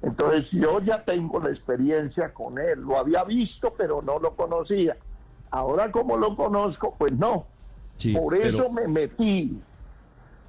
Entonces 0.02 0.52
yo 0.52 0.82
ya 0.82 1.02
tengo 1.02 1.40
la 1.40 1.48
experiencia 1.48 2.34
con 2.34 2.58
él, 2.58 2.80
lo 2.80 2.98
había 2.98 3.24
visto 3.24 3.72
pero 3.74 4.02
no 4.02 4.18
lo 4.18 4.36
conocía. 4.36 4.98
Ahora 5.51 5.90
como 5.90 6.16
lo 6.16 6.36
conozco, 6.36 6.94
pues 6.98 7.12
no. 7.12 7.46
por 8.14 8.34
eso 8.34 8.70
me 8.70 8.86
metí, 8.86 9.61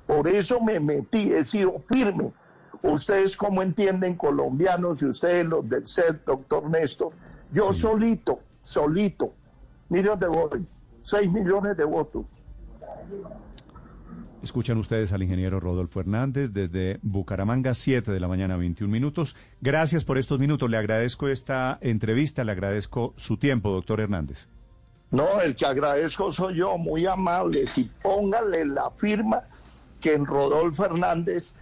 por 0.06 0.28
eso 0.28 0.60
me 0.62 0.80
metí, 0.80 1.32
he 1.34 1.44
sido 1.44 1.82
firme. 1.88 2.32
Ustedes 2.84 3.38
como 3.38 3.62
entienden 3.62 4.16
colombianos 4.16 5.02
y 5.02 5.06
ustedes 5.06 5.46
los 5.46 5.68
del 5.70 5.88
set, 5.88 6.24
doctor 6.26 6.70
Néstor, 6.70 7.12
yo 7.52 7.74
solito, 7.74 8.40
solito, 8.60 9.34
miren 9.90 10.20
de 10.20 10.28
voy, 10.28 10.66
6 11.02 11.32
millones 11.32 11.78
de 11.78 11.84
votos. 11.84 12.44
Escuchan 14.42 14.80
ustedes 14.80 15.14
al 15.14 15.22
ingeniero 15.22 15.60
Rodolfo 15.60 16.00
Hernández 16.00 16.52
desde 16.52 17.00
Bucaramanga, 17.04 17.76
7 17.76 18.12
de 18.12 18.20
la 18.20 18.28
mañana, 18.28 18.58
21 18.58 18.92
minutos. 18.92 19.36
Gracias 19.62 20.04
por 20.04 20.18
estos 20.18 20.40
minutos. 20.40 20.68
Le 20.70 20.78
agradezco 20.78 21.28
esta 21.28 21.78
entrevista, 21.82 22.44
le 22.44 22.52
agradezco 22.52 23.14
su 23.18 23.38
tiempo, 23.38 23.70
doctor 23.70 24.00
Hernández. 24.00 24.50
No, 25.12 25.42
el 25.42 25.56
que 25.56 25.66
agradezco 25.66 26.32
soy 26.32 26.56
yo, 26.56 26.78
muy 26.78 27.06
amable. 27.06 27.68
Si 27.68 27.84
póngale 28.02 28.66
la 28.66 28.90
firma 28.92 29.44
que 30.00 30.14
en 30.14 30.26
Rodolfo 30.26 30.86
Hernández 30.86 31.54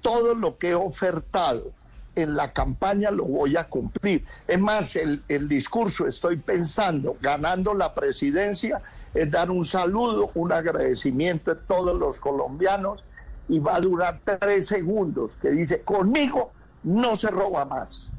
todo 0.00 0.34
lo 0.34 0.56
que 0.56 0.70
he 0.70 0.74
ofertado 0.74 1.72
en 2.14 2.34
la 2.34 2.52
campaña 2.52 3.10
lo 3.10 3.24
voy 3.24 3.56
a 3.56 3.64
cumplir. 3.64 4.24
Es 4.48 4.58
más, 4.58 4.96
el, 4.96 5.22
el 5.28 5.48
discurso, 5.48 6.06
estoy 6.06 6.36
pensando, 6.36 7.16
ganando 7.20 7.74
la 7.74 7.94
presidencia, 7.94 8.80
es 9.12 9.30
dar 9.30 9.50
un 9.50 9.66
saludo, 9.66 10.30
un 10.34 10.52
agradecimiento 10.52 11.50
a 11.50 11.56
todos 11.56 11.98
los 11.98 12.18
colombianos 12.18 13.04
y 13.48 13.58
va 13.58 13.76
a 13.76 13.80
durar 13.80 14.20
tres 14.24 14.66
segundos, 14.66 15.32
que 15.40 15.50
dice, 15.50 15.82
conmigo 15.82 16.52
no 16.82 17.16
se 17.16 17.30
roba 17.30 17.64
más. 17.64 18.10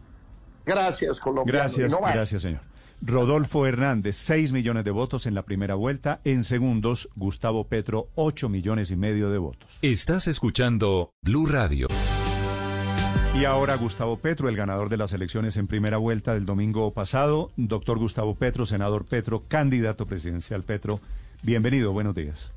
Gracias, 0.65 1.19
colombianos. 1.19 1.75
Gracias, 1.78 2.13
gracias, 2.13 2.41
señor. 2.41 2.66
Rodolfo 3.02 3.68
Hernández, 3.68 4.18
6 4.18 4.52
millones 4.52 4.84
de 4.84 4.91
votos 4.91 5.28
en 5.28 5.36
la 5.36 5.43
primera 5.43 5.76
vuelta. 5.76 6.20
En 6.24 6.43
segundos, 6.43 7.10
Gustavo 7.16 7.68
Petro, 7.68 8.10
8 8.16 8.50
millones 8.50 8.89
y 8.91 8.95
medio 8.95 9.30
de 9.30 9.38
votos. 9.38 9.80
Estás 9.82 10.28
escuchando 10.28 11.12
Blue 11.22 11.45
Radio. 11.45 11.88
Y 13.39 13.45
ahora 13.45 13.76
Gustavo 13.76 14.18
Petro, 14.18 14.50
el 14.50 14.56
ganador 14.56 14.89
de 14.89 14.98
las 14.98 15.14
elecciones 15.14 15.58
en 15.58 15.68
primera 15.68 15.98
vuelta 15.98 16.34
del 16.34 16.45
domingo 16.45 16.91
pasado. 16.91 17.52
Doctor 17.56 18.00
Gustavo 18.00 18.34
Petro, 18.34 18.66
senador 18.66 19.06
Petro, 19.06 19.43
candidato 19.48 20.08
presidencial 20.08 20.64
Petro. 20.64 21.00
Bienvenido, 21.43 21.91
buenos 21.91 22.16
días. 22.16 22.52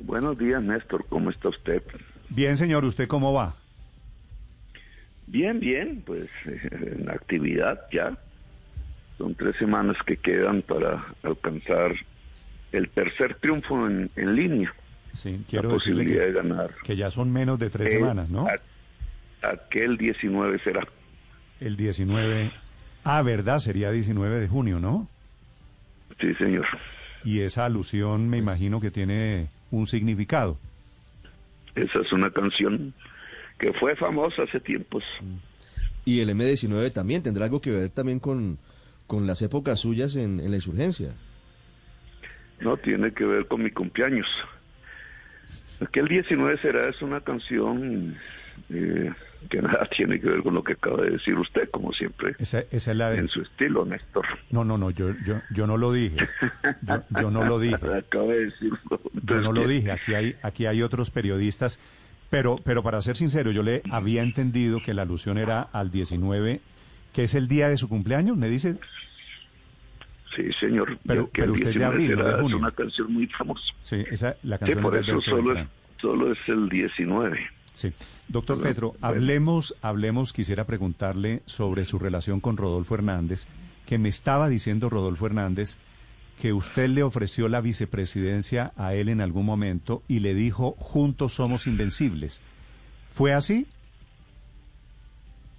Buenos 0.00 0.36
días, 0.36 0.62
Néstor. 0.62 1.06
¿Cómo 1.08 1.30
está 1.30 1.48
usted? 1.48 1.82
Bien, 2.28 2.58
señor. 2.58 2.84
¿Usted 2.84 3.08
cómo 3.08 3.32
va? 3.32 3.56
Bien, 5.26 5.58
bien. 5.58 6.02
Pues 6.04 6.28
en 6.44 7.08
actividad 7.08 7.80
ya 7.90 8.18
son 9.18 9.34
tres 9.34 9.56
semanas 9.56 9.96
que 10.06 10.16
quedan 10.16 10.62
para 10.62 11.04
alcanzar 11.22 11.92
el 12.72 12.88
tercer 12.90 13.34
triunfo 13.34 13.86
en, 13.86 14.10
línea. 14.16 14.72
Sí, 15.12 15.44
quiero 15.48 15.68
la 15.68 15.74
posibilidad 15.74 16.24
de 16.24 16.32
ganar. 16.32 16.74
Que 16.84 16.96
ya 16.96 17.10
son 17.10 17.32
menos 17.32 17.58
de 17.58 17.68
tres 17.68 17.92
semanas, 17.92 18.30
¿no? 18.30 18.46
aquel 19.42 19.96
19 19.96 20.58
será. 20.60 20.86
El 21.60 21.76
19. 21.76 22.52
Ah, 23.04 23.22
verdad, 23.22 23.58
sería 23.58 23.90
19 23.90 24.40
de 24.40 24.48
junio, 24.48 24.80
¿no? 24.80 25.08
Sí, 26.20 26.34
señor. 26.34 26.66
Y 27.24 27.40
esa 27.40 27.64
alusión 27.64 28.28
me 28.28 28.38
imagino 28.38 28.80
que 28.80 28.90
tiene 28.90 29.48
un 29.70 29.86
significado. 29.86 30.58
Esa 31.74 32.00
es 32.00 32.12
una 32.12 32.30
canción 32.30 32.92
que 33.58 33.72
fue 33.74 33.94
famosa 33.96 34.42
hace 34.42 34.60
tiempos. 34.60 35.04
Y 36.04 36.20
el 36.20 36.30
M19 36.30 36.92
también 36.92 37.22
tendrá 37.22 37.44
algo 37.44 37.60
que 37.60 37.70
ver 37.70 37.90
también 37.90 38.18
con, 38.18 38.58
con 39.08 39.26
las 39.26 39.42
épocas 39.42 39.80
suyas 39.80 40.14
en, 40.14 40.38
en 40.38 40.50
la 40.50 40.56
insurgencia. 40.56 41.14
No, 42.60 42.76
tiene 42.76 43.12
que 43.12 43.24
ver 43.24 43.46
con 43.46 43.62
mi 43.62 43.70
cumpleaños. 43.70 44.28
Aquel 45.80 46.06
19 46.06 46.58
será 46.58 46.88
es 46.88 47.02
una 47.02 47.20
canción 47.20 48.16
eh, 48.70 49.12
que 49.48 49.62
nada 49.62 49.88
tiene 49.96 50.20
que 50.20 50.28
ver 50.28 50.42
con 50.42 50.54
lo 50.54 50.62
que 50.62 50.74
acaba 50.74 51.02
de 51.02 51.10
decir 51.10 51.38
usted, 51.38 51.70
como 51.70 51.92
siempre. 51.92 52.34
Esa, 52.38 52.60
esa 52.70 52.90
es 52.90 52.96
la 52.96 53.10
de... 53.10 53.18
En 53.18 53.28
su 53.28 53.40
estilo, 53.42 53.84
Néstor. 53.84 54.26
No, 54.50 54.64
no, 54.64 54.76
no, 54.76 54.90
yo, 54.90 55.14
yo, 55.24 55.40
yo 55.50 55.66
no 55.66 55.76
lo 55.76 55.92
dije. 55.92 56.16
Yo, 56.82 57.02
yo 57.20 57.30
no 57.30 57.44
lo 57.44 57.58
dije. 57.58 57.76
Acaba 57.96 58.32
de 58.32 58.46
decirlo. 58.46 59.00
Yo 59.22 59.40
no 59.40 59.52
lo 59.52 59.66
dije. 59.66 59.90
Aquí 59.90 60.14
hay, 60.14 60.36
aquí 60.42 60.66
hay 60.66 60.82
otros 60.82 61.10
periodistas. 61.10 61.80
Pero, 62.30 62.58
pero 62.62 62.82
para 62.82 63.00
ser 63.00 63.16
sincero, 63.16 63.52
yo 63.52 63.62
le 63.62 63.82
había 63.90 64.22
entendido 64.22 64.82
que 64.84 64.92
la 64.92 65.02
alusión 65.02 65.38
era 65.38 65.62
al 65.62 65.90
19, 65.90 66.60
que 67.18 67.24
es 67.24 67.34
el 67.34 67.48
día 67.48 67.68
de 67.68 67.76
su 67.76 67.88
cumpleaños, 67.88 68.36
me 68.36 68.48
dice. 68.48 68.76
Sí, 70.36 70.52
señor. 70.60 70.96
Pero- 71.04 71.28
pero 71.32 71.52
usted 71.52 71.70
19 71.72 71.84
abril, 71.94 72.08
de 72.16 72.32
junio. 72.42 72.46
Es 72.58 72.62
una 72.62 72.70
canción 72.70 73.12
muy 73.12 73.26
famosa. 73.26 73.64
Sí, 73.82 74.04
esa, 74.08 74.36
la 74.44 74.56
Sí, 74.56 74.60
canción 74.60 74.82
por 74.82 74.94
es 74.96 75.04
de 75.08 75.12
eso 75.14 75.20
solo 75.22 75.58
es, 75.58 75.66
solo 76.00 76.30
es 76.32 76.38
el 76.46 76.68
19. 76.68 77.40
Sí. 77.74 77.92
Doctor 78.28 78.58
Bueno, 78.58 78.68
Petro, 78.70 78.94
hablemos, 79.00 79.74
hablemos, 79.82 80.32
quisiera 80.32 80.62
preguntarle 80.64 81.42
sobre 81.46 81.84
su 81.84 81.98
relación 81.98 82.38
con 82.38 82.56
Rodolfo 82.56 82.94
Hernández, 82.94 83.48
que 83.84 83.98
me 83.98 84.08
estaba 84.10 84.48
diciendo 84.48 84.88
Rodolfo 84.88 85.26
Hernández 85.26 85.76
que 86.40 86.52
usted 86.52 86.88
le 86.88 87.02
ofreció 87.02 87.48
la 87.48 87.60
vicepresidencia 87.60 88.70
a 88.76 88.94
él 88.94 89.08
en 89.08 89.20
algún 89.20 89.44
momento 89.44 90.04
y 90.06 90.20
le 90.20 90.34
dijo, 90.34 90.76
juntos 90.78 91.34
somos 91.34 91.66
invencibles. 91.66 92.40
¿Fue 93.10 93.32
así? 93.34 93.66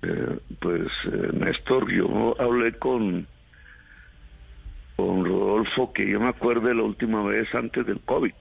Eh, 0.01 0.39
pues, 0.59 0.87
eh, 1.05 1.29
Néstor, 1.33 1.91
yo 1.91 2.35
hablé 2.39 2.73
con, 2.73 3.27
con 4.95 5.25
Rodolfo, 5.25 5.91
que 5.91 6.09
yo 6.09 6.19
me 6.19 6.29
acuerdo 6.29 6.73
la 6.73 6.83
última 6.83 7.23
vez 7.23 7.53
antes 7.53 7.85
del 7.85 7.99
COVID, 8.01 8.33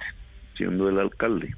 siendo 0.54 0.88
el 0.88 0.98
alcalde. 0.98 1.54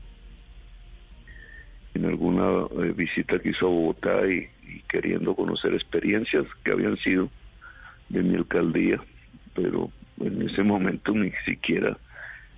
En 1.94 2.06
alguna 2.06 2.66
eh, 2.82 2.92
visita 2.96 3.38
que 3.38 3.50
hizo 3.50 3.66
a 3.66 3.70
Bogotá 3.70 4.26
y, 4.26 4.48
y 4.66 4.80
queriendo 4.88 5.34
conocer 5.34 5.74
experiencias 5.74 6.46
que 6.64 6.72
habían 6.72 6.96
sido 6.98 7.28
de 8.08 8.22
mi 8.22 8.36
alcaldía, 8.36 9.00
pero 9.54 9.90
en 10.20 10.42
ese 10.42 10.62
momento 10.62 11.12
ni 11.12 11.32
siquiera, 11.44 11.98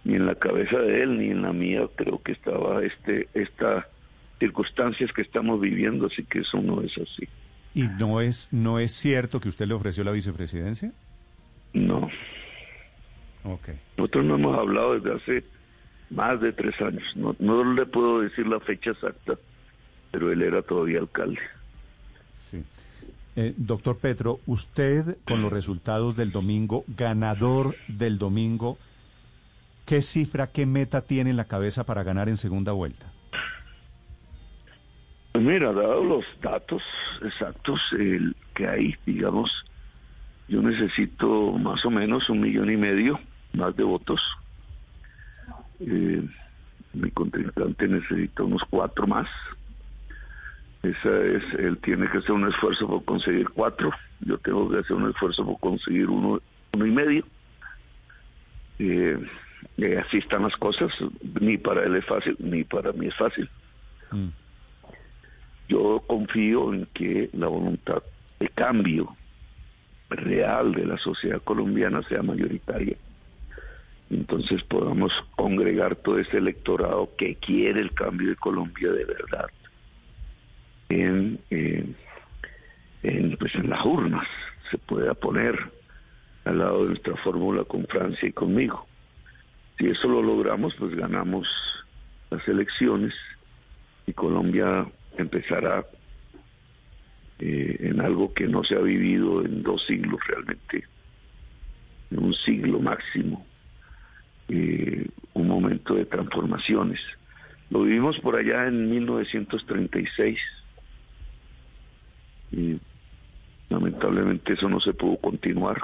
ni 0.05 0.15
en 0.15 0.27
la 0.27 0.35
cabeza 0.35 0.79
de 0.79 1.03
él, 1.03 1.19
ni 1.19 1.31
en 1.31 1.43
la 1.43 1.53
mía, 1.53 1.89
creo 1.97 2.23
que 2.23 2.33
estaba 2.33 2.85
este, 2.85 3.29
esta 3.35 3.89
circunstancias 4.43 5.13
que 5.13 5.23
estamos 5.23 5.61
viviendo, 5.61 6.07
así 6.07 6.25
que 6.25 6.41
eso 6.41 6.61
no 6.61 6.81
es 6.83 6.93
así. 6.99 7.29
¿Y 7.75 7.83
no 7.85 8.21
es, 8.21 8.49
no 8.51 8.79
es 8.81 8.93
cierto 8.93 9.41
que 9.41 9.49
usted 9.49 9.67
le 9.67 9.75
ofreció 9.75 10.03
la 10.05 10.11
vicepresidencia? 10.11 10.93
No, 11.73 12.11
Ok. 13.45 13.69
nosotros 13.97 14.25
no 14.25 14.35
hemos 14.35 14.59
hablado 14.59 14.99
desde 14.99 15.15
hace 15.17 15.45
más 16.11 16.41
de 16.41 16.53
tres 16.53 16.79
años. 16.81 17.05
No, 17.17 17.35
no 17.39 17.73
le 17.73 17.87
puedo 17.87 18.21
decir 18.21 18.47
la 18.47 18.59
fecha 18.61 18.91
exacta, 18.91 19.35
pero 20.11 20.31
él 20.33 20.43
era 20.43 20.61
todavía 20.63 20.99
alcalde. 20.99 21.41
Sí. 22.51 22.63
Eh, 23.37 23.55
doctor 23.57 23.97
Petro, 23.99 24.41
usted 24.47 25.17
con 25.27 25.41
los 25.41 25.53
resultados 25.53 26.17
del 26.17 26.33
domingo, 26.33 26.85
ganador 26.89 27.77
del 27.89 28.19
domingo, 28.19 28.77
¿qué 29.87 30.03
cifra, 30.03 30.49
qué 30.49 30.67
meta 30.67 31.03
tiene 31.03 31.31
en 31.31 31.37
la 31.37 31.47
cabeza 31.47 31.85
para 31.85 32.03
ganar 32.03 32.29
en 32.29 32.37
segunda 32.37 32.73
vuelta? 32.73 33.12
Mira, 35.43 35.73
dado 35.73 36.05
los 36.05 36.25
datos 36.41 36.85
exactos 37.21 37.81
el 37.99 38.37
que 38.55 38.69
hay, 38.69 38.95
digamos, 39.05 39.51
yo 40.47 40.63
necesito 40.63 41.51
más 41.59 41.85
o 41.85 41.91
menos 41.91 42.31
un 42.31 42.41
millón 42.41 42.71
y 42.71 42.77
medio 42.77 43.19
más 43.53 43.75
de 43.75 43.83
votos. 43.83 44.21
Eh, 45.81 46.23
mi 46.95 47.11
contrincante 47.11 47.89
necesita 47.89 48.45
unos 48.45 48.63
cuatro 48.71 49.09
más. 49.09 49.29
Esa 50.85 51.21
es, 51.25 51.43
él 51.55 51.77
tiene 51.79 52.09
que 52.09 52.19
hacer 52.19 52.33
un 52.33 52.47
esfuerzo 52.47 52.87
por 52.87 53.05
conseguir 53.05 53.49
cuatro. 53.49 53.91
Yo 54.21 54.39
tengo 54.39 54.71
que 54.71 54.79
hacer 54.79 54.95
un 54.95 55.11
esfuerzo 55.11 55.45
por 55.45 55.59
conseguir 55.59 56.09
uno, 56.09 56.41
uno 56.73 56.87
y 56.87 56.91
medio. 56.93 57.25
Eh, 58.79 59.19
eh, 59.79 59.99
así 60.07 60.19
están 60.19 60.45
las 60.45 60.55
cosas. 60.55 60.93
Ni 61.41 61.59
para 61.59 61.83
él 61.83 61.97
es 61.97 62.07
fácil, 62.07 62.37
ni 62.39 62.63
para 62.63 62.93
mí 62.93 63.07
es 63.09 63.17
fácil. 63.17 63.51
Mm. 64.13 64.42
Yo 65.73 66.03
confío 66.07 66.75
en 66.75 66.87
que 66.93 67.31
la 67.33 67.47
voluntad 67.47 68.03
de 68.39 68.49
cambio 68.49 69.17
real 70.11 70.75
de 70.75 70.85
la 70.85 70.99
sociedad 70.99 71.41
colombiana 71.43 72.03
sea 72.11 72.23
mayoritaria. 72.23 72.95
Entonces 74.11 74.63
podamos 74.65 75.11
congregar 75.35 75.97
todo 75.97 76.19
ese 76.19 76.37
electorado 76.37 77.09
que 77.17 77.37
quiere 77.37 77.81
el 77.81 77.95
cambio 77.95 78.29
de 78.29 78.37
Colombia 78.37 78.93
de 78.93 79.05
verdad 79.07 79.47
en, 80.91 81.41
eh, 81.49 81.87
en, 83.03 83.37
pues 83.39 83.55
en 83.55 83.71
las 83.71 83.83
urnas. 83.87 84.27
Se 84.71 84.77
pueda 84.77 85.15
poner 85.15 85.59
al 86.45 86.59
lado 86.59 86.83
de 86.83 86.89
nuestra 86.89 87.17
fórmula 87.17 87.65
con 87.65 87.87
Francia 87.87 88.29
y 88.29 88.33
conmigo. 88.33 88.87
Si 89.79 89.87
eso 89.87 90.07
lo 90.07 90.23
logramos, 90.23 90.75
pues 90.75 90.95
ganamos 90.95 91.49
las 92.29 92.47
elecciones 92.47 93.15
y 94.07 94.13
Colombia 94.13 94.87
empezará 95.19 95.85
eh, 97.39 97.77
en 97.81 98.01
algo 98.01 98.33
que 98.33 98.47
no 98.47 98.63
se 98.65 98.77
ha 98.77 98.81
vivido 98.81 99.45
en 99.45 99.63
dos 99.63 99.85
siglos 99.87 100.21
realmente, 100.27 100.85
en 102.11 102.23
un 102.23 102.35
siglo 102.35 102.79
máximo, 102.81 103.45
eh, 104.49 105.09
un 105.35 105.49
momento 105.49 105.95
de 105.95 106.05
transformaciones. 106.05 107.01
Lo 107.71 107.83
vivimos 107.83 108.19
por 108.21 108.37
allá 108.37 108.67
en 108.69 108.91
1936 108.91 110.39
y 112.53 112.79
lamentablemente 113.71 114.53
eso 114.53 114.69
no 114.69 114.79
se 114.81 114.93
pudo 114.93 115.17
continuar. 115.17 115.81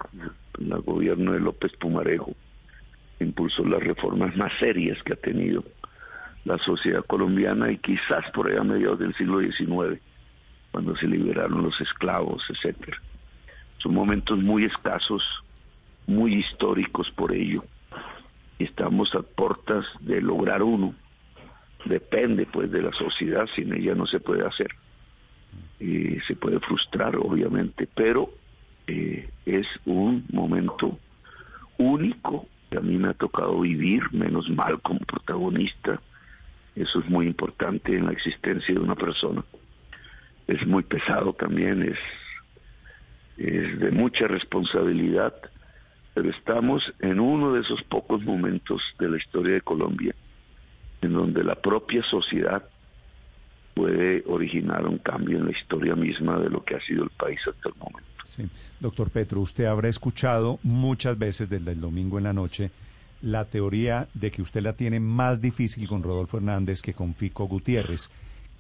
El 0.61 0.81
gobierno 0.83 1.33
de 1.33 1.41
López 1.41 1.73
Pumarejo 1.81 2.35
impulsó 3.21 3.65
las 3.65 3.83
reformas 3.83 4.37
más 4.37 4.53
serias 4.59 5.03
que 5.03 5.15
ha 5.15 5.17
tenido 5.17 5.65
la 6.49 6.57
sociedad 6.59 7.05
colombiana 7.05 7.71
y 7.71 7.77
quizás 7.77 8.25
por 8.33 8.49
allá 8.49 8.63
a 8.63 8.65
mediados 8.65 8.99
del 8.99 9.15
siglo 9.15 9.41
XIX, 9.41 10.01
cuando 10.73 10.97
se 10.97 11.07
liberaron 11.07 11.63
los 11.63 11.79
esclavos, 11.79 12.43
etcétera. 12.49 12.97
Son 13.77 13.93
momentos 13.93 14.39
muy 14.39 14.65
escasos, 14.65 15.23
muy 16.07 16.37
históricos 16.37 17.11
por 17.11 17.33
ello. 17.33 17.65
Estamos 18.59 19.15
a 19.15 19.21
puertas 19.21 19.85
de 20.01 20.23
lograr 20.23 20.63
uno. 20.63 20.95
Depende 21.85 22.47
pues 22.47 22.71
de 22.71 22.81
la 22.81 22.93
sociedad, 22.93 23.47
sin 23.55 23.75
ella 23.75 23.95
no 23.95 24.07
se 24.07 24.19
puede 24.19 24.47
hacer. 24.47 24.69
Eh, 25.81 26.19
se 26.27 26.35
puede 26.35 26.61
frustrar, 26.61 27.15
obviamente, 27.17 27.87
pero 27.95 28.31
eh, 28.87 29.29
es 29.45 29.67
un 29.85 30.25
momento 30.33 30.99
único 31.77 32.47
que 32.71 32.79
a 32.79 32.81
mí 32.81 32.97
me 32.97 33.09
ha 33.09 33.15
tocado 33.15 33.61
vivir, 33.61 34.03
menos 34.13 34.49
mal 34.49 34.81
como 34.81 35.01
protagonista, 35.01 36.01
eso 36.81 37.01
es 37.01 37.09
muy 37.09 37.27
importante 37.27 37.97
en 37.97 38.07
la 38.07 38.13
existencia 38.13 38.75
de 38.75 38.81
una 38.81 38.95
persona. 38.95 39.45
Es 40.47 40.67
muy 40.67 40.83
pesado 40.83 41.33
también, 41.33 41.83
es, 41.83 41.99
de 43.37 43.91
mucha 43.91 44.27
responsabilidad, 44.27 45.35
pero 46.15 46.31
estamos 46.31 46.93
en 47.01 47.21
uno 47.21 47.53
de 47.53 47.61
esos 47.61 47.83
pocos 47.85 48.23
momentos 48.25 48.83
de 48.99 49.11
la 49.11 49.17
historia 49.17 49.55
de 49.55 49.61
Colombia 49.61 50.15
en 51.01 51.13
donde 51.13 51.45
la 51.45 51.55
propia 51.55 52.03
sociedad 52.03 52.65
puede 53.75 54.25
originar 54.27 54.87
un 54.87 54.99
cambio 54.99 55.39
en 55.39 55.47
la 55.47 55.53
historia 55.53 55.95
misma 55.95 56.39
de 56.39 56.51
lo 56.51 56.65
que 56.65 56.75
ha 56.75 56.81
sido 56.81 57.05
el 57.05 57.11
país 57.11 57.39
hasta 57.47 57.69
el 57.69 57.75
momento. 57.77 58.09
Sí. 58.27 58.49
Doctor 58.81 59.11
Petro, 59.11 59.41
usted 59.41 59.67
habrá 59.67 59.89
escuchado 59.89 60.59
muchas 60.63 61.19
veces 61.19 61.49
desde 61.49 61.73
el 61.73 61.81
domingo 61.81 62.19
en 62.19 62.25
la 62.25 62.33
noche 62.33 62.71
la 63.23 63.45
teoría 63.45 64.09
de 64.15 64.31
que 64.31 64.43
usted 64.43 64.63
la 64.63 64.75
tiene 64.75 65.01
más 65.01 65.41
difícil 65.41 65.89
con 65.89 66.03
Rodolfo 66.03 66.37
Hernández 66.37 66.83
que 66.83 66.95
con 66.95 67.15
Fico 67.15 67.47
Gutiérrez. 67.47 68.11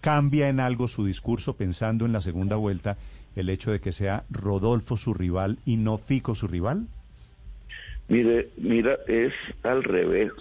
¿Cambia 0.00 0.48
en 0.48 0.60
algo 0.60 0.88
su 0.88 1.04
discurso 1.04 1.56
pensando 1.56 2.06
en 2.06 2.12
la 2.12 2.20
segunda 2.20 2.56
vuelta 2.56 2.96
el 3.36 3.48
hecho 3.50 3.70
de 3.70 3.80
que 3.80 3.92
sea 3.92 4.24
Rodolfo 4.30 4.96
su 4.96 5.14
rival 5.14 5.58
y 5.64 5.76
no 5.76 5.98
Fico 5.98 6.34
su 6.34 6.46
rival? 6.46 6.86
Mire, 8.08 8.48
mira, 8.56 8.96
es 9.06 9.34
al 9.62 9.84
revés. 9.84 10.32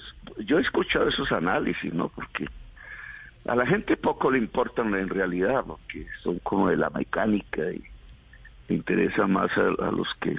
Yo 0.45 0.57
he 0.57 0.61
escuchado 0.61 1.09
esos 1.09 1.31
análisis, 1.31 1.93
¿no? 1.93 2.07
Porque 2.09 2.45
a 3.45 3.55
la 3.55 3.65
gente 3.65 3.97
poco 3.97 4.31
le 4.31 4.37
importan 4.37 4.93
en 4.95 5.09
realidad, 5.09 5.63
porque 5.65 6.07
son 6.23 6.39
como 6.39 6.69
de 6.69 6.77
la 6.77 6.89
mecánica 6.89 7.71
y 7.71 7.83
Le 8.69 8.75
interesa 8.75 9.27
más 9.27 9.49
a, 9.57 9.85
a 9.85 9.91
los 9.91 10.07
que 10.21 10.35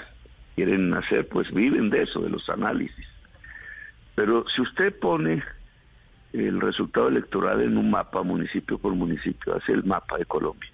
quieren 0.54 0.92
hacer, 0.94 1.28
pues 1.28 1.52
viven 1.52 1.90
de 1.90 2.02
eso, 2.02 2.20
de 2.20 2.30
los 2.30 2.48
análisis. 2.48 3.06
Pero 4.18 4.44
si 4.48 4.62
usted 4.62 4.98
pone 4.98 5.44
el 6.32 6.60
resultado 6.60 7.06
electoral 7.06 7.60
en 7.60 7.78
un 7.78 7.88
mapa 7.88 8.24
municipio 8.24 8.76
por 8.76 8.92
municipio, 8.92 9.54
hace 9.54 9.70
el 9.70 9.84
mapa 9.84 10.18
de 10.18 10.24
Colombia 10.24 10.68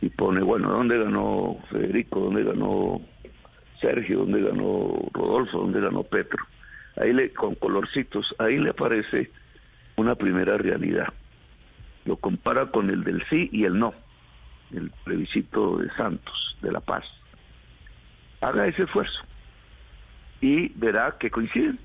y 0.00 0.08
pone, 0.08 0.40
bueno, 0.42 0.68
¿dónde 0.68 0.98
ganó 0.98 1.62
Federico? 1.70 2.18
¿Dónde 2.18 2.42
ganó 2.42 3.02
Sergio? 3.80 4.18
¿Dónde 4.24 4.42
ganó 4.42 5.00
Rodolfo? 5.12 5.58
¿Dónde 5.58 5.80
ganó 5.80 6.02
Petro? 6.02 6.44
Ahí 6.96 7.12
le, 7.12 7.32
con 7.32 7.54
colorcitos, 7.54 8.34
ahí 8.40 8.58
le 8.58 8.70
aparece 8.70 9.30
una 9.94 10.16
primera 10.16 10.58
realidad. 10.58 11.06
Lo 12.04 12.16
compara 12.16 12.66
con 12.72 12.90
el 12.90 13.04
del 13.04 13.24
sí 13.30 13.48
y 13.52 13.62
el 13.64 13.78
no, 13.78 13.94
el 14.74 14.90
plebiscito 15.04 15.76
de 15.76 15.88
Santos, 15.90 16.56
de 16.62 16.72
La 16.72 16.80
Paz. 16.80 17.04
Haga 18.40 18.66
ese 18.66 18.82
esfuerzo 18.82 19.22
y 20.40 20.70
verá 20.70 21.14
que 21.16 21.30
coinciden. 21.30 21.78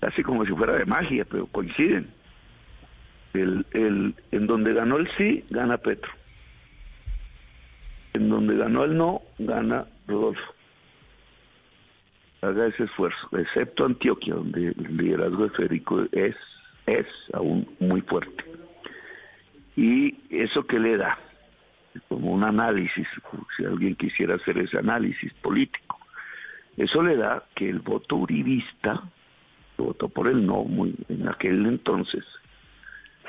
Casi 0.00 0.22
como 0.22 0.44
si 0.44 0.52
fuera 0.52 0.74
de 0.74 0.86
magia, 0.86 1.24
pero 1.24 1.46
coinciden. 1.46 2.08
El, 3.34 3.66
el, 3.72 4.14
en 4.32 4.46
donde 4.46 4.72
ganó 4.72 4.96
el 4.96 5.08
sí, 5.16 5.44
gana 5.50 5.76
Petro. 5.78 6.10
En 8.14 8.30
donde 8.30 8.56
ganó 8.56 8.84
el 8.84 8.96
no, 8.96 9.22
gana 9.38 9.86
Rodolfo. 10.06 10.54
Haga 12.42 12.66
ese 12.66 12.84
esfuerzo, 12.84 13.28
excepto 13.32 13.84
Antioquia, 13.84 14.34
donde 14.34 14.68
el 14.68 14.96
liderazgo 14.96 15.44
de 15.44 15.50
Federico 15.50 16.06
es, 16.12 16.36
es 16.86 17.06
aún 17.32 17.68
muy 17.80 18.00
fuerte. 18.02 18.44
¿Y 19.76 20.18
eso 20.30 20.66
qué 20.66 20.78
le 20.78 20.96
da? 20.96 21.18
Como 22.08 22.32
un 22.32 22.44
análisis, 22.44 23.06
si 23.56 23.64
alguien 23.64 23.94
quisiera 23.96 24.36
hacer 24.36 24.60
ese 24.60 24.78
análisis 24.78 25.32
político. 25.34 25.98
Eso 26.76 27.02
le 27.02 27.16
da 27.16 27.42
que 27.54 27.68
el 27.68 27.80
voto 27.80 28.16
uribista, 28.16 29.02
que 29.02 29.15
votó 29.82 30.08
por 30.08 30.28
el 30.28 30.46
no 30.46 30.64
muy, 30.64 30.94
en 31.08 31.28
aquel 31.28 31.66
entonces, 31.66 32.24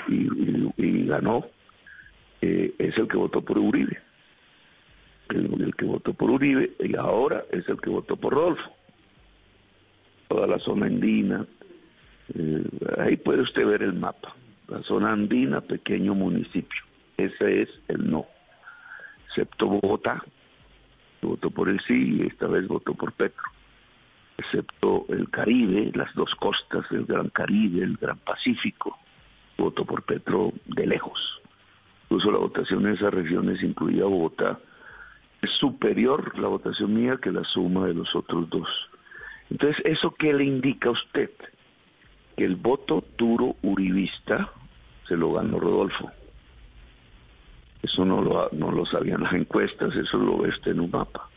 y, 0.07 1.05
ganó, 1.05 1.45
eh, 2.41 2.73
es 2.77 2.97
el 2.97 3.07
que 3.07 3.17
votó 3.17 3.41
por 3.41 3.57
Uribe 3.57 3.99
el, 5.29 5.61
el, 5.61 5.75
que 5.75 5.85
votó 5.85 6.13
por 6.13 6.29
Uribe 6.29 6.71
y 6.79 6.95
ahora 6.95 7.43
es 7.51 7.67
el 7.67 7.79
que 7.79 7.89
votó 7.89 8.15
por 8.15 8.33
Rodolfo. 8.33 8.71
Toda 10.27 10.47
la 10.47 10.59
zona 10.59 10.87
andina, 10.87 11.45
eh, 12.33 12.63
ahí 12.97 13.17
puede 13.17 13.41
usted 13.41 13.65
ver 13.65 13.83
el 13.83 13.93
mapa. 13.93 14.35
La 14.67 14.81
zona 14.83 15.13
andina, 15.13 15.61
pequeño 15.61 16.13
municipio. 16.13 16.81
Ese 17.17 17.63
es 17.63 17.69
el 17.87 18.09
no. 18.09 18.25
Excepto 19.27 19.67
Bogotá, 19.67 20.23
votó 21.21 21.49
por 21.49 21.69
el 21.69 21.79
sí 21.81 22.17
y 22.17 22.27
esta 22.27 22.47
vez 22.47 22.67
votó 22.67 22.93
por 22.93 23.13
Petro. 23.13 23.43
Excepto 24.37 25.05
el 25.09 25.29
Caribe, 25.29 25.91
las 25.95 26.13
dos 26.13 26.33
costas 26.35 26.87
del 26.89 27.05
Gran 27.05 27.29
Caribe, 27.29 27.83
el 27.83 27.97
Gran 27.97 28.19
Pacífico, 28.19 28.97
votó 29.57 29.83
por 29.85 30.03
Petro 30.03 30.53
de 30.65 30.85
lejos. 30.85 31.41
Incluso 32.03 32.31
la 32.31 32.37
votación 32.37 32.85
en 32.85 32.93
esas 32.93 33.13
regiones 33.13 33.61
incluía 33.63 34.05
Bogotá 34.05 34.59
es 35.41 35.51
superior 35.51 36.37
la 36.39 36.47
votación 36.47 36.93
mía 36.93 37.19
que 37.21 37.31
la 37.31 37.43
suma 37.43 37.85
de 37.87 37.93
los 37.93 38.15
otros 38.15 38.49
dos. 38.49 38.67
Entonces, 39.49 39.81
¿eso 39.85 40.13
qué 40.17 40.33
le 40.33 40.43
indica 40.43 40.89
a 40.89 40.93
usted? 40.93 41.31
Que 42.35 42.45
el 42.45 42.55
voto 42.55 43.03
duro 43.17 43.55
uribista 43.61 44.51
se 45.07 45.15
lo 45.15 45.33
ganó 45.33 45.59
Rodolfo. 45.59 46.11
Eso 47.81 48.03
no 48.03 48.21
lo, 48.21 48.49
no 48.51 48.71
lo 48.71 48.85
sabían 48.85 49.23
las 49.23 49.33
encuestas, 49.33 49.95
eso 49.95 50.17
lo 50.17 50.39
ve 50.39 50.49
usted 50.49 50.71
en 50.71 50.81
un 50.81 50.91
mapa. 50.91 51.29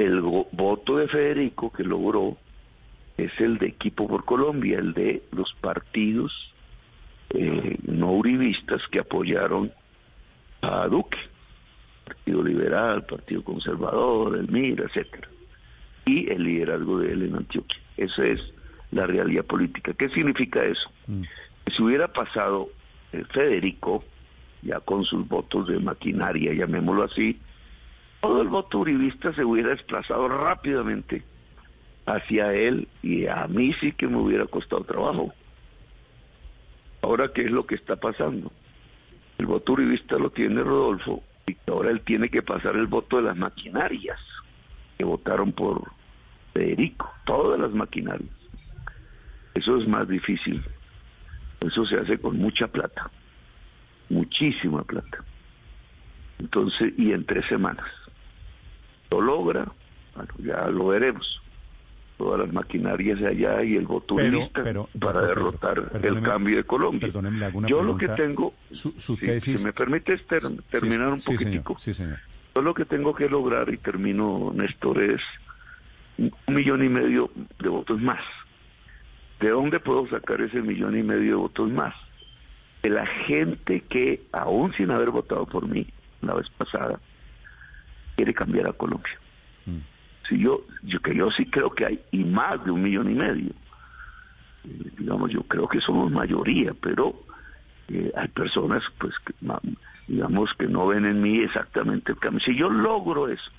El 0.00 0.22
voto 0.22 0.96
de 0.96 1.08
Federico 1.08 1.70
que 1.70 1.84
logró 1.84 2.38
es 3.18 3.38
el 3.38 3.58
de 3.58 3.66
Equipo 3.66 4.08
por 4.08 4.24
Colombia, 4.24 4.78
el 4.78 4.94
de 4.94 5.22
los 5.30 5.52
partidos 5.60 6.32
eh, 7.28 7.76
no 7.82 8.12
uribistas 8.12 8.80
que 8.90 9.00
apoyaron 9.00 9.70
a 10.62 10.86
Duque. 10.88 11.18
Partido 12.06 12.42
Liberal, 12.42 13.04
Partido 13.04 13.44
Conservador, 13.44 14.38
el 14.38 14.48
MIR, 14.48 14.80
etcétera. 14.88 15.28
Y 16.06 16.30
el 16.30 16.44
liderazgo 16.44 17.00
de 17.00 17.12
él 17.12 17.22
en 17.24 17.36
Antioquia. 17.36 17.78
Esa 17.98 18.24
es 18.24 18.40
la 18.92 19.06
realidad 19.06 19.44
política. 19.44 19.92
¿Qué 19.92 20.08
significa 20.08 20.64
eso? 20.64 20.90
Mm. 21.08 21.24
Si 21.76 21.82
hubiera 21.82 22.08
pasado 22.08 22.70
eh, 23.12 23.22
Federico, 23.34 24.02
ya 24.62 24.80
con 24.80 25.04
sus 25.04 25.28
votos 25.28 25.68
de 25.68 25.78
maquinaria, 25.78 26.54
llamémoslo 26.54 27.02
así, 27.02 27.38
todo 28.20 28.42
el 28.42 28.48
voto 28.48 28.78
uribista 28.78 29.32
se 29.32 29.44
hubiera 29.44 29.70
desplazado 29.70 30.28
rápidamente 30.28 31.22
hacia 32.06 32.52
él 32.52 32.88
y 33.02 33.26
a 33.26 33.46
mí 33.46 33.72
sí 33.74 33.92
que 33.92 34.08
me 34.08 34.18
hubiera 34.18 34.46
costado 34.46 34.84
trabajo. 34.84 35.32
Ahora, 37.02 37.32
¿qué 37.32 37.42
es 37.42 37.50
lo 37.50 37.66
que 37.66 37.76
está 37.76 37.96
pasando? 37.96 38.52
El 39.38 39.46
voto 39.46 39.72
uribista 39.72 40.16
lo 40.16 40.30
tiene 40.30 40.62
Rodolfo 40.62 41.22
ahora 41.66 41.90
él 41.90 42.02
tiene 42.02 42.28
que 42.28 42.42
pasar 42.42 42.76
el 42.76 42.86
voto 42.86 43.16
de 43.16 43.22
las 43.24 43.36
maquinarias 43.36 44.18
que 44.98 45.04
votaron 45.04 45.52
por 45.52 45.92
Federico, 46.52 47.12
todas 47.24 47.60
las 47.60 47.72
maquinarias. 47.72 48.30
Eso 49.54 49.76
es 49.78 49.88
más 49.88 50.08
difícil. 50.08 50.62
Eso 51.60 51.84
se 51.84 51.96
hace 51.96 52.18
con 52.18 52.36
mucha 52.38 52.68
plata, 52.68 53.10
muchísima 54.08 54.82
plata. 54.82 55.24
Entonces, 56.38 56.94
y 56.96 57.12
en 57.12 57.24
tres 57.24 57.46
semanas. 57.46 57.86
Lo 59.10 59.20
logra, 59.20 59.66
bueno, 60.14 60.32
ya 60.38 60.68
lo 60.68 60.88
veremos 60.88 61.40
todas 62.20 62.40
las 62.40 62.52
maquinarias 62.52 63.18
de 63.18 63.28
allá 63.28 63.62
y 63.62 63.76
el 63.76 63.86
voto 63.86 64.16
para 65.00 65.22
derrotar 65.22 65.90
el 66.02 66.20
cambio 66.20 66.58
de 66.58 66.64
Colombia. 66.64 67.08
Yo 67.66 67.82
lo 67.82 67.96
que 67.96 68.08
tengo, 68.08 68.52
su, 68.70 68.92
tesis... 69.16 69.58
si 69.58 69.64
me 69.64 69.72
permite 69.72 70.18
terminar 70.68 71.14
un 71.14 71.20
poquitico, 71.20 71.78
yo 72.54 72.62
lo 72.62 72.74
que 72.74 72.84
tengo 72.84 73.14
que 73.14 73.26
lograr, 73.26 73.72
y 73.72 73.78
termino, 73.78 74.52
Néstor, 74.54 75.02
es 75.02 75.22
un 76.18 76.54
millón 76.54 76.84
y 76.84 76.90
medio 76.90 77.30
de 77.58 77.68
votos 77.70 77.98
más. 78.02 78.22
¿De 79.40 79.48
dónde 79.48 79.80
puedo 79.80 80.06
sacar 80.08 80.42
ese 80.42 80.60
millón 80.60 80.98
y 80.98 81.02
medio 81.02 81.30
de 81.30 81.36
votos 81.36 81.70
más? 81.70 81.94
De 82.82 82.90
la 82.90 83.06
gente 83.06 83.80
que, 83.88 84.24
aún 84.32 84.74
sin 84.74 84.90
haber 84.90 85.10
votado 85.10 85.46
por 85.46 85.66
mí 85.66 85.86
la 86.20 86.34
vez 86.34 86.50
pasada, 86.50 87.00
quiere 88.20 88.34
cambiar 88.34 88.68
a 88.68 88.72
Colombia. 88.72 89.18
Mm 89.66 89.80
yo, 90.36 90.64
yo 90.82 91.00
que 91.00 91.14
yo 91.14 91.30
sí 91.30 91.46
creo 91.46 91.70
que 91.70 91.86
hay 91.86 92.00
y 92.10 92.24
más 92.24 92.64
de 92.64 92.70
un 92.70 92.82
millón 92.82 93.10
y 93.10 93.14
medio. 93.14 93.50
Eh, 94.64 94.90
digamos, 94.98 95.30
yo 95.30 95.42
creo 95.42 95.68
que 95.68 95.80
somos 95.80 96.10
mayoría, 96.10 96.74
pero 96.80 97.14
eh, 97.88 98.12
hay 98.16 98.28
personas, 98.28 98.82
pues, 98.98 99.14
que, 99.20 99.34
digamos, 100.06 100.52
que 100.54 100.66
no 100.66 100.86
ven 100.86 101.04
en 101.06 101.22
mí 101.22 101.40
exactamente 101.40 102.12
el 102.12 102.18
cambio. 102.18 102.40
Si 102.40 102.54
yo 102.54 102.68
logro 102.68 103.28
eso, 103.28 103.50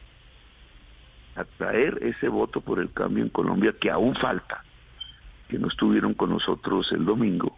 atraer 1.36 1.98
ese 2.02 2.28
voto 2.28 2.62
por 2.62 2.80
el 2.80 2.92
cambio 2.92 3.24
en 3.24 3.30
Colombia 3.30 3.74
que 3.80 3.90
aún 3.90 4.16
falta, 4.16 4.64
que 5.48 5.58
no 5.58 5.68
estuvieron 5.68 6.14
con 6.14 6.30
nosotros 6.30 6.92
el 6.92 7.06
domingo, 7.06 7.58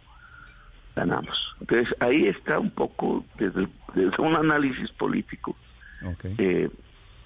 ganamos. 0.96 1.36
Entonces 1.60 1.94
ahí 2.00 2.26
está 2.26 2.58
un 2.58 2.70
poco 2.70 3.24
desde, 3.36 3.68
desde 3.94 4.22
un 4.22 4.36
análisis 4.36 4.90
político. 4.92 5.56
Okay. 6.02 6.34
Eh, 6.38 6.70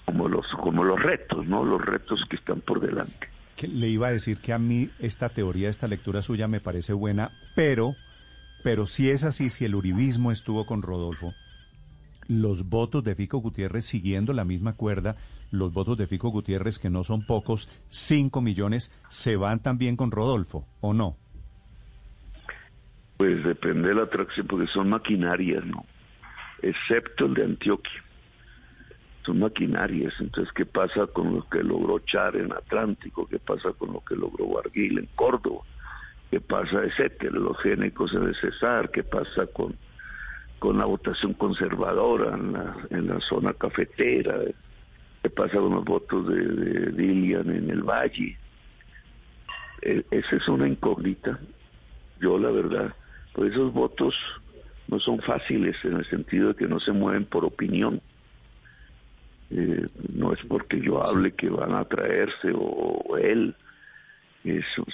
como 0.09 0.27
los 0.27 0.47
como 0.53 0.83
los 0.83 0.99
retos, 0.99 1.45
¿no? 1.45 1.63
Los 1.63 1.85
retos 1.85 2.25
que 2.27 2.35
están 2.35 2.61
por 2.61 2.81
delante. 2.81 3.29
le 3.61 3.89
iba 3.89 4.07
a 4.07 4.11
decir 4.11 4.39
que 4.39 4.53
a 4.53 4.57
mí 4.57 4.89
esta 4.97 5.29
teoría, 5.29 5.69
esta 5.69 5.87
lectura 5.87 6.23
suya 6.23 6.47
me 6.47 6.59
parece 6.59 6.93
buena, 6.93 7.31
pero 7.55 7.95
pero 8.63 8.87
si 8.87 9.11
es 9.11 9.23
así, 9.23 9.51
si 9.51 9.65
el 9.65 9.75
uribismo 9.75 10.31
estuvo 10.31 10.65
con 10.65 10.81
Rodolfo, 10.81 11.35
los 12.27 12.67
votos 12.69 13.03
de 13.03 13.13
Fico 13.13 13.37
Gutiérrez 13.37 13.85
siguiendo 13.85 14.33
la 14.33 14.45
misma 14.45 14.73
cuerda, 14.73 15.15
los 15.51 15.71
votos 15.73 15.95
de 15.99 16.07
Fico 16.07 16.29
Gutiérrez 16.29 16.79
que 16.79 16.89
no 16.89 17.03
son 17.03 17.23
pocos, 17.25 17.69
5 17.89 18.41
millones, 18.41 18.91
se 19.09 19.35
van 19.35 19.61
también 19.61 19.95
con 19.95 20.09
Rodolfo 20.09 20.65
o 20.81 20.93
no? 20.95 21.17
Pues 23.17 23.43
depende 23.43 23.89
de 23.89 23.95
la 23.95 24.03
atracción, 24.03 24.47
porque 24.47 24.67
son 24.67 24.89
maquinarias, 24.89 25.63
¿no? 25.65 25.85
Excepto 26.63 27.27
el 27.27 27.35
de 27.35 27.43
Antioquia 27.43 28.03
maquinarias. 29.35 30.13
Entonces, 30.19 30.53
¿qué 30.53 30.65
pasa 30.65 31.07
con 31.07 31.35
lo 31.35 31.49
que 31.49 31.63
logró 31.63 31.99
Char 31.99 32.35
en 32.35 32.51
Atlántico? 32.51 33.27
¿Qué 33.27 33.39
pasa 33.39 33.71
con 33.73 33.93
lo 33.93 34.03
que 34.03 34.15
logró 34.15 34.47
Barguil 34.47 34.99
en 34.99 35.07
Córdoba? 35.15 35.61
¿Qué 36.31 36.39
pasa, 36.39 36.83
etcétera? 36.83 37.37
Los 37.39 37.57
génicos 37.59 38.13
en 38.13 38.23
el 38.23 38.35
Cesar, 38.35 38.91
¿qué 38.91 39.03
pasa 39.03 39.47
con, 39.47 39.75
con 40.59 40.77
la 40.77 40.85
votación 40.85 41.33
conservadora 41.33 42.35
en 42.35 42.53
la, 42.53 42.75
en 42.91 43.07
la 43.07 43.19
zona 43.21 43.53
cafetera? 43.53 44.37
¿Qué 45.23 45.29
pasa 45.29 45.57
con 45.57 45.73
los 45.73 45.85
votos 45.85 46.27
de, 46.27 46.45
de 46.45 46.91
Dilian 46.91 47.49
en 47.49 47.69
el 47.69 47.81
Valle? 47.81 48.37
E, 49.81 50.05
esa 50.11 50.35
es 50.35 50.47
una 50.47 50.67
incógnita. 50.67 51.39
Yo, 52.21 52.37
la 52.37 52.51
verdad, 52.51 52.93
pues 53.33 53.53
esos 53.53 53.73
votos 53.73 54.13
no 54.87 54.99
son 54.99 55.19
fáciles 55.21 55.77
en 55.83 55.97
el 55.97 56.05
sentido 56.05 56.49
de 56.49 56.55
que 56.55 56.67
no 56.67 56.79
se 56.79 56.91
mueven 56.91 57.25
por 57.25 57.45
opinión 57.45 58.01
Eh, 59.51 59.87
no 60.13 60.33
es 60.33 60.39
porque 60.47 60.79
yo 60.79 61.01
hable 61.01 61.31
que 61.31 61.49
van 61.49 61.73
a 61.73 61.85
traerse 61.85 62.51
o, 62.53 63.17
él. 63.17 63.55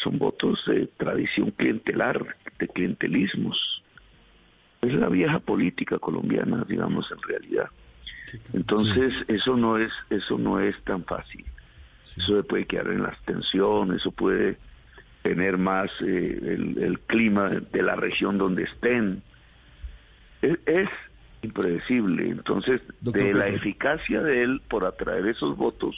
son 0.02 0.18
votos 0.18 0.64
de 0.66 0.88
tradición 0.98 1.52
clientelar, 1.52 2.36
de 2.58 2.68
clientelismos. 2.68 3.84
Es 4.82 4.94
la 4.94 5.10
vieja 5.10 5.40
política 5.40 6.00
colombiana, 6.00 6.66
digamos, 6.68 7.12
en 7.12 7.22
realidad. 7.22 7.70
Entonces, 8.54 9.14
eso 9.28 9.56
no 9.56 9.78
es 9.78 9.92
eso 10.10 10.38
no 10.38 10.60
es 10.60 10.76
tan 10.84 11.04
fácil. 11.06 11.46
Eso 12.18 12.44
puede 12.44 12.66
quedar 12.66 12.88
en 12.88 13.04
la 13.04 13.10
abstención, 13.10 13.94
eso 13.94 14.12
puede 14.12 14.58
tener 15.24 15.58
más 15.58 15.90
eh, 16.02 16.58
el, 16.78 17.00
clima 17.08 17.50
de 17.50 17.82
la 17.82 17.96
región 17.96 18.38
donde 18.38 18.64
estén. 18.64 19.24
Es, 20.42 20.90
impredecible. 21.46 22.30
Entonces, 22.30 22.82
de 23.02 23.34
la 23.34 23.48
eficacia 23.48 24.22
de 24.22 24.44
él 24.44 24.62
por 24.68 24.86
atraer 24.86 25.28
esos 25.28 25.56
votos, 25.56 25.96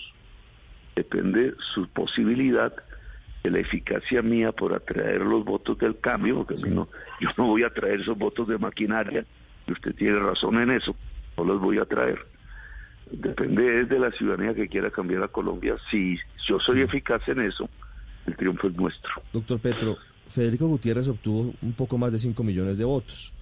depende 0.96 1.54
su 1.74 1.88
posibilidad 1.88 2.74
de 3.44 3.52
la 3.52 3.60
eficacia 3.60 4.22
mía 4.22 4.52
por 4.52 4.74
atraer 4.74 5.22
los 5.22 5.44
votos 5.46 5.78
del 5.78 6.00
cambio, 6.00 6.44
porque 6.44 6.70
no, 6.70 6.90
yo 7.20 7.30
no 7.38 7.48
voy 7.48 7.64
a 7.64 7.70
traer 7.70 8.02
esos 8.02 8.18
votos 8.18 8.48
de 8.48 8.58
maquinaria, 8.58 9.26
y 9.68 9.72
usted 9.72 9.96
tiene 9.96 10.20
razón 10.20 10.60
en 10.62 10.72
eso, 10.72 10.96
no 11.38 11.44
los 11.44 11.62
voy 11.62 11.78
a 11.80 11.86
traer. 11.86 12.20
Depende 13.12 13.86
de 13.86 14.00
la 14.00 14.12
ciudadanía 14.12 14.54
que 14.54 14.68
quiera 14.68 14.92
cambiar 14.92 15.24
a 15.24 15.28
Colombia. 15.30 15.78
Si 15.90 16.18
yo 16.46 16.60
soy 16.60 16.82
eficaz 16.82 17.26
en 17.30 17.42
eso, 17.42 17.70
el 18.26 18.36
triunfo 18.36 18.68
es 18.68 18.76
nuestro. 18.76 19.22
Doctor 19.32 19.60
Petro, 19.60 19.98
Federico 20.28 20.68
Gutiérrez 20.68 21.08
obtuvo 21.08 21.54
un 21.62 21.74
poco 21.74 21.98
más 21.98 22.12
de 22.12 22.20
5 22.20 22.44
millones 22.44 22.78
de 22.78 22.84
votos. 22.84 23.34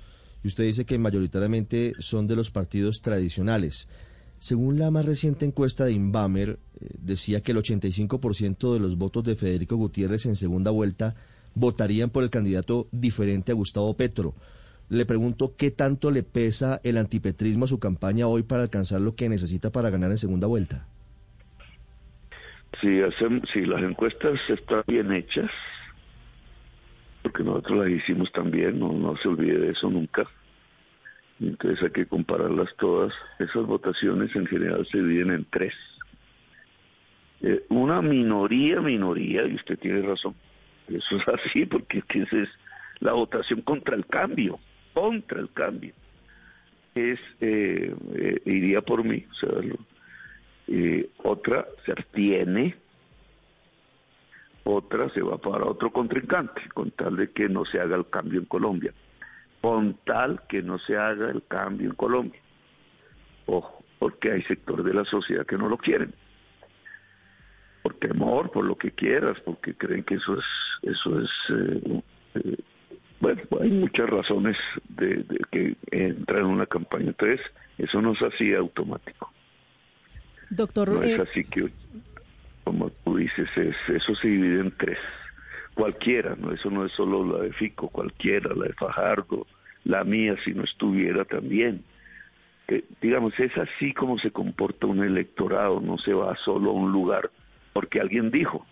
Y 0.45 0.47
usted 0.47 0.65
dice 0.65 0.85
que 0.85 0.99
mayoritariamente 0.99 1.93
son 1.97 2.27
de 2.27 2.35
los 2.35 2.51
partidos 2.51 3.01
tradicionales. 3.01 3.89
Según 4.37 4.77
la 4.77 4.91
más 4.91 5.03
reciente 5.03 5.43
encuesta 5.43 5.85
de 5.85 5.93
Inbamer, 5.93 6.59
eh, 6.79 6.87
decía 6.99 7.41
que 7.41 7.51
el 7.51 7.57
85% 7.57 8.75
de 8.75 8.79
los 8.79 8.95
votos 8.95 9.23
de 9.23 9.35
Federico 9.35 9.75
Gutiérrez 9.75 10.27
en 10.27 10.35
segunda 10.35 10.69
vuelta 10.69 11.15
votarían 11.55 12.11
por 12.11 12.21
el 12.21 12.29
candidato 12.29 12.87
diferente 12.91 13.53
a 13.53 13.55
Gustavo 13.55 13.97
Petro. 13.97 14.35
Le 14.87 15.07
pregunto 15.07 15.55
qué 15.57 15.71
tanto 15.71 16.11
le 16.11 16.21
pesa 16.21 16.79
el 16.83 16.99
antipetrismo 16.99 17.65
a 17.65 17.67
su 17.67 17.79
campaña 17.79 18.27
hoy 18.27 18.43
para 18.43 18.61
alcanzar 18.61 19.01
lo 19.01 19.15
que 19.15 19.29
necesita 19.29 19.71
para 19.71 19.89
ganar 19.89 20.11
en 20.11 20.19
segunda 20.19 20.45
vuelta. 20.45 20.87
Si, 22.81 23.65
las 23.65 23.81
encuestas 23.81 24.39
están 24.47 24.83
bien 24.85 25.11
hechas, 25.11 25.49
porque 27.23 27.43
nosotros 27.43 27.79
las 27.79 27.89
hicimos 27.89 28.31
también, 28.31 28.77
no 28.77 29.17
se 29.17 29.27
olvide 29.27 29.57
de 29.57 29.71
eso 29.71 29.89
nunca. 29.89 30.29
Entonces 31.39 31.83
hay 31.83 31.91
que 31.91 32.05
compararlas 32.05 32.73
todas. 32.77 33.13
Esas 33.39 33.65
votaciones 33.65 34.35
en 34.35 34.45
general 34.47 34.85
se 34.87 34.97
dividen 34.97 35.31
en 35.31 35.45
tres. 35.49 35.73
Eh, 37.41 37.65
una 37.69 38.01
minoría, 38.01 38.79
minoría, 38.81 39.45
y 39.45 39.55
usted 39.55 39.77
tiene 39.77 40.01
razón, 40.01 40.33
eso 40.87 41.17
es 41.17 41.27
así, 41.27 41.65
porque 41.65 42.01
esa 42.09 42.37
es 42.37 42.49
la 42.99 43.11
votación 43.13 43.61
contra 43.61 43.95
el 43.95 44.05
cambio 44.05 44.59
contra 44.93 45.41
el 45.41 45.51
cambio 45.51 45.93
es 46.95 47.19
eh, 47.41 47.93
eh, 48.15 48.41
iría 48.45 48.81
por 48.81 49.03
mí, 49.03 49.25
o 49.29 49.33
sea, 49.33 49.49
eh, 50.67 51.09
otra 51.23 51.67
se 51.85 51.91
abstiene, 51.91 52.75
otra 54.63 55.09
se 55.09 55.21
va 55.21 55.37
para 55.37 55.65
otro 55.65 55.91
contrincante, 55.91 56.61
con 56.73 56.91
tal 56.91 57.17
de 57.17 57.31
que 57.31 57.49
no 57.49 57.65
se 57.65 57.81
haga 57.81 57.97
el 57.97 58.07
cambio 58.07 58.39
en 58.39 58.45
Colombia, 58.45 58.93
con 59.65 59.95
tal 60.05 60.43
que 60.47 60.61
no 60.61 60.77
se 60.77 60.95
haga 60.95 61.31
el 61.31 61.41
cambio 61.47 61.89
en 61.89 61.95
Colombia. 61.95 62.39
Ojo, 63.47 63.83
porque 63.97 64.31
hay 64.31 64.43
sectores 64.43 64.85
de 64.85 64.93
la 64.93 65.05
sociedad 65.05 65.43
que 65.43 65.57
no 65.57 65.67
lo 65.67 65.77
quieren. 65.77 66.13
Por 67.81 67.95
temor, 67.95 68.51
por 68.51 68.63
lo 68.63 68.77
que 68.77 68.91
quieras, 68.91 69.39
porque 69.43 69.73
creen 69.73 70.03
que 70.03 70.15
eso 70.15 70.37
es, 70.37 70.45
eso 70.83 71.19
es 71.19 71.29
bueno, 73.19 73.41
hay 73.59 73.71
muchas 73.71 74.07
razones 74.07 74.55
de, 74.87 75.25
que 75.49 75.75
entrar 75.89 76.41
en 76.41 76.45
una 76.45 76.67
campaña. 76.67 77.07
Entonces, 77.07 77.41
eso 77.79 77.99
no 78.03 78.11
es 78.11 78.21
así 78.21 78.53
automático. 78.53 79.33
Doctor, 80.51 80.89
no 80.89 81.01
es 81.01 81.19
así 81.19 81.43
que, 81.43 81.71
como 82.63 82.91
tú 83.03 83.17
dices, 83.17 83.49
es, 83.57 83.75
eso 83.87 84.13
se 84.13 84.27
divide 84.27 84.59
en 84.59 84.77
tres. 84.77 84.99
Cualquiera, 85.75 86.35
no 86.35 86.51
eso 86.51 86.71
no 86.71 86.85
es 86.85 86.91
solo 86.93 87.37
la 87.37 87.43
de 87.43 87.53
Fico, 87.53 87.89
cualquiera, 87.89 88.55
la 88.55 88.65
de 88.65 88.73
Fajardo, 88.73 89.45
la 89.83 90.03
mía 90.03 90.35
si 90.43 90.53
no 90.53 90.63
estuviera 90.63 91.25
también. 91.25 91.83
digamos, 93.01 93.39
es 93.39 93.55
así 93.57 93.93
como 93.93 94.17
se 94.17 94.31
comporta 94.31 94.87
un 94.87 95.03
electorado, 95.03 95.79
no 95.79 95.97
se 95.99 96.13
va 96.13 96.35
solo 96.37 96.71
a 96.71 96.73
un 96.73 96.91
lugar 96.91 97.29
porque 97.73 97.99
alguien 97.99 98.31
dijo 98.31 98.65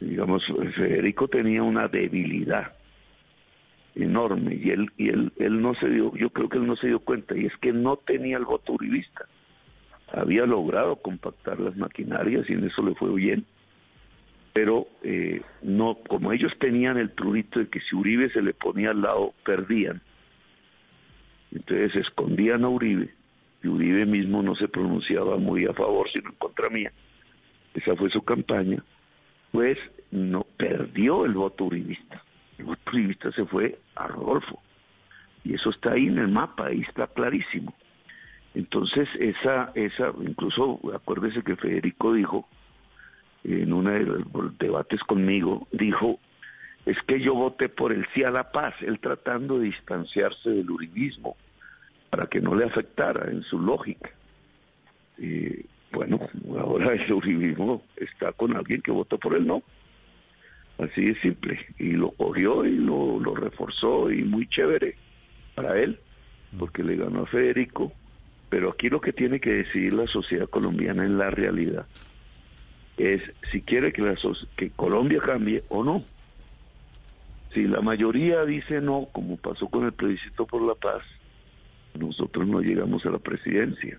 digamos, 0.00 0.44
Federico 0.76 1.28
tenía 1.28 1.62
una 1.62 1.88
debilidad 1.88 2.72
enorme 3.94 4.54
y 4.54 4.70
él 4.70 4.90
y 4.96 5.08
él, 5.08 5.32
él 5.38 5.60
no 5.60 5.74
se 5.74 5.88
dio, 5.88 6.14
yo 6.14 6.30
creo 6.30 6.48
que 6.48 6.58
él 6.58 6.66
no 6.66 6.76
se 6.76 6.86
dio 6.86 7.00
cuenta 7.00 7.36
y 7.36 7.46
es 7.46 7.56
que 7.56 7.72
no 7.72 7.96
tenía 7.96 8.36
el 8.36 8.44
voto 8.44 8.74
uribista. 8.74 9.26
Había 10.12 10.46
logrado 10.46 10.96
compactar 10.96 11.60
las 11.60 11.76
maquinarias 11.76 12.48
y 12.48 12.54
en 12.54 12.64
eso 12.64 12.82
le 12.82 12.94
fue 12.94 13.12
bien, 13.14 13.44
pero 14.58 14.88
eh, 15.04 15.40
no, 15.62 15.98
como 16.08 16.32
ellos 16.32 16.52
tenían 16.58 16.96
el 16.96 17.10
prurito 17.10 17.60
de 17.60 17.68
que 17.68 17.78
si 17.78 17.94
Uribe 17.94 18.28
se 18.30 18.42
le 18.42 18.54
ponía 18.54 18.90
al 18.90 19.02
lado 19.02 19.32
perdían, 19.44 20.02
entonces 21.52 21.94
escondían 21.94 22.64
a 22.64 22.68
Uribe 22.68 23.14
y 23.62 23.68
Uribe 23.68 24.04
mismo 24.04 24.42
no 24.42 24.56
se 24.56 24.66
pronunciaba 24.66 25.36
muy 25.36 25.64
a 25.66 25.72
favor 25.74 26.10
sino 26.10 26.30
en 26.30 26.34
contra 26.34 26.68
mía. 26.70 26.90
Esa 27.72 27.94
fue 27.94 28.10
su 28.10 28.22
campaña 28.22 28.82
pues 29.52 29.78
no 30.10 30.44
perdió 30.56 31.24
el 31.24 31.34
voto 31.34 31.66
uribista. 31.66 32.24
El 32.58 32.64
voto 32.64 32.82
uribista 32.92 33.30
se 33.30 33.44
fue 33.44 33.78
a 33.94 34.08
Rodolfo. 34.08 34.60
Y 35.44 35.54
eso 35.54 35.70
está 35.70 35.92
ahí 35.92 36.08
en 36.08 36.18
el 36.18 36.26
mapa, 36.26 36.66
ahí 36.66 36.80
está 36.80 37.06
clarísimo. 37.06 37.72
Entonces, 38.56 39.08
esa, 39.20 39.70
esa, 39.76 40.12
incluso 40.20 40.80
acuérdese 40.92 41.44
que 41.44 41.54
Federico 41.54 42.12
dijo, 42.12 42.48
en 43.54 43.72
uno 43.72 43.90
de 43.90 44.00
los 44.00 44.58
debates 44.58 45.00
conmigo, 45.04 45.66
dijo, 45.72 46.18
es 46.86 47.00
que 47.02 47.20
yo 47.20 47.34
voté 47.34 47.68
por 47.68 47.92
el 47.92 48.06
sí 48.14 48.22
a 48.22 48.30
la 48.30 48.50
paz, 48.50 48.74
él 48.80 48.98
tratando 48.98 49.58
de 49.58 49.66
distanciarse 49.66 50.50
del 50.50 50.70
uribismo, 50.70 51.36
para 52.10 52.26
que 52.26 52.40
no 52.40 52.54
le 52.54 52.64
afectara 52.64 53.30
en 53.30 53.42
su 53.42 53.58
lógica. 53.58 54.10
Eh, 55.18 55.64
bueno, 55.92 56.20
ahora 56.58 56.94
el 56.94 57.12
uribismo 57.12 57.82
está 57.96 58.32
con 58.32 58.56
alguien 58.56 58.82
que 58.82 58.90
votó 58.90 59.18
por 59.18 59.34
el 59.34 59.46
no. 59.46 59.62
Así 60.78 61.06
de 61.06 61.20
simple. 61.20 61.58
Y 61.78 61.92
lo 61.92 62.12
cogió 62.12 62.64
y 62.64 62.76
lo, 62.76 63.18
lo 63.18 63.34
reforzó 63.34 64.10
y 64.10 64.22
muy 64.22 64.46
chévere 64.46 64.96
para 65.54 65.78
él, 65.78 65.98
porque 66.58 66.84
le 66.84 66.96
ganó 66.96 67.22
a 67.22 67.26
Federico. 67.26 67.92
Pero 68.48 68.70
aquí 68.70 68.88
lo 68.88 69.00
que 69.00 69.12
tiene 69.12 69.40
que 69.40 69.52
decidir 69.52 69.92
la 69.92 70.06
sociedad 70.06 70.48
colombiana 70.48 71.04
en 71.04 71.18
la 71.18 71.30
realidad 71.30 71.86
es 72.98 73.22
si 73.50 73.62
quiere 73.62 73.92
que, 73.92 74.02
la 74.02 74.14
que 74.56 74.70
Colombia 74.70 75.20
cambie 75.20 75.62
o 75.68 75.84
no. 75.84 76.04
Si 77.54 77.66
la 77.66 77.80
mayoría 77.80 78.44
dice 78.44 78.80
no, 78.80 79.08
como 79.12 79.36
pasó 79.36 79.68
con 79.68 79.84
el 79.84 79.92
plebiscito 79.92 80.46
por 80.46 80.62
la 80.62 80.74
paz, 80.74 81.02
nosotros 81.94 82.46
no 82.46 82.60
llegamos 82.60 83.06
a 83.06 83.10
la 83.10 83.18
presidencia 83.18 83.98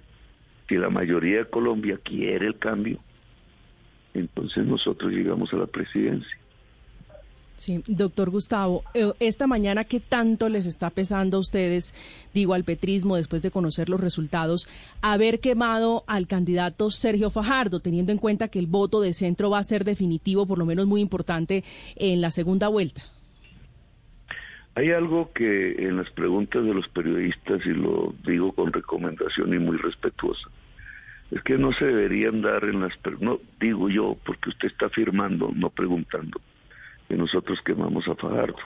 que 0.68 0.78
la 0.78 0.92
mayoría 0.92 1.40
de 1.40 1.46
Colombia 1.46 2.00
quiere 2.04 2.46
el 2.46 2.60
cambio, 2.60 3.00
entonces 4.14 4.64
nosotros 4.68 5.12
llegamos 5.12 5.52
a 5.52 5.58
la 5.58 5.66
presidencia. 5.66 6.38
Sí, 7.60 7.84
doctor 7.88 8.30
Gustavo, 8.30 8.86
eh, 8.94 9.12
esta 9.20 9.46
mañana, 9.46 9.84
¿qué 9.84 10.00
tanto 10.00 10.48
les 10.48 10.66
está 10.66 10.90
pesando 10.92 11.36
a 11.36 11.40
ustedes, 11.42 11.94
digo, 12.34 12.54
al 12.54 12.64
petrismo, 12.64 13.18
después 13.18 13.42
de 13.42 13.52
conocer 13.52 13.90
los 13.90 14.00
resultados, 14.00 14.70
haber 15.02 15.42
quemado 15.42 16.06
al 16.08 16.26
candidato 16.26 16.90
Sergio 16.90 17.30
Fajardo, 17.30 17.82
teniendo 17.82 18.14
en 18.14 18.18
cuenta 18.18 18.48
que 18.48 18.60
el 18.60 18.68
voto 18.68 19.02
de 19.02 19.12
centro 19.12 19.50
va 19.50 19.58
a 19.58 19.64
ser 19.64 19.84
definitivo, 19.84 20.46
por 20.46 20.58
lo 20.58 20.66
menos 20.66 20.88
muy 20.88 21.02
importante, 21.02 21.66
en 21.98 22.22
la 22.22 22.32
segunda 22.32 22.70
vuelta? 22.70 23.04
Hay 24.76 24.92
algo 24.92 25.34
que 25.34 25.86
en 25.86 25.98
las 25.98 26.10
preguntas 26.12 26.64
de 26.64 26.74
los 26.74 26.88
periodistas, 26.88 27.60
y 27.66 27.72
lo 27.72 28.16
digo 28.26 28.54
con 28.54 28.72
recomendación 28.72 29.54
y 29.54 29.60
muy 29.60 29.76
respetuosa, 29.76 30.48
es 31.30 31.42
que 31.44 31.58
no 31.58 31.74
se 31.74 31.84
deberían 31.84 32.42
dar 32.42 32.64
en 32.64 32.80
las... 32.80 32.94
No, 33.20 33.42
digo 33.60 33.90
yo, 33.90 34.16
porque 34.26 34.48
usted 34.48 34.70
está 34.70 34.86
afirmando, 34.86 35.52
no 35.54 35.70
preguntando, 35.70 36.40
que 37.10 37.16
nosotros 37.16 37.60
quemamos 37.66 38.08
a 38.08 38.16
Fajardo. 38.16 38.60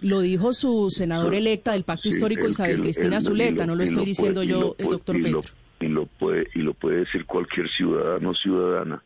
Lo 0.00 0.20
dijo 0.20 0.52
su 0.52 0.90
senadora 0.90 1.36
electa 1.36 1.72
del 1.72 1.84
Pacto 1.84 2.08
Histórico, 2.08 2.48
Isabel 2.48 2.80
Cristina 2.80 3.20
Zuleta, 3.20 3.66
no 3.66 3.74
lo 3.74 3.82
estoy 3.82 4.04
diciendo 4.04 4.42
yo, 4.42 4.74
el 4.78 4.88
doctor 4.88 5.20
Pedro. 5.20 5.40
y, 5.80 5.88
lo 5.88 6.06
puede, 6.06 6.48
y 6.54 6.60
lo 6.60 6.74
puede 6.74 6.98
decir 6.98 7.26
cualquier 7.26 7.68
ciudadano 7.68 8.30
o 8.30 8.34
ciudadana, 8.34 9.02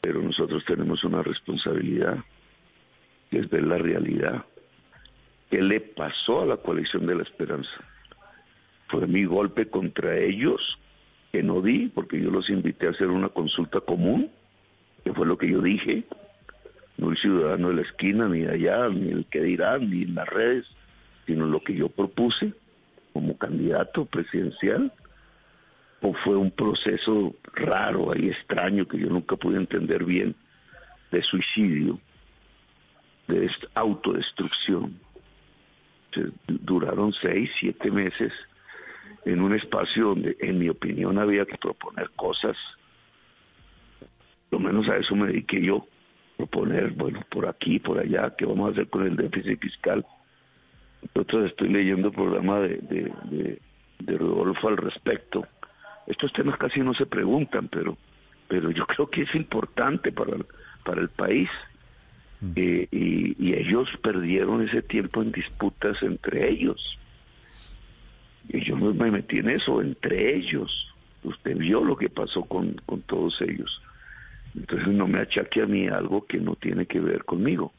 pero 0.00 0.22
nosotros 0.22 0.64
tenemos 0.64 1.04
una 1.04 1.22
responsabilidad, 1.22 2.18
que 3.30 3.38
es 3.38 3.50
ver 3.50 3.64
la 3.64 3.78
realidad. 3.78 4.44
¿Qué 5.50 5.62
le 5.62 5.80
pasó 5.80 6.42
a 6.42 6.46
la 6.46 6.56
coalición 6.58 7.06
de 7.06 7.16
la 7.16 7.22
esperanza? 7.22 7.70
Fue 8.88 9.06
mi 9.06 9.24
golpe 9.24 9.68
contra 9.68 10.18
ellos 10.18 10.78
que 11.32 11.42
no 11.42 11.60
di, 11.60 11.88
porque 11.88 12.20
yo 12.20 12.30
los 12.30 12.48
invité 12.48 12.86
a 12.86 12.90
hacer 12.90 13.08
una 13.08 13.28
consulta 13.28 13.80
común, 13.80 14.30
que 15.04 15.12
fue 15.12 15.26
lo 15.26 15.36
que 15.36 15.50
yo 15.50 15.60
dije, 15.60 16.04
no 16.98 17.10
el 17.10 17.16
ciudadano 17.16 17.68
de 17.68 17.74
la 17.76 17.82
esquina, 17.82 18.28
ni 18.28 18.40
de 18.40 18.52
allá, 18.52 18.88
ni 18.88 19.10
el 19.10 19.24
que 19.26 19.40
dirán, 19.40 19.88
ni 19.88 20.02
en 20.02 20.14
las 20.16 20.28
redes, 20.28 20.66
sino 21.26 21.46
lo 21.46 21.60
que 21.60 21.74
yo 21.74 21.88
propuse 21.88 22.52
como 23.12 23.38
candidato 23.38 24.04
presidencial, 24.04 24.92
o 26.00 26.12
fue 26.12 26.36
un 26.36 26.50
proceso 26.50 27.34
raro 27.54 28.12
y 28.16 28.28
extraño 28.28 28.86
que 28.86 28.98
yo 28.98 29.08
nunca 29.08 29.36
pude 29.36 29.56
entender 29.56 30.04
bien 30.04 30.34
de 31.10 31.22
suicidio, 31.22 31.98
de 33.26 33.50
autodestrucción. 33.74 34.98
Duraron 36.46 37.12
seis, 37.12 37.50
siete 37.58 37.90
meses 37.90 38.32
en 39.24 39.40
un 39.40 39.54
espacio 39.54 40.06
donde, 40.06 40.36
en 40.40 40.58
mi 40.58 40.68
opinión, 40.68 41.18
había 41.18 41.44
que 41.46 41.58
proponer 41.58 42.10
cosas. 42.16 42.56
Lo 44.50 44.58
menos 44.58 44.88
a 44.88 44.96
eso 44.96 45.14
me 45.14 45.26
dediqué 45.26 45.62
yo, 45.62 45.86
proponer, 46.38 46.92
bueno, 46.92 47.22
por 47.28 47.46
aquí, 47.46 47.78
por 47.78 47.98
allá, 47.98 48.34
qué 48.34 48.46
vamos 48.46 48.70
a 48.70 48.72
hacer 48.72 48.88
con 48.88 49.06
el 49.06 49.16
déficit 49.16 49.60
fiscal. 49.60 50.06
Entonces 51.02 51.50
estoy 51.50 51.68
leyendo 51.68 52.08
el 52.08 52.14
programa 52.14 52.60
de, 52.60 52.78
de, 52.78 53.60
de 53.98 54.18
Rodolfo 54.18 54.68
al 54.68 54.78
respecto 54.78 55.46
estos 56.08 56.32
temas 56.32 56.56
casi 56.56 56.80
no 56.80 56.94
se 56.94 57.04
preguntan, 57.04 57.68
pero, 57.68 57.96
pero 58.48 58.70
yo 58.70 58.86
creo 58.86 59.08
que 59.08 59.22
es 59.22 59.34
importante 59.34 60.10
para, 60.10 60.36
para 60.84 61.02
el 61.02 61.10
país. 61.10 61.50
Mm. 62.40 62.52
Eh, 62.56 62.88
y, 62.90 63.54
ellos 63.54 63.88
perdieron 64.02 64.62
ese 64.62 64.82
tiempo 64.82 65.20
en 65.20 65.32
disputas 65.32 66.02
entre 66.02 66.48
ellos. 66.48 66.98
Y 68.48 68.64
yo 68.64 68.76
no 68.76 68.94
me 68.94 69.10
metí 69.10 69.38
en 69.38 69.50
eso, 69.50 69.82
entre 69.82 70.36
ellos. 70.36 70.94
Usted 71.22 71.56
vio 71.56 71.84
lo 71.84 71.96
que 71.96 72.08
pasó 72.08 72.42
con, 72.44 72.80
con 72.86 73.02
todos 73.02 73.40
ellos. 73.42 73.82
Entonces 74.58 74.88
no 74.88 75.06
me 75.06 75.20
achaque 75.20 75.62
a 75.62 75.66
mí 75.66 75.86
algo 75.86 76.26
que 76.26 76.38
no 76.38 76.56
tiene 76.56 76.86
que 76.86 76.98
ver 76.98 77.24
conmigo. 77.24 77.72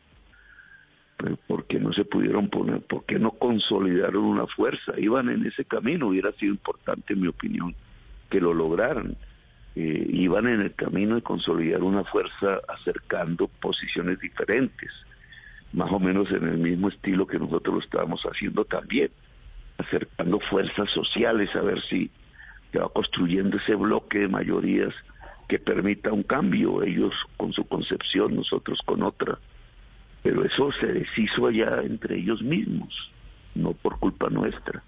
¿Por 1.47 1.65
qué 1.65 1.77
no 1.77 1.91
se 1.91 2.05
pudieron 2.05 2.47
poner? 2.47 2.81
¿Por 2.81 3.03
qué 3.05 3.19
no 3.19 3.31
consolidaron 3.31 4.23
una 4.23 4.47
fuerza? 4.47 4.93
Iban 4.97 5.27
en 5.27 5.45
ese 5.45 5.65
camino, 5.65 6.07
hubiera 6.07 6.31
sido 6.33 6.53
importante 6.53 7.13
en 7.13 7.21
mi 7.21 7.27
opinión 7.27 7.75
que 8.29 8.39
lo 8.39 8.53
lograran. 8.53 9.17
Eh, 9.75 10.07
iban 10.09 10.47
en 10.47 10.61
el 10.61 10.73
camino 10.73 11.15
de 11.15 11.21
consolidar 11.21 11.83
una 11.83 12.05
fuerza 12.05 12.61
acercando 12.69 13.49
posiciones 13.49 14.19
diferentes, 14.21 14.91
más 15.73 15.91
o 15.91 15.99
menos 15.99 16.31
en 16.31 16.47
el 16.47 16.57
mismo 16.57 16.87
estilo 16.87 17.27
que 17.27 17.37
nosotros 17.37 17.75
lo 17.75 17.81
estábamos 17.81 18.23
haciendo 18.23 18.63
también, 18.63 19.11
acercando 19.77 20.39
fuerzas 20.39 20.89
sociales 20.91 21.53
a 21.55 21.61
ver 21.61 21.81
si 21.81 22.09
se 22.71 22.79
va 22.79 22.87
construyendo 22.87 23.57
ese 23.57 23.75
bloque 23.75 24.19
de 24.19 24.27
mayorías 24.29 24.93
que 25.49 25.57
permita 25.57 26.13
un 26.13 26.21
cambio, 26.21 26.83
ellos 26.83 27.11
con 27.35 27.51
su 27.53 27.65
concepción, 27.65 28.35
nosotros 28.35 28.79
con 28.85 29.01
otra. 29.01 29.39
Pero 30.21 30.45
eso 30.45 30.71
se 30.79 30.85
deshizo 30.85 31.47
allá 31.47 31.81
entre 31.81 32.19
ellos 32.19 32.43
mismos, 32.43 32.93
no 33.55 33.73
por 33.73 33.97
culpa 33.97 34.29
nuestra. 34.29 34.83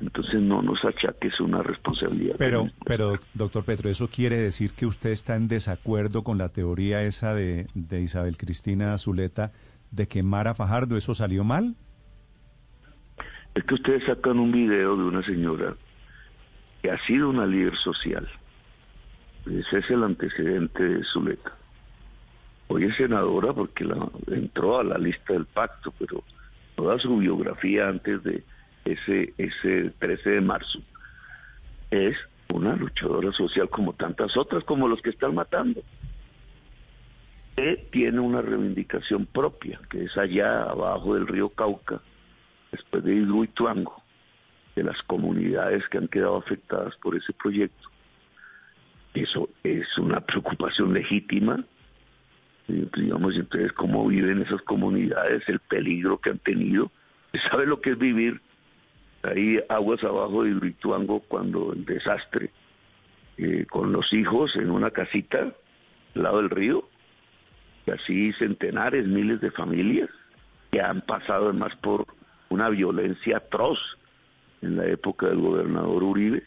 Entonces 0.00 0.40
no 0.40 0.60
nos 0.60 0.84
achaques 0.84 1.38
una 1.38 1.62
responsabilidad. 1.62 2.34
Pero, 2.36 2.68
pero, 2.84 3.20
doctor 3.34 3.64
Petro, 3.64 3.88
¿eso 3.88 4.08
quiere 4.08 4.36
decir 4.36 4.72
que 4.72 4.86
usted 4.86 5.10
está 5.10 5.36
en 5.36 5.46
desacuerdo 5.46 6.24
con 6.24 6.36
la 6.36 6.48
teoría 6.48 7.02
esa 7.04 7.32
de, 7.32 7.68
de 7.74 8.00
Isabel 8.00 8.36
Cristina 8.36 8.98
Zuleta 8.98 9.52
de 9.92 10.08
que 10.08 10.24
Mara 10.24 10.56
Fajardo, 10.56 10.96
eso 10.96 11.14
salió 11.14 11.44
mal? 11.44 11.76
Es 13.54 13.62
que 13.62 13.74
ustedes 13.74 14.02
sacan 14.04 14.40
un 14.40 14.50
video 14.50 14.96
de 14.96 15.04
una 15.04 15.22
señora 15.22 15.76
que 16.82 16.90
ha 16.90 16.98
sido 17.06 17.30
una 17.30 17.46
líder 17.46 17.76
social. 17.76 18.28
Ese 19.46 19.78
es 19.78 19.90
el 19.90 20.04
antecedente 20.04 20.82
de 20.82 21.04
Zuleta. 21.04 21.52
Hoy 22.68 22.84
es 22.84 22.96
senadora 22.96 23.52
porque 23.52 23.86
entró 24.28 24.78
a 24.78 24.84
la 24.84 24.98
lista 24.98 25.32
del 25.32 25.46
pacto, 25.46 25.92
pero 25.98 26.22
toda 26.76 26.98
su 26.98 27.16
biografía 27.16 27.88
antes 27.88 28.22
de 28.22 28.44
ese, 28.84 29.34
ese 29.36 29.90
13 29.98 30.30
de 30.30 30.40
marzo, 30.40 30.78
es 31.90 32.16
una 32.52 32.76
luchadora 32.76 33.32
social 33.32 33.68
como 33.68 33.92
tantas 33.92 34.36
otras, 34.36 34.64
como 34.64 34.88
los 34.88 35.02
que 35.02 35.10
están 35.10 35.34
matando. 35.34 35.82
Que 37.56 37.88
tiene 37.90 38.20
una 38.20 38.40
reivindicación 38.40 39.26
propia, 39.26 39.78
que 39.90 40.04
es 40.04 40.16
allá 40.16 40.62
abajo 40.62 41.14
del 41.14 41.26
río 41.26 41.50
Cauca, 41.50 42.00
después 42.70 43.04
de 43.04 43.14
Hidroituango, 43.16 44.02
de 44.74 44.84
las 44.84 45.02
comunidades 45.02 45.86
que 45.88 45.98
han 45.98 46.08
quedado 46.08 46.36
afectadas 46.36 46.96
por 46.96 47.14
ese 47.16 47.32
proyecto. 47.34 47.91
Eso 49.14 49.48
es 49.62 49.98
una 49.98 50.20
preocupación 50.20 50.92
legítima. 50.92 51.64
Digamos, 52.68 53.36
entonces, 53.36 53.72
cómo 53.72 54.06
viven 54.06 54.42
esas 54.42 54.62
comunidades, 54.62 55.46
el 55.48 55.58
peligro 55.58 56.18
que 56.18 56.30
han 56.30 56.38
tenido. 56.38 56.90
¿Sabe 57.50 57.66
lo 57.66 57.80
que 57.80 57.90
es 57.90 57.98
vivir 57.98 58.40
ahí 59.22 59.60
aguas 59.68 60.02
abajo 60.04 60.42
de 60.42 60.50
Hidroituango 60.50 61.20
cuando 61.20 61.72
el 61.72 61.84
desastre, 61.84 62.50
eh, 63.36 63.66
con 63.70 63.92
los 63.92 64.12
hijos 64.12 64.56
en 64.56 64.70
una 64.70 64.90
casita 64.90 65.52
al 66.14 66.22
lado 66.22 66.38
del 66.38 66.50
río, 66.50 66.88
y 67.86 67.90
así 67.90 68.32
centenares, 68.34 69.06
miles 69.06 69.40
de 69.40 69.50
familias 69.50 70.10
que 70.70 70.80
han 70.80 71.02
pasado 71.02 71.50
además 71.50 71.74
por 71.76 72.06
una 72.48 72.68
violencia 72.68 73.38
atroz 73.38 73.78
en 74.62 74.76
la 74.76 74.86
época 74.86 75.26
del 75.26 75.40
gobernador 75.40 76.02
Uribe. 76.02 76.44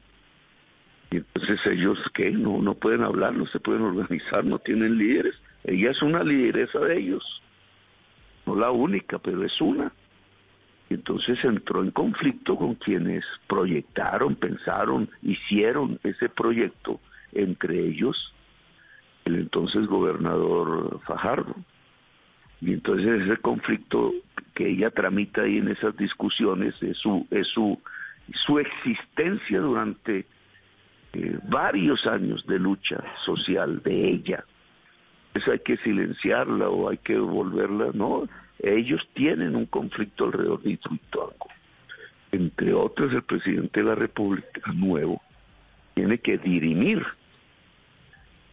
Y 1.15 1.19
entonces 1.19 1.65
ellos 1.65 1.97
que 2.13 2.29
no, 2.29 2.61
no 2.61 2.73
pueden 2.73 3.01
hablar, 3.01 3.33
no 3.33 3.45
se 3.45 3.61
pueden 3.61 3.83
organizar, 3.83 4.43
no 4.43 4.59
tienen 4.59 4.97
líderes. 4.97 5.35
Ella 5.63 5.91
es 5.91 6.01
una 6.01 6.23
lideresa 6.23 6.79
de 6.79 6.97
ellos, 6.97 7.41
no 8.45 8.55
la 8.55 8.71
única, 8.71 9.17
pero 9.19 9.41
es 9.45 9.61
una 9.61 9.93
entonces 10.89 11.43
entró 11.43 11.81
en 11.81 11.91
conflicto 11.91 12.55
con 12.57 12.75
quienes 12.75 13.25
proyectaron, 13.47 14.35
pensaron, 14.35 15.09
hicieron 15.23 15.99
ese 16.03 16.29
proyecto, 16.29 16.99
entre 17.31 17.79
ellos 17.79 18.33
el 19.25 19.35
entonces 19.35 19.87
gobernador 19.87 20.99
Fajardo. 21.05 21.55
Y 22.61 22.73
entonces 22.73 23.21
ese 23.21 23.37
conflicto 23.37 24.13
que 24.53 24.69
ella 24.69 24.91
tramita 24.91 25.41
ahí 25.41 25.57
en 25.57 25.69
esas 25.69 25.97
discusiones 25.97 26.75
es 26.83 26.97
su, 26.97 27.25
es 27.31 27.47
su, 27.47 27.81
su 28.45 28.59
existencia 28.59 29.59
durante 29.59 30.27
eh, 31.15 31.39
varios 31.47 32.05
años 32.05 32.45
de 32.45 32.59
lucha 32.59 33.03
social 33.23 33.81
de 33.83 34.09
ella. 34.09 34.43
Eso 35.33 35.51
hay 35.51 35.59
que 35.59 35.77
silenciarla 35.77 36.69
o 36.69 36.89
hay 36.89 36.97
que 36.97 37.17
volverla, 37.17 37.91
no, 37.93 38.27
ellos 38.59 39.07
tienen 39.13 39.55
un 39.55 39.65
conflicto 39.65 40.25
alrededor 40.25 40.61
de 40.61 40.71
Ituango. 40.71 41.49
Entre 42.31 42.73
otros, 42.73 43.13
el 43.13 43.23
presidente 43.23 43.81
de 43.81 43.85
la 43.85 43.95
República 43.95 44.71
nuevo 44.73 45.21
tiene 45.93 46.17
que 46.17 46.37
dirimir, 46.37 47.05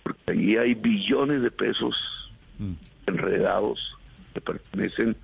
porque 0.02 0.32
ahí 0.32 0.56
hay 0.56 0.74
billones 0.74 1.42
de 1.42 1.50
pesos 1.50 1.96
mm. 2.58 2.72
enredados 3.06 3.96
que 4.34 4.40
pertenecen 4.40 5.16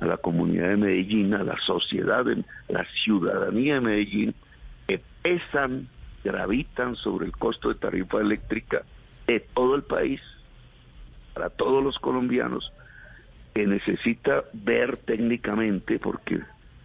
a 0.00 0.06
la 0.06 0.16
comunidad 0.16 0.70
de 0.70 0.76
Medellín, 0.76 1.34
a 1.34 1.42
la 1.42 1.58
sociedad, 1.58 2.24
la 2.68 2.86
ciudadanía 3.04 3.74
de 3.74 3.80
Medellín, 3.80 4.34
que 4.86 5.00
pesan, 5.22 5.88
gravitan 6.26 6.96
sobre 6.96 7.26
el 7.26 7.32
costo 7.32 7.68
de 7.68 7.76
tarifa 7.76 8.20
eléctrica 8.20 8.82
de 9.26 9.40
todo 9.40 9.76
el 9.76 9.82
país, 9.82 10.20
para 11.34 11.50
todos 11.50 11.82
los 11.82 11.98
colombianos, 11.98 12.72
que 13.54 13.66
necesita 13.66 14.44
ver 14.52 14.96
técnicamente, 14.98 15.98
porque 15.98 16.40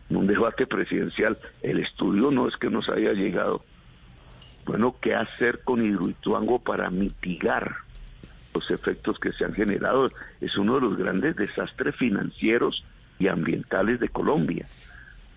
en 0.10 0.16
un 0.16 0.28
debate 0.28 0.68
presidencial 0.68 1.38
el 1.62 1.80
estudio 1.80 2.32
no 2.32 2.48
es 2.48 2.56
que 2.58 2.70
nos 2.70 2.88
haya 2.90 3.14
llegado. 3.14 3.64
Bueno, 4.66 4.96
¿qué 5.02 5.16
hacer 5.16 5.64
con 5.64 5.84
Hidroituango 5.84 6.60
para 6.60 6.90
mitigar 6.90 7.78
los 8.54 8.70
efectos 8.70 9.20
que 9.20 9.32
se 9.34 9.44
han 9.44 9.54
generado? 9.54 10.12
Es 10.40 10.56
uno 10.56 10.76
de 10.76 10.82
los 10.82 10.98
grandes 10.98 11.36
desastres 11.36 11.96
financieros 11.96 12.86
y 13.20 13.28
ambientales 13.28 14.00
de 14.00 14.10
Colombia. 14.10 14.68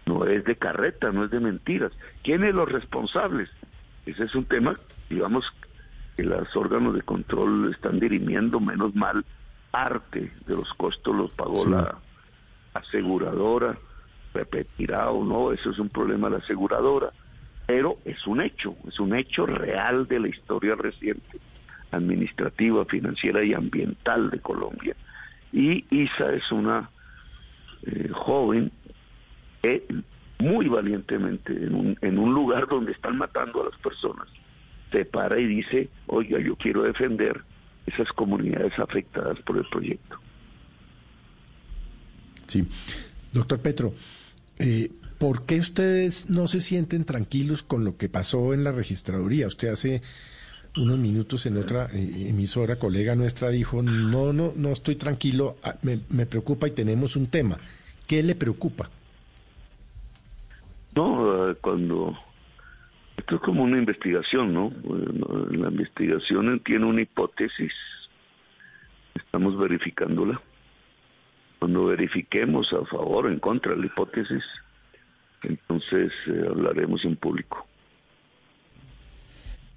No 0.07 0.27
es 0.27 0.45
de 0.45 0.57
carreta, 0.57 1.11
no 1.11 1.25
es 1.25 1.31
de 1.31 1.41
mentiras. 1.41 1.93
¿Quiénes 2.23 2.55
los 2.55 2.71
responsables? 2.71 3.49
Ese 4.07 4.25
es 4.25 4.35
un 4.35 4.45
tema, 4.45 4.79
digamos, 5.09 5.45
que 6.17 6.23
los 6.23 6.55
órganos 6.57 6.95
de 6.95 7.03
control 7.03 7.71
están 7.73 7.99
dirimiendo 7.99 8.61
menos 8.61 8.95
mal 8.95 9.25
parte 9.71 10.31
de 10.47 10.55
los 10.55 10.73
costos 10.75 11.15
los 11.17 11.31
pagó 11.33 11.67
la 11.67 11.99
aseguradora, 12.75 13.77
repetirá 14.33 15.11
o 15.11 15.25
no, 15.25 15.53
eso 15.53 15.71
es 15.71 15.79
un 15.79 15.89
problema 15.89 16.29
de 16.29 16.39
la 16.39 16.45
aseguradora, 16.45 17.13
pero 17.67 17.99
es 18.05 18.25
un 18.27 18.41
hecho, 18.41 18.77
es 18.87 19.01
un 19.01 19.15
hecho 19.17 19.47
real 19.47 20.07
de 20.07 20.21
la 20.21 20.29
historia 20.29 20.75
reciente, 20.77 21.41
administrativa, 21.91 22.85
financiera 22.85 23.43
y 23.43 23.55
ambiental 23.55 24.31
de 24.31 24.39
Colombia. 24.41 24.95
Y 25.53 25.85
Isa 25.91 26.33
es 26.33 26.53
una 26.53 26.91
eh, 27.87 28.11
joven 28.13 28.71
que 29.63 29.85
muy 30.39 30.69
valientemente 30.69 31.53
en 31.53 31.75
un, 31.75 31.99
en 32.01 32.19
un 32.19 32.35
lugar 32.35 32.67
donde 32.69 32.93
están 32.93 33.17
matando 33.17 33.63
a 33.63 33.71
las 33.71 33.79
personas, 33.81 34.29
se 34.91 35.05
para 35.05 35.39
y 35.41 35.47
dice, 35.47 35.89
oiga, 36.07 36.39
yo 36.39 36.57
quiero 36.57 36.83
defender 36.83 37.43
esas 37.87 38.09
comunidades 38.13 38.79
afectadas 38.79 39.39
por 39.41 39.57
el 39.59 39.65
proyecto. 39.67 40.19
Sí. 42.47 42.67
Doctor 43.33 43.61
Petro, 43.61 43.95
eh, 44.59 44.91
¿por 45.19 45.47
qué 45.47 45.59
ustedes 45.59 46.31
no 46.31 46.47
se 46.47 46.61
sienten 46.61 47.05
tranquilos 47.05 47.63
con 47.63 47.85
lo 47.85 47.97
que 47.97 48.09
pasó 48.09 48.55
en 48.55 48.65
la 48.65 48.73
registraduría? 48.73 49.47
Usted 49.47 49.69
hace 49.69 50.03
unos 50.77 50.99
minutos 50.99 51.47
en 51.47 51.57
otra 51.57 51.89
eh, 51.93 52.29
emisora, 52.29 52.79
colega 52.79 53.15
nuestra, 53.17 53.49
dijo, 53.51 53.83
no, 53.83 54.33
no, 54.33 54.53
no 54.57 54.71
estoy 54.71 54.97
tranquilo, 54.97 55.57
ah, 55.63 55.77
me, 55.83 56.01
me 56.09 56.27
preocupa 56.27 56.69
y 56.69 56.73
tenemos 56.73 57.17
un 57.17 57.27
tema. 57.27 57.59
¿Qué 58.07 58.23
le 58.23 58.35
preocupa? 58.35 58.91
No, 60.95 61.51
eh, 61.51 61.57
cuando 61.61 62.17
esto 63.17 63.37
es 63.37 63.41
como 63.43 63.63
una 63.63 63.79
investigación, 63.79 64.53
¿no? 64.53 64.73
La 65.51 65.69
investigación 65.69 66.61
tiene 66.61 66.85
una 66.85 67.03
hipótesis, 67.03 67.73
estamos 69.15 69.59
verificándola. 69.59 70.41
Cuando 71.59 71.87
verifiquemos 71.87 72.73
a 72.73 72.85
favor 72.85 73.27
o 73.27 73.31
en 73.31 73.39
contra 73.39 73.75
la 73.75 73.87
hipótesis, 73.87 74.45
entonces 75.43 76.13
eh, 76.27 76.45
hablaremos 76.49 77.05
en 77.05 77.17
público. 77.17 77.67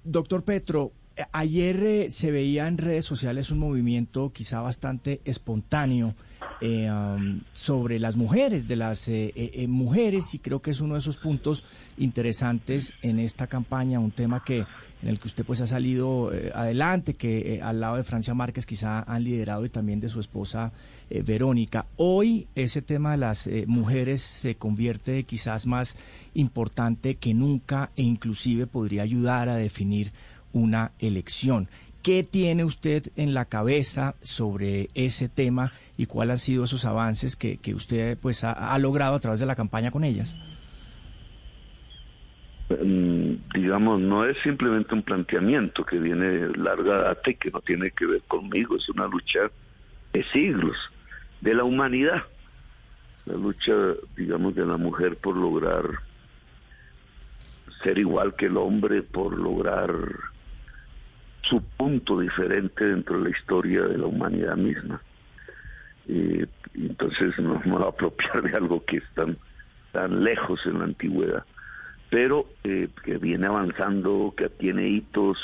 Doctor 0.04 0.44
Petro, 0.44 0.92
eh, 1.16 1.22
ayer 1.32 2.10
se 2.10 2.30
veía 2.30 2.68
en 2.68 2.78
redes 2.78 3.06
sociales 3.06 3.50
un 3.50 3.58
movimiento 3.58 4.32
quizá 4.32 4.60
bastante 4.60 5.20
espontáneo 5.24 6.14
eh, 6.60 6.90
sobre 7.52 7.98
las 7.98 8.16
mujeres, 8.16 8.68
de 8.68 8.76
las 8.76 9.08
eh, 9.08 9.32
eh, 9.34 9.68
mujeres, 9.68 10.34
y 10.34 10.38
creo 10.38 10.60
que 10.60 10.70
es 10.70 10.80
uno 10.80 10.94
de 10.94 11.00
esos 11.00 11.16
puntos 11.16 11.64
interesantes 11.96 12.94
en 13.02 13.18
esta 13.18 13.46
campaña, 13.46 14.00
un 14.00 14.10
tema 14.10 14.42
que 14.44 14.64
en 15.02 15.08
el 15.08 15.20
que 15.20 15.28
usted 15.28 15.44
pues 15.44 15.60
ha 15.60 15.66
salido 15.66 16.32
eh, 16.32 16.50
adelante, 16.54 17.14
que 17.14 17.54
eh, 17.54 17.62
al 17.62 17.80
lado 17.80 17.96
de 17.96 18.04
Francia 18.04 18.34
Márquez 18.34 18.66
quizá 18.66 19.02
han 19.02 19.24
liderado 19.24 19.64
y 19.64 19.68
también 19.68 20.00
de 20.00 20.08
su 20.08 20.20
esposa 20.20 20.72
eh, 21.08 21.22
Verónica. 21.22 21.86
Hoy 21.96 22.48
ese 22.54 22.82
tema 22.82 23.12
de 23.12 23.18
las 23.18 23.46
eh, 23.46 23.64
mujeres 23.66 24.22
se 24.22 24.56
convierte 24.56 25.22
quizás 25.24 25.66
más 25.66 25.96
importante 26.34 27.16
que 27.16 27.34
nunca 27.34 27.92
e 27.96 28.02
inclusive 28.02 28.66
podría 28.66 29.02
ayudar 29.02 29.48
a 29.48 29.56
definir 29.56 30.12
una 30.52 30.92
elección. 30.98 31.68
¿Qué 32.02 32.22
tiene 32.22 32.64
usted 32.64 33.04
en 33.16 33.34
la 33.34 33.44
cabeza 33.44 34.14
sobre 34.22 34.88
ese 34.94 35.28
tema 35.28 35.72
y 35.96 36.06
cuáles 36.06 36.32
han 36.32 36.38
sido 36.38 36.64
esos 36.64 36.84
avances 36.84 37.36
que, 37.36 37.58
que 37.58 37.74
usted 37.74 38.16
pues 38.18 38.44
ha, 38.44 38.52
ha 38.52 38.78
logrado 38.78 39.14
a 39.14 39.20
través 39.20 39.40
de 39.40 39.46
la 39.46 39.56
campaña 39.56 39.90
con 39.90 40.04
ellas? 40.04 40.36
Mm, 42.70 43.34
digamos, 43.54 44.00
no 44.00 44.26
es 44.26 44.36
simplemente 44.42 44.94
un 44.94 45.02
planteamiento 45.02 45.84
que 45.84 45.98
viene 45.98 46.26
de 46.26 46.56
larga 46.56 47.02
data 47.02 47.30
y 47.30 47.34
que 47.34 47.50
no 47.50 47.60
tiene 47.60 47.90
que 47.90 48.06
ver 48.06 48.22
conmigo, 48.28 48.76
es 48.76 48.88
una 48.90 49.06
lucha 49.06 49.50
de 50.12 50.24
siglos, 50.32 50.76
de 51.40 51.54
la 51.54 51.64
humanidad, 51.64 52.22
la 53.24 53.34
lucha, 53.34 53.72
digamos, 54.16 54.54
de 54.54 54.66
la 54.66 54.76
mujer 54.76 55.16
por 55.16 55.36
lograr 55.36 55.84
ser 57.82 57.98
igual 57.98 58.34
que 58.34 58.46
el 58.46 58.56
hombre, 58.56 59.02
por 59.02 59.38
lograr 59.38 59.90
su 61.48 61.62
punto 61.62 62.20
diferente 62.20 62.84
dentro 62.84 63.18
de 63.18 63.24
la 63.24 63.30
historia 63.30 63.82
de 63.82 63.98
la 63.98 64.06
humanidad 64.06 64.56
misma. 64.56 65.00
Entonces 66.74 67.38
no 67.38 67.60
me 67.64 67.72
voy 67.72 67.82
a 67.82 67.88
apropiar 67.88 68.42
de 68.42 68.56
algo 68.56 68.84
que 68.84 68.98
es 68.98 69.04
tan, 69.14 69.36
tan 69.92 70.24
lejos 70.24 70.64
en 70.66 70.78
la 70.78 70.84
antigüedad 70.84 71.44
pero 72.10 72.46
eh, 72.64 72.88
que 73.04 73.18
viene 73.18 73.46
avanzando, 73.46 74.34
que 74.36 74.48
tiene 74.48 74.88
hitos, 74.88 75.38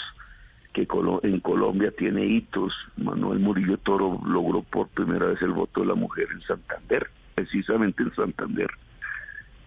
que 0.72 0.88
en 1.22 1.40
Colombia 1.40 1.92
tiene 1.96 2.24
hitos. 2.26 2.74
Manuel 2.96 3.38
Murillo 3.38 3.76
Toro 3.78 4.20
logró 4.26 4.62
por 4.62 4.88
primera 4.88 5.26
vez 5.26 5.40
el 5.42 5.52
voto 5.52 5.80
de 5.80 5.86
la 5.86 5.94
mujer 5.94 6.28
en 6.32 6.40
Santander, 6.42 7.08
precisamente 7.34 8.02
en 8.02 8.14
Santander. 8.14 8.70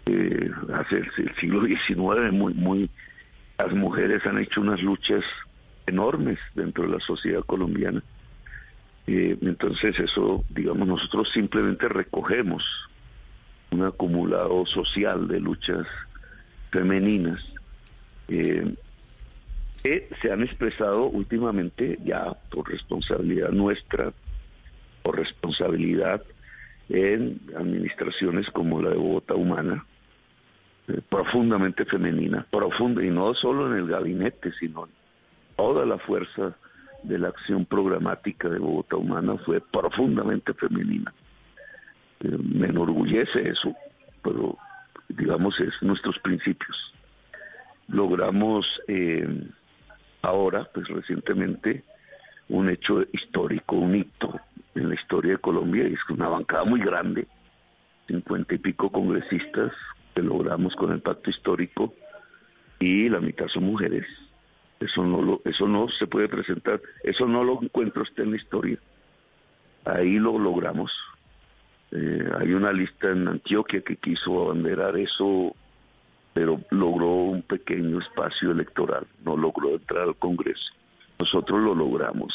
Eh, 0.08 0.50
hace 0.74 0.98
el 0.98 1.36
siglo 1.36 1.66
XIX, 1.66 2.32
muy, 2.32 2.54
muy, 2.54 2.90
las 3.58 3.74
mujeres 3.74 4.26
han 4.26 4.40
hecho 4.40 4.62
unas 4.62 4.82
luchas 4.82 5.24
enormes 5.88 6.38
dentro 6.54 6.84
de 6.84 6.94
la 6.94 7.00
sociedad 7.00 7.42
colombiana. 7.44 8.04
Eh, 9.08 9.38
entonces 9.42 9.98
eso, 10.00 10.44
digamos, 10.50 10.88
nosotros 10.88 11.30
simplemente 11.34 11.88
recogemos 11.88 12.64
un 13.72 13.84
acumulado 13.84 14.66
social 14.66 15.28
de 15.28 15.40
luchas 15.40 15.88
femeninas 16.72 17.42
eh, 18.28 18.76
que 19.84 20.10
se 20.22 20.32
han 20.32 20.44
expresado 20.44 21.06
últimamente 21.06 21.98
ya 22.04 22.34
por 22.52 22.70
responsabilidad 22.70 23.50
nuestra, 23.52 24.12
por 25.04 25.18
responsabilidad 25.18 26.22
en 26.90 27.40
administraciones 27.56 28.50
como 28.52 28.82
la 28.82 28.90
de 28.90 28.98
Bogotá 28.98 29.36
Humana, 29.36 29.86
eh, 30.88 31.02
profundamente 31.10 31.86
femenina, 31.86 32.46
profunda, 32.50 33.04
y 33.04 33.10
no 33.10 33.34
solo 33.34 33.72
en 33.72 33.80
el 33.80 33.88
gabinete, 33.88 34.52
sino 34.60 34.86
en 34.86 34.92
toda 35.58 35.86
la 35.86 35.98
fuerza 35.98 36.56
de 37.04 37.20
la 37.20 37.30
acción 37.30 37.66
programática 37.66 38.48
de 38.48 38.60
Bogotá 38.60 38.96
Humana 38.96 39.38
fue 39.46 39.60
profundamente 39.60 40.54
femenina. 40.54 41.14
Eh, 42.22 42.38
me 42.38 42.68
enorgullece 42.68 43.50
eso, 43.50 43.76
pero 44.24 44.58
digamos, 45.10 45.60
es 45.60 45.74
nuestros 45.82 46.18
principios. 46.20 46.94
Logramos 47.88 48.66
eh, 48.88 49.28
ahora, 50.22 50.66
pues 50.74 50.88
recientemente, 50.88 51.84
un 52.50 52.70
hecho 52.70 53.04
histórico, 53.14 53.76
un 53.76 53.96
hito 53.96 54.40
en 54.76 54.90
la 54.90 54.96
historia 54.96 55.34
de 55.34 55.38
Colombia, 55.40 55.88
y 55.88 55.94
es 55.94 56.00
una 56.10 56.28
bancada 56.28 56.64
muy 56.66 56.80
grande, 56.80 57.28
cincuenta 58.08 58.56
y 58.56 58.58
pico 58.58 58.92
congresistas 58.92 59.74
que 60.14 60.22
logramos 60.22 60.76
con 60.76 60.92
el 60.92 61.02
pacto 61.02 61.30
histórico, 61.30 61.94
y 62.80 63.10
la 63.10 63.20
mitad 63.20 63.48
son 63.48 63.64
mujeres. 63.64 64.06
Eso 64.80 65.04
no 65.04 65.22
lo, 65.22 65.42
eso 65.46 65.68
no 65.68 65.90
se 65.90 66.06
puede 66.06 66.30
presentar, 66.30 66.80
eso 67.04 67.26
no 67.26 67.44
lo 67.44 67.60
encuentra 67.62 68.04
usted 68.04 68.24
en 68.24 68.32
la 68.32 68.38
historia. 68.38 68.78
Ahí 69.86 70.20
lo 70.20 70.38
logramos. 70.38 70.92
Eh, 71.92 72.30
hay 72.40 72.54
una 72.54 72.72
lista 72.72 73.10
en 73.10 73.28
Antioquia 73.28 73.82
que 73.82 73.96
quiso 73.96 74.44
abanderar 74.44 74.98
eso, 74.98 75.56
pero 76.34 76.62
logró 76.70 77.08
un 77.08 77.42
pequeño 77.42 78.00
espacio 78.00 78.52
electoral, 78.52 79.08
no 79.24 79.36
logró 79.36 79.72
entrar 79.72 80.04
al 80.04 80.16
Congreso. 80.16 80.72
Nosotros 81.20 81.60
lo 81.62 81.74
logramos. 81.74 82.34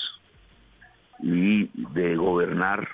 Y 1.23 1.71
de 1.93 2.17
gobernar 2.17 2.89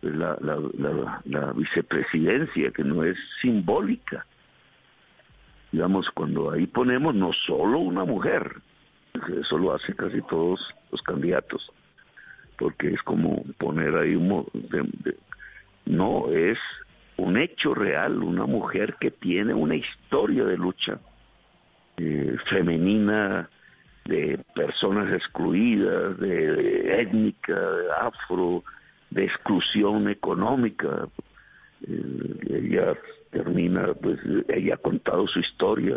la, 0.00 0.38
la, 0.40 1.20
la 1.24 1.52
vicepresidencia, 1.52 2.70
que 2.70 2.84
no 2.84 3.04
es 3.04 3.18
simbólica. 3.42 4.24
Digamos, 5.72 6.10
cuando 6.10 6.50
ahí 6.50 6.66
ponemos 6.66 7.14
no 7.14 7.32
solo 7.32 7.80
una 7.80 8.04
mujer, 8.04 8.62
eso 9.40 9.58
lo 9.58 9.74
hacen 9.74 9.94
casi 9.96 10.20
todos 10.22 10.74
los 10.90 11.02
candidatos, 11.02 11.70
porque 12.58 12.88
es 12.88 13.02
como 13.02 13.42
poner 13.58 13.96
ahí 13.96 14.14
un, 14.14 14.46
de, 14.52 14.82
de, 15.04 15.16
no, 15.86 16.30
es 16.30 16.58
un 17.16 17.36
hecho 17.36 17.74
real, 17.74 18.22
una 18.22 18.46
mujer 18.46 18.96
que 19.00 19.10
tiene 19.10 19.54
una 19.54 19.76
historia 19.76 20.44
de 20.44 20.56
lucha 20.56 21.00
eh, 21.96 22.36
femenina, 22.48 23.48
de 24.06 24.40
personas 24.54 25.12
excluidas, 25.12 26.18
de, 26.18 27.00
étnica, 27.00 27.54
de 27.54 27.92
afro, 28.00 28.64
de 29.10 29.24
exclusión 29.24 30.08
económica. 30.08 31.08
Eh, 31.86 32.62
ella 32.62 32.94
termina, 33.30 33.92
pues 33.94 34.18
ella 34.48 34.74
ha 34.74 34.78
contado 34.78 35.28
su 35.28 35.40
historia, 35.40 35.96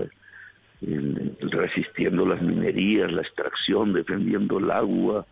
resistiendo 1.40 2.26
las 2.26 2.42
minerías, 2.42 3.12
la 3.12 3.22
extracción, 3.22 3.94
defendiendo 3.94 4.60
el 4.60 4.72
agua, 4.72 5.26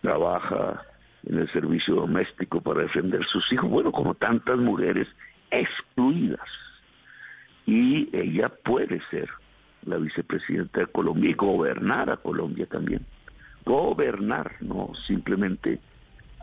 trabaja 0.00 0.82
en 1.24 1.38
el 1.38 1.48
servicio 1.50 1.94
doméstico 1.94 2.60
para 2.60 2.82
defender 2.82 3.24
sus 3.26 3.50
hijos, 3.52 3.70
bueno, 3.70 3.92
como 3.92 4.14
tantas 4.14 4.58
mujeres 4.58 5.08
excluidas. 5.50 6.48
Y 7.66 8.08
ella 8.16 8.48
puede 8.48 9.00
ser 9.10 9.28
la 9.86 9.96
vicepresidenta 9.98 10.80
de 10.80 10.86
Colombia 10.86 11.30
y 11.30 11.34
gobernar 11.34 12.10
a 12.10 12.16
Colombia 12.16 12.66
también. 12.66 13.06
Gobernar, 13.64 14.56
no 14.60 14.92
simplemente 15.06 15.78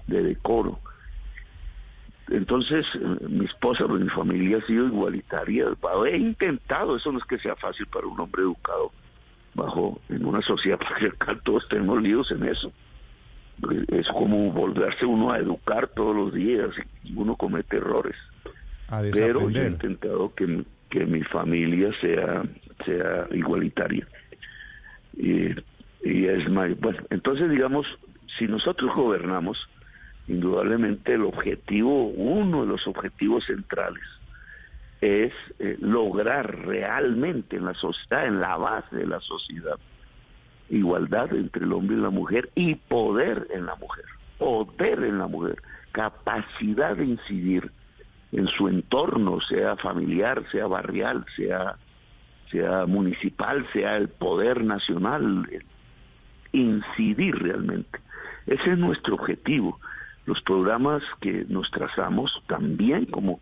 de 0.07 0.23
decoro. 0.23 0.79
Entonces, 2.31 2.85
mi 3.27 3.45
esposa, 3.45 3.87
mi 3.87 4.09
familia 4.09 4.57
ha 4.57 4.67
sido 4.67 4.87
igualitaria. 4.87 5.65
He 6.05 6.17
intentado, 6.17 6.95
eso 6.95 7.11
no 7.11 7.17
es 7.17 7.25
que 7.25 7.39
sea 7.39 7.55
fácil 7.55 7.87
para 7.87 8.07
un 8.07 8.19
hombre 8.19 8.43
educado 8.43 8.91
bajo 9.55 9.99
en 10.09 10.25
una 10.25 10.41
sociedad 10.41 10.79
patriarcal, 10.89 11.41
todos 11.43 11.67
tenemos 11.67 12.01
líos 12.01 12.31
en 12.31 12.43
eso 12.43 12.71
es 13.89 14.07
como 14.09 14.51
volverse 14.51 15.05
uno 15.05 15.31
a 15.31 15.39
educar 15.39 15.87
todos 15.89 16.15
los 16.15 16.33
días 16.33 16.69
y 17.03 17.15
uno 17.15 17.35
comete 17.35 17.77
errores. 17.77 18.15
Pero 19.11 19.49
yo 19.49 19.61
he 19.61 19.67
intentado 19.67 20.33
que, 20.33 20.63
que 20.89 21.05
mi 21.05 21.21
familia 21.23 21.91
sea, 22.01 22.43
sea 22.85 23.27
igualitaria. 23.31 24.07
Y 25.17 25.49
Y 26.01 26.25
es 26.27 26.49
más, 26.49 26.79
bueno, 26.79 26.99
entonces 27.09 27.49
digamos, 27.49 27.85
si 28.37 28.47
nosotros 28.47 28.95
gobernamos, 28.95 29.57
indudablemente 30.29 31.15
el 31.15 31.23
objetivo, 31.23 32.05
uno 32.05 32.61
de 32.61 32.67
los 32.67 32.87
objetivos 32.87 33.45
centrales, 33.45 34.03
es 35.01 35.33
eh, 35.59 35.77
lograr 35.79 36.65
realmente 36.65 37.57
en 37.57 37.65
la 37.65 37.73
sociedad, 37.73 38.25
en 38.25 38.39
la 38.39 38.55
base 38.57 38.95
de 38.95 39.07
la 39.07 39.19
sociedad, 39.21 39.77
igualdad 40.69 41.33
entre 41.33 41.65
el 41.65 41.73
hombre 41.73 41.97
y 41.97 42.01
la 42.01 42.11
mujer 42.11 42.51
y 42.53 42.75
poder 42.75 43.47
en 43.51 43.65
la 43.65 43.75
mujer, 43.75 44.05
poder 44.37 45.03
en 45.03 45.17
la 45.17 45.27
mujer, 45.27 45.61
capacidad 45.91 46.95
de 46.95 47.05
incidir 47.05 47.71
en 48.31 48.47
su 48.47 48.67
entorno, 48.67 49.41
sea 49.41 49.75
familiar, 49.77 50.43
sea 50.51 50.67
barrial, 50.67 51.25
sea, 51.35 51.75
sea 52.51 52.85
municipal, 52.85 53.65
sea 53.73 53.95
el 53.95 54.09
poder 54.09 54.63
nacional, 54.63 55.49
incidir 56.51 57.35
realmente. 57.35 57.99
Ese 58.45 58.73
es 58.73 58.77
nuestro 58.77 59.15
objetivo. 59.15 59.79
Los 60.29 60.43
programas 60.43 61.01
que 61.21 61.43
nos 61.49 61.71
trazamos 61.71 62.31
también, 62.45 63.05
como 63.05 63.39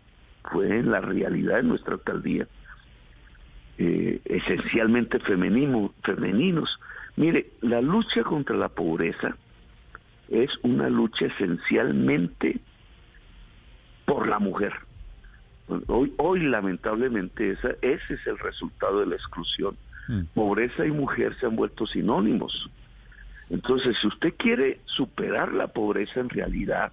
fue 0.50 0.78
en 0.78 0.90
la 0.90 1.02
realidad 1.02 1.56
de 1.56 1.64
nuestra 1.64 1.92
alcaldía, 1.96 2.48
eh, 3.76 4.22
esencialmente 4.24 5.18
femenino, 5.18 5.92
femeninos. 6.02 6.80
Mire, 7.16 7.50
la 7.60 7.82
lucha 7.82 8.24
contra 8.24 8.56
la 8.56 8.70
pobreza 8.70 9.36
es 10.30 10.48
una 10.62 10.88
lucha 10.88 11.26
esencialmente 11.26 12.58
por 14.06 14.26
la 14.26 14.38
mujer. 14.38 14.72
Hoy, 15.88 16.14
hoy 16.16 16.40
lamentablemente 16.40 17.50
esa, 17.50 17.72
ese 17.82 18.14
es 18.14 18.26
el 18.26 18.38
resultado 18.38 19.00
de 19.00 19.08
la 19.08 19.16
exclusión. 19.16 19.76
Mm. 20.08 20.22
Pobreza 20.32 20.86
y 20.86 20.90
mujer 20.90 21.36
se 21.38 21.44
han 21.44 21.54
vuelto 21.54 21.86
sinónimos. 21.86 22.70
Entonces, 23.50 23.96
si 24.00 24.06
usted 24.06 24.34
quiere 24.36 24.80
superar 24.84 25.52
la 25.52 25.68
pobreza 25.68 26.20
en 26.20 26.28
realidad, 26.28 26.92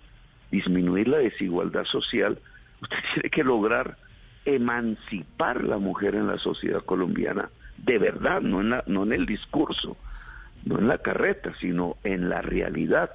disminuir 0.52 1.08
la 1.08 1.18
desigualdad 1.18 1.86
social, 1.86 2.40
usted 2.82 2.98
tiene 3.14 3.30
que 3.30 3.44
lograr 3.44 3.98
emancipar 4.46 5.64
la 5.64 5.78
mujer 5.78 6.16
en 6.16 6.28
la 6.28 6.38
sociedad 6.38 6.82
colombiana, 6.82 7.50
de 7.78 7.98
verdad, 7.98 8.42
no 8.42 8.62
en, 8.62 8.74
no 8.88 9.04
en 9.04 9.14
el 9.14 9.26
discurso, 9.26 9.98
no 10.66 10.80
en 10.80 10.88
la 10.88 11.00
carreta, 11.00 11.54
sino 11.60 11.98
en 12.04 12.30
la 12.30 12.42
realidad. 12.42 13.12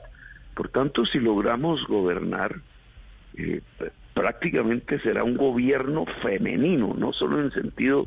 Por 0.55 0.69
tanto, 0.69 1.07
si 1.07 1.19
logramos 1.19 1.87
gobernar, 1.87 2.57
eh, 3.37 3.63
prácticamente 4.13 4.99
será 5.01 5.25
un 5.25 5.37
gobierno 5.37 6.05
femenino, 6.21 6.95
no 6.97 7.13
solo 7.13 7.39
en 7.39 7.47
el 7.47 7.53
sentido 7.53 8.05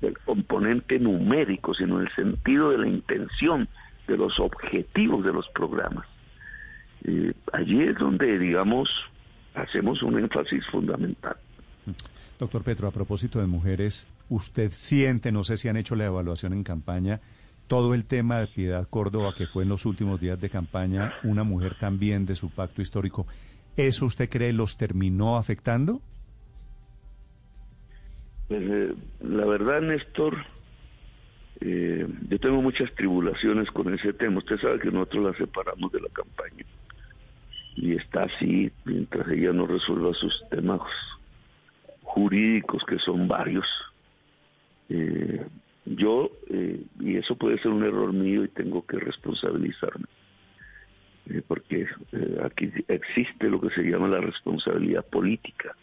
del 0.00 0.18
componente 0.18 0.98
numérico, 0.98 1.74
sino 1.74 2.00
en 2.00 2.06
el 2.06 2.12
sentido 2.14 2.70
de 2.70 2.78
la 2.78 2.88
intención, 2.88 3.68
de 4.06 4.16
los 4.16 4.38
objetivos 4.38 5.24
de 5.24 5.32
los 5.32 5.48
programas. 5.50 6.06
Eh, 7.04 7.32
allí 7.52 7.82
es 7.82 7.96
donde, 7.98 8.38
digamos, 8.38 8.88
hacemos 9.54 10.02
un 10.02 10.18
énfasis 10.18 10.66
fundamental. 10.66 11.36
Doctor 12.38 12.62
Petro, 12.62 12.88
a 12.88 12.90
propósito 12.90 13.38
de 13.38 13.46
mujeres, 13.46 14.08
¿usted 14.28 14.72
siente, 14.72 15.30
no 15.30 15.44
sé 15.44 15.56
si 15.56 15.68
han 15.68 15.76
hecho 15.76 15.96
la 15.96 16.06
evaluación 16.06 16.52
en 16.52 16.64
campaña, 16.64 17.20
todo 17.68 17.94
el 17.94 18.04
tema 18.04 18.40
de 18.40 18.46
Piedad 18.46 18.88
Córdoba, 18.88 19.34
que 19.36 19.46
fue 19.46 19.62
en 19.62 19.68
los 19.68 19.86
últimos 19.86 20.20
días 20.20 20.40
de 20.40 20.50
campaña, 20.50 21.14
una 21.22 21.44
mujer 21.44 21.76
también 21.78 22.26
de 22.26 22.34
su 22.34 22.50
pacto 22.50 22.82
histórico, 22.82 23.26
¿eso 23.76 24.06
usted 24.06 24.28
cree 24.28 24.52
los 24.52 24.76
terminó 24.76 25.36
afectando? 25.36 26.00
Pues, 28.48 28.62
eh, 28.62 28.94
la 29.22 29.46
verdad, 29.46 29.80
Néstor, 29.80 30.36
eh, 31.60 32.06
yo 32.28 32.38
tengo 32.38 32.60
muchas 32.62 32.92
tribulaciones 32.94 33.70
con 33.70 33.92
ese 33.94 34.12
tema. 34.12 34.38
Usted 34.38 34.58
sabe 34.58 34.78
que 34.80 34.90
nosotros 34.90 35.24
la 35.24 35.38
separamos 35.38 35.92
de 35.92 36.00
la 36.00 36.08
campaña 36.08 36.64
y 37.76 37.94
está 37.94 38.24
así 38.24 38.70
mientras 38.84 39.28
ella 39.28 39.52
no 39.52 39.66
resuelva 39.66 40.14
sus 40.14 40.44
temas 40.50 40.80
jurídicos, 42.02 42.84
que 42.84 42.98
son 42.98 43.26
varios. 43.26 43.66
Eh, 44.88 45.44
yo, 45.84 46.30
eh, 46.48 46.80
y 47.00 47.16
eso 47.16 47.36
puede 47.36 47.58
ser 47.58 47.72
un 47.72 47.84
error 47.84 48.12
mío 48.12 48.44
y 48.44 48.48
tengo 48.48 48.86
que 48.86 48.98
responsabilizarme, 48.98 50.06
eh, 51.30 51.42
porque 51.46 51.86
aquí 52.42 52.70
existe 52.88 53.50
lo 53.50 53.60
que 53.60 53.70
se 53.70 53.82
llama 53.82 54.08
la 54.08 54.20
responsabilidad 54.20 55.04
política. 55.06 55.76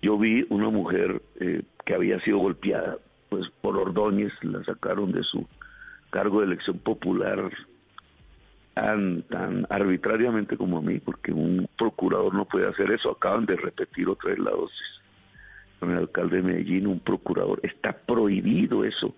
yo 0.00 0.18
vi 0.18 0.46
una 0.48 0.70
mujer 0.70 1.20
que 1.84 1.94
había 1.94 2.18
sido 2.20 2.38
golpeada 2.38 2.98
pues 3.28 3.48
por 3.60 3.76
Ordóñez, 3.76 4.32
la 4.42 4.62
sacaron 4.64 5.12
de 5.12 5.22
su 5.22 5.46
cargo 6.10 6.40
de 6.40 6.46
elección 6.46 6.78
popular 6.78 7.50
tan, 8.74 9.22
tan 9.22 9.66
arbitrariamente 9.70 10.56
como 10.56 10.78
a 10.78 10.82
mí, 10.82 10.98
porque 11.00 11.32
un 11.32 11.68
procurador 11.76 12.34
no 12.34 12.44
puede 12.44 12.68
hacer 12.68 12.90
eso. 12.90 13.10
Acaban 13.10 13.46
de 13.46 13.56
repetir 13.56 14.08
otra 14.08 14.30
vez 14.30 14.38
la 14.38 14.50
dosis 14.50 15.00
con 15.80 15.90
el 15.92 15.98
alcalde 15.98 16.36
de 16.38 16.42
Medellín, 16.42 16.86
un 16.86 17.00
procurador. 17.00 17.60
Está 17.62 17.92
prohibido 17.92 18.84
eso 18.84 19.14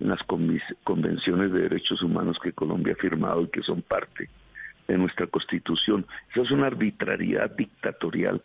en 0.00 0.08
las 0.08 0.22
convenciones 0.84 1.52
de 1.52 1.60
derechos 1.60 2.02
humanos 2.02 2.38
que 2.42 2.52
Colombia 2.52 2.94
ha 2.96 3.00
firmado 3.00 3.42
y 3.42 3.48
que 3.48 3.62
son 3.62 3.82
parte 3.82 4.28
de 4.88 4.98
nuestra 4.98 5.26
constitución. 5.26 6.06
Esa 6.30 6.42
es 6.42 6.50
una 6.50 6.66
arbitrariedad 6.66 7.50
dictatorial. 7.50 8.42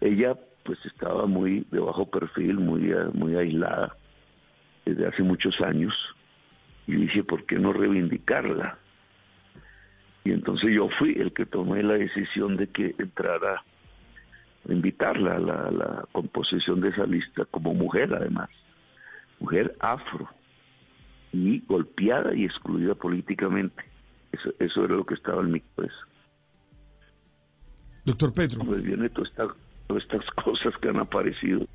Ella 0.00 0.36
pues 0.64 0.78
estaba 0.84 1.26
muy 1.26 1.66
de 1.70 1.80
bajo 1.80 2.10
perfil, 2.10 2.58
muy, 2.58 2.92
muy 3.14 3.36
aislada 3.36 3.96
desde 4.88 5.06
hace 5.06 5.22
muchos 5.22 5.60
años 5.60 5.94
y 6.86 6.94
dije, 6.94 7.22
¿por 7.22 7.44
qué 7.44 7.58
no 7.58 7.72
reivindicarla? 7.72 8.78
Y 10.24 10.32
entonces 10.32 10.70
yo 10.74 10.88
fui 10.98 11.12
el 11.18 11.32
que 11.32 11.46
tomé 11.46 11.82
la 11.82 11.94
decisión 11.94 12.56
de 12.56 12.68
que 12.68 12.94
entrara, 12.98 13.62
a 14.68 14.72
invitarla 14.72 15.36
a 15.36 15.70
la, 15.70 16.04
composición 16.12 16.80
de 16.80 16.88
esa 16.88 17.06
lista 17.06 17.44
como 17.46 17.74
mujer 17.74 18.14
además, 18.14 18.48
mujer 19.40 19.76
afro 19.80 20.28
y 21.32 21.60
golpeada 21.60 22.34
y 22.34 22.44
excluida 22.44 22.94
políticamente. 22.94 23.84
Eso, 24.32 24.52
eso 24.58 24.84
era 24.84 24.96
lo 24.96 25.04
que 25.04 25.14
estaba 25.14 25.42
en 25.42 25.52
mi 25.52 25.60
cabeza. 25.60 25.96
Doctor 28.04 28.32
Pedro. 28.32 28.64
Pues 28.64 28.82
viene 28.82 29.10
todas 29.10 29.32
estas 29.96 30.30
cosas 30.30 30.74
que 30.78 30.88
han 30.88 30.98
aparecido 30.98 31.66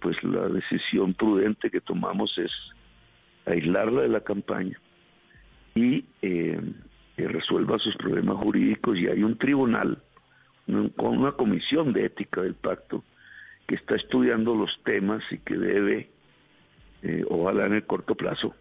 pues 0.00 0.22
la 0.24 0.48
decisión 0.48 1.14
prudente 1.14 1.70
que 1.70 1.80
tomamos 1.80 2.36
es 2.38 2.50
aislarla 3.46 4.02
de 4.02 4.08
la 4.08 4.20
campaña 4.20 4.78
y 5.74 6.04
eh, 6.22 6.60
que 7.16 7.28
resuelva 7.28 7.78
sus 7.78 7.96
problemas 7.96 8.36
jurídicos. 8.38 8.98
Y 8.98 9.06
hay 9.06 9.22
un 9.22 9.38
tribunal 9.38 10.02
con 10.96 11.18
una 11.18 11.32
comisión 11.32 11.92
de 11.92 12.06
ética 12.06 12.42
del 12.42 12.54
pacto 12.54 13.04
que 13.66 13.76
está 13.76 13.96
estudiando 13.96 14.54
los 14.54 14.70
temas 14.84 15.22
y 15.30 15.38
que 15.38 15.56
debe, 15.56 16.10
eh, 17.02 17.24
ojalá 17.28 17.66
en 17.66 17.74
el 17.74 17.84
corto 17.84 18.14
plazo, 18.14 18.54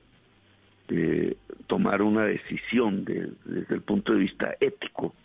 eh, 0.90 1.38
tomar 1.68 2.02
una 2.02 2.26
decisión 2.26 3.06
desde 3.06 3.74
el 3.74 3.82
punto 3.82 4.14
de 4.14 4.20
vista 4.20 4.56
ético 4.60 5.16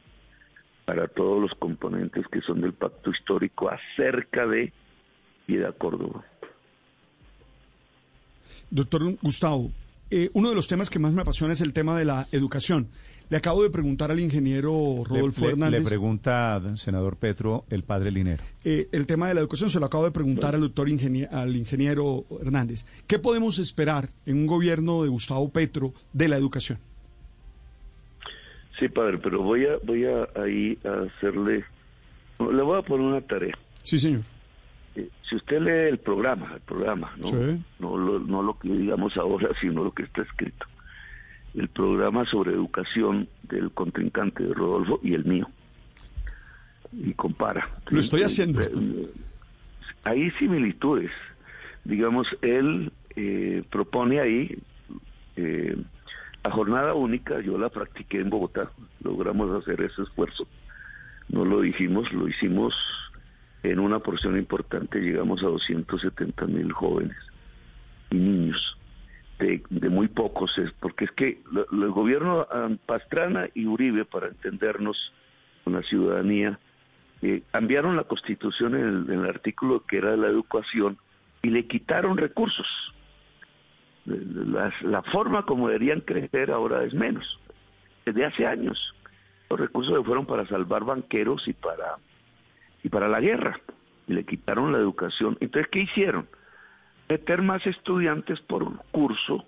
para 0.85 1.09
todos 1.09 1.43
los 1.43 1.55
componentes 1.57 2.27
que 2.29 2.41
son 2.41 2.61
del 2.61 2.73
pacto 2.73 3.11
histórico 3.11 3.69
acerca 3.69 4.47
de 4.47 4.73
Piedad 5.49 5.75
Córdoba. 5.79 6.23
Doctor 8.71 9.17
Gustavo, 9.23 9.71
eh, 10.11 10.29
uno 10.35 10.51
de 10.51 10.55
los 10.55 10.69
temas 10.69 10.91
que 10.91 10.99
más 10.99 11.15
me 11.15 11.23
apasiona 11.23 11.55
es 11.55 11.63
el 11.63 11.73
tema 11.73 11.99
de 11.99 12.05
la 12.05 12.27
educación. 12.33 12.89
Le 13.31 13.39
acabo 13.39 13.63
de 13.63 13.71
preguntar 13.71 14.11
al 14.11 14.21
ingeniero 14.21 15.05
Rodolfo 15.07 15.49
Hernández. 15.49 15.81
Le, 15.81 15.87
pregunta, 15.87 16.61
senador 16.77 17.17
Petro, 17.17 17.65
el 17.71 17.83
padre 17.83 18.11
Linero. 18.11 18.45
Eh, 18.63 18.89
el 18.93 19.07
tema 19.07 19.29
de 19.29 19.33
la 19.33 19.41
educación 19.41 19.71
se 19.71 19.81
lo 19.81 19.87
acabo 19.87 20.05
de 20.05 20.11
preguntar 20.11 20.55
al 20.55 20.61
doctor 20.61 20.87
al 20.87 21.57
ingeniero 21.57 22.27
Hernández. 22.43 22.85
¿Qué 23.07 23.19
podemos 23.19 23.59
esperar 23.59 24.11
en 24.27 24.37
un 24.37 24.47
gobierno 24.47 25.03
de 25.03 25.09
Gustavo 25.09 25.49
Petro 25.49 25.95
de 26.13 26.29
la 26.29 26.37
educación? 26.37 26.79
Sí, 28.79 28.87
padre, 28.89 29.17
pero 29.17 29.43
voy 29.43 29.65
a 29.65 29.79
voy 29.83 30.05
a 30.05 30.29
ahí 30.37 30.79
a 30.85 31.07
hacerle, 31.07 31.65
le 32.39 32.63
voy 32.63 32.79
a 32.79 32.83
poner 32.83 33.07
una 33.07 33.23
tarea. 33.23 33.57
Sí, 33.83 33.99
señor 33.99 34.21
si 35.29 35.37
usted 35.37 35.61
lee 35.61 35.89
el 35.89 35.99
programa, 35.99 36.53
el 36.55 36.61
programa, 36.61 37.13
no, 37.17 37.61
no, 37.79 37.97
lo, 37.97 38.19
no 38.19 38.43
lo 38.43 38.59
que 38.59 38.69
digamos 38.69 39.17
ahora, 39.17 39.51
sino 39.61 39.85
lo 39.85 39.93
que 39.93 40.05
está 40.05 40.23
escrito, 40.23 40.67
el 41.55 41.69
programa 41.69 42.25
sobre 42.27 42.53
educación 42.53 43.29
del 43.43 43.71
contrincante 43.73 44.45
de 44.45 44.55
Rodolfo 44.55 45.01
y 45.03 45.15
el 45.15 45.25
mío, 45.25 45.49
y 46.93 47.13
compara. 47.15 47.69
Lo 47.91 48.01
estoy 48.01 48.23
haciendo. 48.23 48.61
Eh, 48.63 49.09
hay 50.05 50.31
similitudes. 50.33 51.11
Digamos, 51.85 52.29
él 52.43 52.93
eh, 53.17 53.63
propone 53.71 54.21
ahí 54.21 54.59
eh, 55.37 55.77
la 56.45 56.51
jornada 56.51 56.95
única, 56.95 57.41
yo 57.41 57.59
la 57.59 57.69
practiqué 57.69 58.21
en 58.21 58.31
Bogotá, 58.31 58.71
logramos 59.03 59.51
hacer 59.63 59.81
ese 59.83 60.03
esfuerzo. 60.03 60.47
No 61.29 61.45
lo 61.45 61.61
dijimos, 61.61 62.13
lo 62.13 62.27
hicimos 62.27 62.75
en 63.63 63.79
una 63.79 63.99
porción 63.99 64.37
importante 64.37 65.01
llegamos 65.01 65.43
a 65.43 65.47
270 65.47 66.47
mil 66.47 66.73
jóvenes 66.73 67.17
y 68.11 68.17
niños 68.17 68.79
de, 69.39 69.89
muy 69.89 70.09
pocos, 70.09 70.57
es 70.59 70.73
porque 70.81 71.05
es 71.05 71.13
que 71.13 71.41
el 71.55 71.91
gobierno 71.91 72.47
ah, 72.51 72.69
Pastrana 72.87 73.49
y 73.55 73.67
Uribe, 73.67 74.05
para 74.05 74.29
entendernos 74.29 75.13
con 75.65 75.75
la 75.75 75.83
ciudadanía, 75.83 76.59
eh, 77.23 77.43
cambiaron 77.53 77.97
la 77.97 78.05
constitución 78.05 78.75
en 78.75 79.13
el, 79.13 79.27
artículo 79.27 79.85
que 79.85 79.99
era 79.99 80.13
de 80.13 80.17
la 80.17 80.29
educación 80.29 80.99
y 81.43 81.51
le 81.51 81.67
quitaron 81.67 82.17
recursos. 82.17 82.67
La, 84.07 85.03
forma 85.13 85.45
como 85.45 85.69
deberían 85.69 86.01
crecer 86.01 86.51
ahora 86.51 86.85
es 86.85 86.95
menos. 86.95 87.39
Desde 88.07 88.25
hace 88.25 88.47
años 88.47 88.95
los 89.51 89.61
recursos 89.61 89.97
se 89.97 90.05
fueron 90.05 90.27
para 90.27 90.47
salvar 90.47 90.85
banqueros 90.85 91.47
y 91.47 91.53
para 91.53 91.99
y 92.83 92.89
para 92.89 93.09
la 93.09 93.21
guerra 93.21 93.61
y 94.07 94.13
le 94.15 94.25
quitaron 94.25 94.73
la 94.73 94.79
educación. 94.79 95.37
Entonces, 95.41 95.71
¿qué 95.71 95.81
hicieron? 95.81 96.29
Meter 97.09 97.43
más 97.43 97.67
estudiantes 97.67 98.41
por 98.41 98.65
curso 98.91 99.45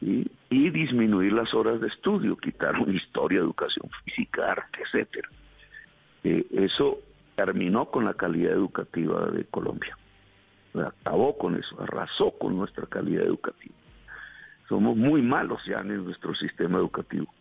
y, 0.00 0.26
disminuir 0.50 1.32
las 1.32 1.54
horas 1.54 1.80
de 1.80 1.88
estudio. 1.88 2.36
Quitaron 2.36 2.94
historia, 2.94 3.38
educación 3.38 3.88
física, 4.04 4.52
arte, 4.52 4.80
etcétera. 4.84 5.28
Eh, 6.24 6.46
eso 6.52 7.00
terminó 7.36 7.86
con 7.86 8.04
la 8.04 8.14
calidad 8.14 8.52
educativa 8.52 9.30
de 9.30 9.44
Colombia. 9.44 9.96
Acabó 10.74 11.36
con 11.38 11.56
eso, 11.56 11.80
arrasó 11.80 12.30
con 12.32 12.56
nuestra 12.56 12.86
calidad 12.86 13.24
educativa. 13.24 13.74
Somos 14.68 14.96
muy 14.96 15.22
malos 15.22 15.64
ya 15.64 15.78
en 15.78 16.04
nuestro 16.04 16.34
sistema 16.34 16.78
educativo. 16.78 17.32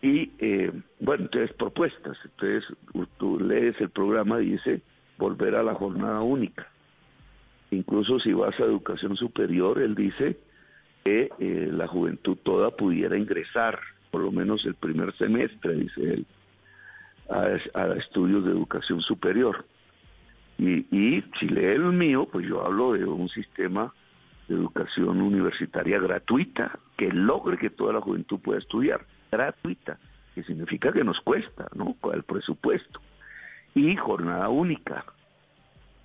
Y 0.00 0.30
eh, 0.38 0.72
bueno, 1.00 1.24
entonces 1.24 1.54
propuestas. 1.56 2.16
Entonces 2.24 2.76
tú 3.18 3.40
lees 3.40 3.80
el 3.80 3.90
programa 3.90 4.38
dice 4.38 4.82
volver 5.16 5.56
a 5.56 5.62
la 5.62 5.74
jornada 5.74 6.20
única. 6.20 6.68
Incluso 7.70 8.18
si 8.20 8.32
vas 8.32 8.58
a 8.60 8.64
educación 8.64 9.16
superior, 9.16 9.80
él 9.80 9.94
dice 9.94 10.38
que 11.04 11.30
eh, 11.38 11.68
la 11.70 11.86
juventud 11.86 12.36
toda 12.42 12.70
pudiera 12.70 13.18
ingresar, 13.18 13.78
por 14.10 14.22
lo 14.22 14.32
menos 14.32 14.64
el 14.64 14.74
primer 14.74 15.14
semestre, 15.16 15.74
dice 15.74 16.14
él, 16.14 16.26
a, 17.28 17.86
estudios 17.96 18.44
de 18.44 18.52
educación 18.52 19.02
superior. 19.02 19.66
Y, 20.56 20.86
y 20.96 21.24
si 21.38 21.48
lee 21.48 21.66
el 21.66 21.92
mío, 21.92 22.26
pues 22.30 22.46
yo 22.46 22.64
hablo 22.64 22.92
de 22.92 23.04
un 23.04 23.28
sistema 23.28 23.92
de 24.48 24.54
educación 24.54 25.20
universitaria 25.20 25.98
gratuita 25.98 26.78
que 26.96 27.12
logre 27.12 27.58
que 27.58 27.70
toda 27.70 27.92
la 27.92 28.00
juventud 28.00 28.40
pueda 28.40 28.58
estudiar, 28.58 29.04
gratuita, 29.30 29.98
que 30.34 30.42
significa 30.44 30.92
que 30.92 31.04
nos 31.04 31.20
cuesta, 31.20 31.68
¿no? 31.74 31.96
El 32.12 32.22
presupuesto 32.22 33.00
y 33.74 33.96
jornada 33.96 34.48
única 34.48 35.04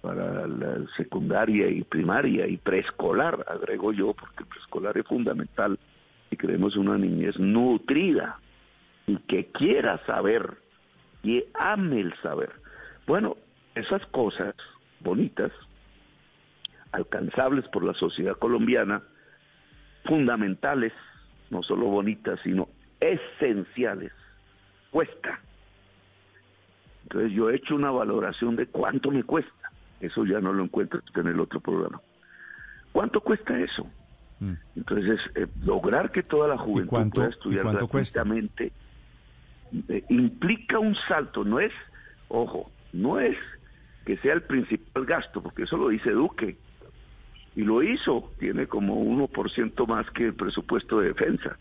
para 0.02 0.48
la 0.48 0.86
secundaria 0.98 1.70
y 1.70 1.84
primaria 1.84 2.46
y 2.46 2.58
preescolar, 2.58 3.46
agrego 3.48 3.94
yo, 3.94 4.14
porque 4.14 4.44
preescolar 4.44 4.98
es 4.98 5.08
fundamental 5.08 5.80
y 6.30 6.36
queremos 6.36 6.76
una 6.76 6.98
niñez 6.98 7.40
nutrida 7.40 8.38
y 9.08 9.18
que 9.20 9.46
quiera 9.48 10.04
saber 10.06 10.58
y 11.24 11.46
ame 11.54 12.02
el 12.02 12.14
saber. 12.22 12.52
Bueno, 13.08 13.38
esas 13.76 14.06
cosas 14.08 14.56
bonitas, 15.00 15.52
alcanzables 16.92 17.66
por 17.70 17.86
la 17.86 17.94
sociedad 17.94 18.38
colombiana, 18.38 19.04
fundamentales, 20.04 20.92
no 21.50 21.64
solo 21.64 21.86
bonitas, 21.86 22.40
sino 22.44 22.68
esenciales, 23.12 24.12
cuesta 24.92 25.40
entonces 27.14 27.32
yo 27.34 27.50
he 27.50 27.56
hecho 27.56 27.76
una 27.76 27.92
valoración 27.92 28.56
de 28.56 28.66
cuánto 28.66 29.12
me 29.12 29.24
cuesta. 29.24 29.72
Eso 30.00 30.26
ya 30.26 30.40
no 30.40 30.52
lo 30.52 30.64
encuentro 30.64 31.02
en 31.16 31.28
el 31.28 31.40
otro 31.40 31.60
programa. 31.60 32.02
¿Cuánto 32.92 33.22
cuesta 33.22 33.60
eso? 33.60 33.88
Mm. 34.40 34.54
Entonces, 34.76 35.20
eh, 35.36 35.48
lograr 35.64 36.12
que 36.12 36.24
toda 36.24 36.48
la 36.48 36.58
juventud 36.58 37.12
pueda 37.12 37.30
estudiar 37.30 37.72
gratuitamente 37.72 38.72
eh, 39.90 40.04
implica 40.10 40.80
un 40.80 40.96
salto. 41.08 41.44
No 41.44 41.60
es, 41.60 41.72
ojo, 42.30 42.72
no 42.94 43.20
es 43.20 43.38
que 44.06 44.18
sea 44.18 44.34
el 44.34 44.42
principal 44.42 45.06
gasto, 45.06 45.42
porque 45.42 45.64
eso 45.64 45.78
lo 45.78 45.90
dice 45.90 46.12
Duque. 46.12 46.58
Y 47.56 47.62
lo 47.62 47.84
hizo, 47.84 48.32
tiene 48.40 48.66
como 48.66 49.00
1% 49.06 49.88
más 49.88 50.10
que 50.12 50.26
el 50.26 50.34
presupuesto 50.34 51.00
de 51.00 51.10
defensa. 51.10 51.58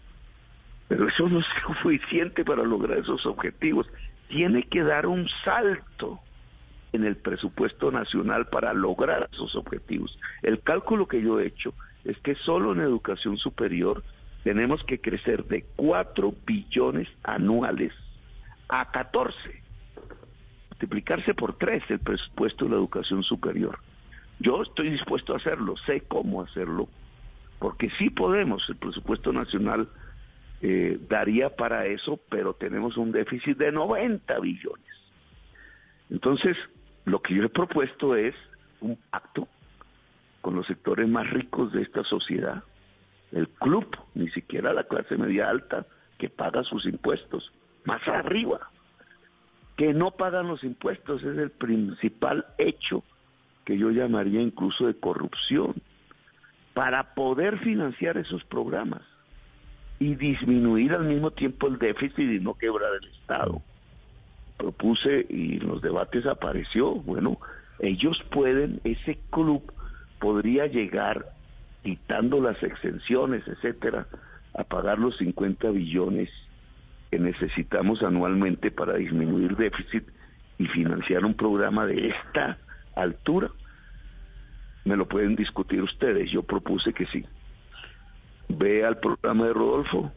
Eso 0.92 1.28
no 1.28 1.40
es 1.40 1.46
suficiente 1.66 2.44
para 2.44 2.62
lograr 2.62 2.98
esos 2.98 3.24
objetivos 3.26 3.86
tiene 4.32 4.62
que 4.62 4.82
dar 4.82 5.06
un 5.06 5.28
salto 5.44 6.18
en 6.92 7.04
el 7.04 7.16
presupuesto 7.16 7.90
nacional 7.90 8.46
para 8.46 8.72
lograr 8.72 9.28
esos 9.30 9.54
objetivos. 9.54 10.18
El 10.42 10.60
cálculo 10.60 11.06
que 11.06 11.20
yo 11.20 11.38
he 11.38 11.46
hecho 11.46 11.74
es 12.04 12.18
que 12.18 12.34
solo 12.34 12.72
en 12.72 12.80
educación 12.80 13.36
superior 13.36 14.02
tenemos 14.42 14.82
que 14.84 15.00
crecer 15.00 15.44
de 15.44 15.64
4 15.76 16.34
billones 16.46 17.08
anuales 17.22 17.92
a 18.68 18.90
14, 18.90 19.62
multiplicarse 20.70 21.34
por 21.34 21.58
3 21.58 21.82
el 21.90 22.00
presupuesto 22.00 22.64
de 22.64 22.70
la 22.70 22.76
educación 22.78 23.22
superior. 23.22 23.78
Yo 24.40 24.62
estoy 24.62 24.90
dispuesto 24.90 25.34
a 25.34 25.36
hacerlo, 25.36 25.76
sé 25.86 26.00
cómo 26.08 26.40
hacerlo, 26.40 26.88
porque 27.58 27.90
sí 27.98 28.08
podemos, 28.08 28.66
el 28.70 28.76
presupuesto 28.76 29.30
nacional 29.32 29.88
eh, 30.64 30.96
daría 31.08 31.56
para 31.56 31.86
eso, 31.86 32.20
pero 32.30 32.54
tenemos 32.54 32.96
un 32.96 33.10
déficit 33.10 33.58
de 33.58 33.72
90 33.72 34.38
billones. 34.38 34.86
Entonces, 36.08 36.56
lo 37.04 37.20
que 37.20 37.34
yo 37.34 37.42
he 37.42 37.48
propuesto 37.48 38.14
es 38.14 38.34
un 38.80 38.96
pacto 39.10 39.48
con 40.40 40.54
los 40.54 40.66
sectores 40.66 41.08
más 41.08 41.28
ricos 41.30 41.72
de 41.72 41.82
esta 41.82 42.04
sociedad, 42.04 42.62
el 43.32 43.48
club, 43.48 43.86
ni 44.14 44.28
siquiera 44.30 44.72
la 44.72 44.84
clase 44.84 45.16
media 45.16 45.48
alta 45.50 45.84
que 46.16 46.28
paga 46.28 46.62
sus 46.62 46.86
impuestos, 46.86 47.52
más 47.84 48.06
arriba, 48.06 48.70
que 49.76 49.92
no 49.92 50.12
pagan 50.12 50.46
los 50.46 50.62
impuestos, 50.62 51.24
es 51.24 51.38
el 51.38 51.50
principal 51.50 52.46
hecho 52.58 53.02
que 53.64 53.76
yo 53.76 53.90
llamaría 53.90 54.40
incluso 54.40 54.86
de 54.86 54.94
corrupción, 54.94 55.74
para 56.72 57.14
poder 57.14 57.58
financiar 57.58 58.16
esos 58.16 58.44
programas 58.44 59.02
y 60.02 60.16
disminuir 60.16 60.92
al 60.94 61.04
mismo 61.04 61.30
tiempo 61.30 61.68
el 61.68 61.78
déficit 61.78 62.18
y 62.18 62.40
no 62.40 62.54
quebrar 62.54 62.90
el 63.00 63.08
Estado. 63.08 63.62
Propuse 64.56 65.26
y 65.28 65.58
en 65.58 65.68
los 65.68 65.80
debates 65.80 66.26
apareció, 66.26 66.94
bueno, 66.96 67.38
ellos 67.78 68.20
pueden, 68.32 68.80
ese 68.82 69.20
club 69.30 69.72
podría 70.18 70.66
llegar, 70.66 71.26
quitando 71.84 72.40
las 72.40 72.60
exenciones, 72.64 73.46
etcétera, 73.46 74.08
a 74.54 74.64
pagar 74.64 74.98
los 74.98 75.16
50 75.18 75.70
billones 75.70 76.30
que 77.10 77.20
necesitamos 77.20 78.02
anualmente 78.02 78.72
para 78.72 78.94
disminuir 78.94 79.56
déficit 79.56 80.04
y 80.58 80.66
financiar 80.66 81.24
un 81.24 81.34
programa 81.34 81.86
de 81.86 82.08
esta 82.08 82.58
altura. 82.96 83.50
Me 84.84 84.96
lo 84.96 85.06
pueden 85.06 85.36
discutir 85.36 85.80
ustedes, 85.80 86.28
yo 86.32 86.42
propuse 86.42 86.92
que 86.92 87.06
sí 87.06 87.24
ve 88.58 88.84
al 88.84 88.98
programa 88.98 89.46
de 89.46 89.52
Rodolfo 89.52 90.12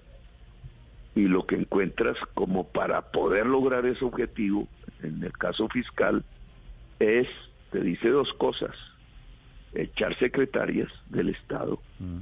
y 1.16 1.28
lo 1.28 1.46
que 1.46 1.56
encuentras 1.56 2.18
como 2.34 2.68
para 2.68 3.02
poder 3.12 3.46
lograr 3.46 3.86
ese 3.86 4.04
objetivo, 4.04 4.68
en 5.02 5.24
el 5.24 5.32
caso 5.34 5.68
fiscal, 5.70 6.24
es, 7.00 7.28
te 7.72 7.80
dice 7.80 8.10
dos 8.10 8.32
cosas, 8.34 8.76
echar 9.74 10.18
secretarias 10.20 10.90
del 11.10 11.30
Estado, 11.30 11.80
mm. 12.00 12.20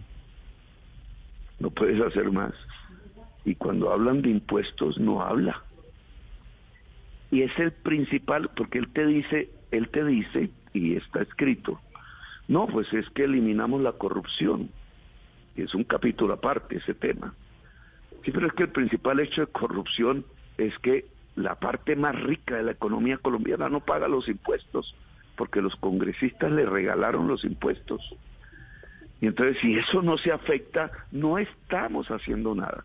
no 1.60 1.70
puedes 1.72 2.00
hacer 2.02 2.32
más, 2.32 2.54
y 3.46 3.56
cuando 3.56 3.92
hablan 3.92 4.22
de 4.22 4.30
impuestos 4.30 5.00
no 5.00 5.22
habla. 5.22 5.64
Y 7.32 7.42
es 7.42 7.58
el 7.58 7.72
principal, 7.72 8.50
porque 8.56 8.78
él 8.78 8.90
te 8.94 9.08
dice, 9.08 9.50
él 9.72 9.90
te 9.90 10.06
dice, 10.06 10.52
y 10.74 10.96
está 10.96 11.24
escrito, 11.24 11.80
no, 12.48 12.68
pues 12.68 12.92
es 12.94 13.10
que 13.12 13.24
eliminamos 13.24 13.82
la 13.82 13.94
corrupción 13.94 14.70
es 15.62 15.74
un 15.76 15.84
capítulo 15.84 16.34
aparte 16.34 16.78
ese 16.78 16.94
tema. 16.94 17.34
Sí, 18.24 18.32
pero 18.32 18.48
es 18.48 18.54
que 18.54 18.64
el 18.64 18.70
principal 18.70 19.20
hecho 19.20 19.42
de 19.42 19.48
corrupción 19.48 20.26
es 20.58 20.78
que 20.80 21.06
la 21.36 21.56
parte 21.56 21.96
más 21.96 22.20
rica 22.22 22.56
de 22.56 22.64
la 22.64 22.72
economía 22.72 23.18
colombiana 23.18 23.70
no 23.70 23.82
paga 23.82 24.08
los 24.08 24.28
impuestos, 24.28 24.96
porque 25.36 25.62
los 25.62 25.76
congresistas 25.76 26.52
le 26.52 26.66
regalaron 26.66 27.28
los 27.28 27.44
impuestos. 27.44 28.02
Y 29.20 29.28
entonces 29.28 29.58
si 29.62 29.76
eso 29.76 30.02
no 30.02 30.18
se 30.18 30.32
afecta, 30.32 30.92
no 31.12 31.38
estamos 31.38 32.08
haciendo 32.10 32.56
nada. 32.56 32.84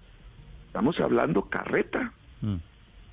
Estamos 0.66 0.98
hablando 1.00 1.42
carreta. 1.42 2.12
Mm. 2.40 2.56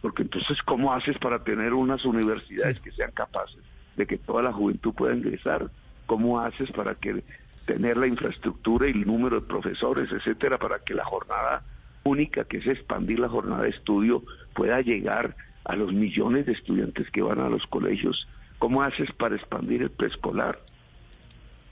Porque 0.01 0.21
entonces, 0.21 0.61
¿cómo 0.61 0.93
haces 0.93 1.17
para 1.17 1.43
tener 1.43 1.73
unas 1.73 2.05
universidades 2.05 2.79
que 2.79 2.91
sean 2.91 3.11
capaces 3.11 3.59
de 3.95 4.05
que 4.05 4.19
toda 4.19 4.43
la 4.43 4.53
juventud 4.53 4.93
pueda 4.93 5.15
ingresar? 5.15 5.71
¿Cómo 6.05 6.39
haces 6.39 6.71
para 6.73 6.93
que 6.93 7.23
tener 7.65 7.97
la 7.97 8.07
infraestructura 8.07 8.87
y 8.87 8.91
el 8.91 9.05
número 9.05 9.41
de 9.41 9.47
profesores, 9.47 10.11
etcétera, 10.11 10.57
para 10.57 10.79
que 10.79 10.93
la 10.93 11.05
jornada 11.05 11.63
única, 12.03 12.43
que 12.45 12.57
es 12.57 12.67
expandir 12.67 13.19
la 13.19 13.29
jornada 13.29 13.63
de 13.63 13.69
estudio, 13.69 14.23
pueda 14.53 14.81
llegar 14.81 15.35
a 15.63 15.75
los 15.75 15.91
millones 15.91 16.45
de 16.45 16.53
estudiantes 16.53 17.09
que 17.11 17.21
van 17.21 17.39
a 17.39 17.49
los 17.49 17.65
colegios. 17.67 18.27
¿Cómo 18.59 18.83
haces 18.83 19.11
para 19.11 19.35
expandir 19.35 19.81
el 19.81 19.89
preescolar? 19.89 20.59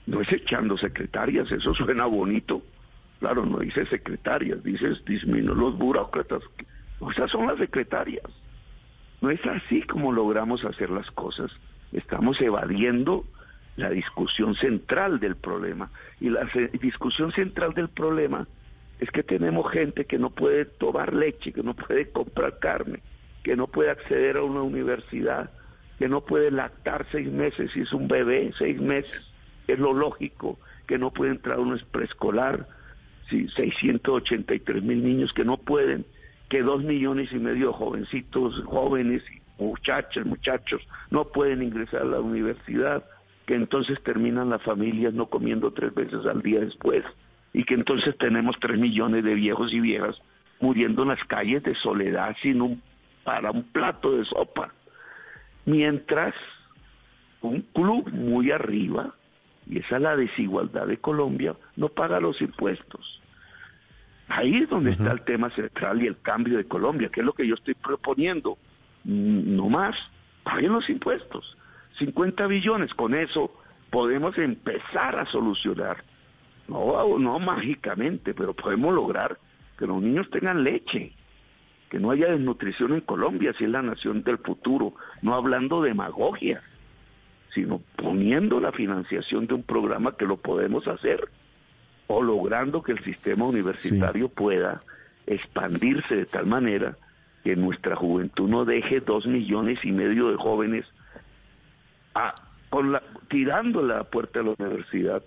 No 0.06 0.20
es 0.20 0.32
echando 0.32 0.76
secretarias, 0.76 1.50
eso 1.50 1.72
suena 1.74 2.04
bonito, 2.06 2.62
Claro, 3.24 3.46
no 3.46 3.60
dice 3.60 3.86
secretarias, 3.86 4.62
dice 4.62 4.92
disminuir 5.06 5.56
los 5.56 5.78
burócratas. 5.78 6.42
O 7.00 7.10
sea, 7.12 7.26
son 7.26 7.46
las 7.46 7.56
secretarias. 7.56 8.24
No 9.22 9.30
es 9.30 9.40
así 9.46 9.80
como 9.82 10.12
logramos 10.12 10.62
hacer 10.66 10.90
las 10.90 11.10
cosas. 11.10 11.50
Estamos 11.92 12.38
evadiendo 12.42 13.24
la 13.76 13.90
discusión 13.90 14.54
central 14.54 15.20
del 15.20 15.36
problema. 15.36 15.90
Y 16.20 16.30
la 16.30 16.48
discusión 16.80 17.32
central 17.32 17.74
del 17.74 17.88
problema 17.88 18.46
es 19.00 19.10
que 19.10 19.22
tenemos 19.22 19.70
gente 19.70 20.04
que 20.04 20.18
no 20.18 20.30
puede 20.30 20.64
tomar 20.64 21.12
leche, 21.12 21.52
que 21.52 21.62
no 21.62 21.74
puede 21.74 22.10
comprar 22.10 22.58
carne, 22.58 23.00
que 23.42 23.56
no 23.56 23.66
puede 23.66 23.90
acceder 23.90 24.36
a 24.36 24.42
una 24.42 24.62
universidad, 24.62 25.50
que 25.98 26.08
no 26.08 26.22
puede 26.22 26.50
lactar 26.50 27.06
seis 27.10 27.30
meses 27.30 27.70
si 27.72 27.80
es 27.80 27.92
un 27.92 28.08
bebé, 28.08 28.52
seis 28.58 28.80
meses, 28.80 29.32
es 29.66 29.78
lo 29.78 29.92
lógico, 29.92 30.58
que 30.86 30.98
no 30.98 31.10
puede 31.10 31.32
entrar 31.32 31.58
a 31.58 31.60
un 31.60 31.78
preescolar, 31.90 32.66
si 33.28 33.48
683 33.48 34.82
mil 34.82 35.02
niños 35.02 35.32
que 35.32 35.44
no 35.44 35.56
pueden, 35.56 36.04
que 36.48 36.62
dos 36.62 36.82
millones 36.84 37.32
y 37.32 37.38
medio 37.38 37.68
de 37.68 37.72
jovencitos, 37.72 38.62
jóvenes, 38.64 39.22
muchachas, 39.58 40.26
muchachos, 40.26 40.82
no 41.10 41.24
pueden 41.24 41.62
ingresar 41.62 42.02
a 42.02 42.06
la 42.06 42.20
universidad, 42.20 43.04
que 43.46 43.54
entonces 43.54 44.02
terminan 44.02 44.50
las 44.50 44.62
familias 44.62 45.14
no 45.14 45.26
comiendo 45.26 45.72
tres 45.72 45.94
veces 45.94 46.24
al 46.26 46.42
día 46.42 46.60
después, 46.60 47.04
y 47.52 47.64
que 47.64 47.74
entonces 47.74 48.16
tenemos 48.18 48.56
tres 48.58 48.78
millones 48.78 49.24
de 49.24 49.34
viejos 49.34 49.72
y 49.72 49.80
viejas 49.80 50.20
muriendo 50.60 51.02
en 51.02 51.08
las 51.08 51.24
calles 51.24 51.62
de 51.62 51.74
soledad 51.74 52.34
sin 52.42 52.62
un, 52.62 52.82
para 53.22 53.50
un 53.50 53.62
plato 53.64 54.16
de 54.16 54.24
sopa. 54.24 54.72
Mientras 55.66 56.34
un 57.42 57.62
club 57.72 58.10
muy 58.12 58.50
arriba, 58.50 59.14
y 59.66 59.78
esa 59.78 59.96
es 59.96 60.02
la 60.02 60.16
desigualdad 60.16 60.86
de 60.86 60.98
Colombia, 60.98 61.54
no 61.76 61.88
paga 61.88 62.20
los 62.20 62.40
impuestos. 62.40 63.20
Ahí 64.28 64.56
es 64.56 64.68
donde 64.70 64.92
está 64.92 65.12
el 65.12 65.20
tema 65.22 65.50
central 65.50 66.02
y 66.02 66.06
el 66.06 66.18
cambio 66.18 66.56
de 66.56 66.64
Colombia, 66.64 67.10
que 67.10 67.20
es 67.20 67.26
lo 67.26 67.34
que 67.34 67.46
yo 67.46 67.54
estoy 67.54 67.74
proponiendo. 67.74 68.56
No 69.04 69.68
más, 69.68 69.94
paguen 70.42 70.72
los 70.72 70.88
impuestos. 70.88 71.56
50 71.98 72.46
billones, 72.46 72.92
con 72.94 73.14
eso 73.14 73.52
podemos 73.90 74.36
empezar 74.38 75.18
a 75.18 75.26
solucionar. 75.26 76.04
No, 76.66 77.18
no 77.18 77.38
mágicamente, 77.38 78.34
pero 78.34 78.54
podemos 78.54 78.94
lograr 78.94 79.38
que 79.78 79.86
los 79.86 80.02
niños 80.02 80.30
tengan 80.30 80.64
leche, 80.64 81.12
que 81.90 81.98
no 81.98 82.10
haya 82.10 82.30
desnutrición 82.30 82.94
en 82.94 83.00
Colombia, 83.02 83.52
si 83.56 83.64
es 83.64 83.70
la 83.70 83.82
nación 83.82 84.22
del 84.22 84.38
futuro, 84.38 84.94
no 85.22 85.34
hablando 85.34 85.82
de 85.82 85.90
demagogia, 85.90 86.62
sino 87.54 87.80
poniendo 87.96 88.60
la 88.60 88.72
financiación 88.72 89.46
de 89.46 89.54
un 89.54 89.62
programa 89.62 90.16
que 90.16 90.26
lo 90.26 90.38
podemos 90.38 90.88
hacer 90.88 91.28
o 92.06 92.22
logrando 92.22 92.82
que 92.82 92.92
el 92.92 93.02
sistema 93.04 93.44
universitario 93.44 94.28
pueda 94.28 94.82
expandirse 95.26 96.16
de 96.16 96.26
tal 96.26 96.46
manera 96.46 96.96
que 97.44 97.56
nuestra 97.56 97.96
juventud 97.96 98.48
no 98.48 98.64
deje 98.64 99.00
dos 99.00 99.26
millones 99.26 99.78
y 99.84 99.92
medio 99.92 100.30
de 100.30 100.36
jóvenes 100.36 100.84
a, 102.14 102.34
con 102.70 102.92
la, 102.92 103.02
tirando 103.28 103.82
la 103.82 104.04
puerta 104.04 104.40
de 104.40 104.46
la 104.46 104.54
universidad 104.58 105.22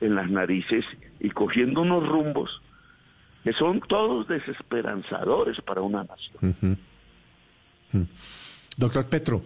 en 0.00 0.14
las 0.14 0.30
narices 0.30 0.84
y 1.18 1.30
cogiendo 1.30 1.82
unos 1.82 2.08
rumbos 2.08 2.62
que 3.44 3.52
son 3.52 3.80
todos 3.80 4.28
desesperanzadores 4.28 5.60
para 5.62 5.80
una 5.80 6.04
nación. 6.04 6.78
Doctor 8.76 9.06
Petro, 9.08 9.42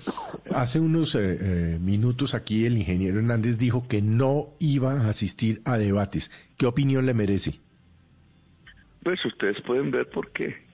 hace 0.54 0.78
unos 0.78 1.14
eh, 1.14 1.38
eh, 1.40 1.78
minutos 1.80 2.34
aquí 2.34 2.66
el 2.66 2.76
ingeniero 2.76 3.18
Hernández 3.18 3.58
dijo 3.58 3.86
que 3.88 4.02
no 4.02 4.48
iba 4.60 4.92
a 4.92 5.08
asistir 5.08 5.60
a 5.64 5.76
debates. 5.76 6.30
¿Qué 6.56 6.66
opinión 6.66 7.06
le 7.06 7.14
merece? 7.14 7.60
Pues 9.02 9.24
ustedes 9.24 9.60
pueden 9.62 9.90
ver 9.90 10.08
por 10.08 10.30
qué. 10.32 10.64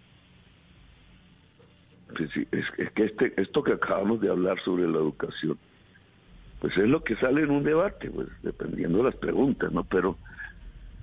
Pues 2.08 2.30
es, 2.50 2.90
que 2.94 3.04
este, 3.04 3.40
esto 3.40 3.62
que 3.62 3.72
acabamos 3.72 4.20
de 4.20 4.28
hablar 4.28 4.60
sobre 4.60 4.86
la 4.88 4.98
educación, 4.98 5.58
pues 6.60 6.76
es 6.76 6.88
lo 6.88 7.02
que 7.02 7.16
sale 7.16 7.42
en 7.42 7.50
un 7.50 7.64
debate, 7.64 8.10
pues 8.10 8.28
dependiendo 8.42 8.98
de 8.98 9.04
las 9.04 9.16
preguntas, 9.16 9.72
¿no? 9.72 9.84
Pero 9.84 10.16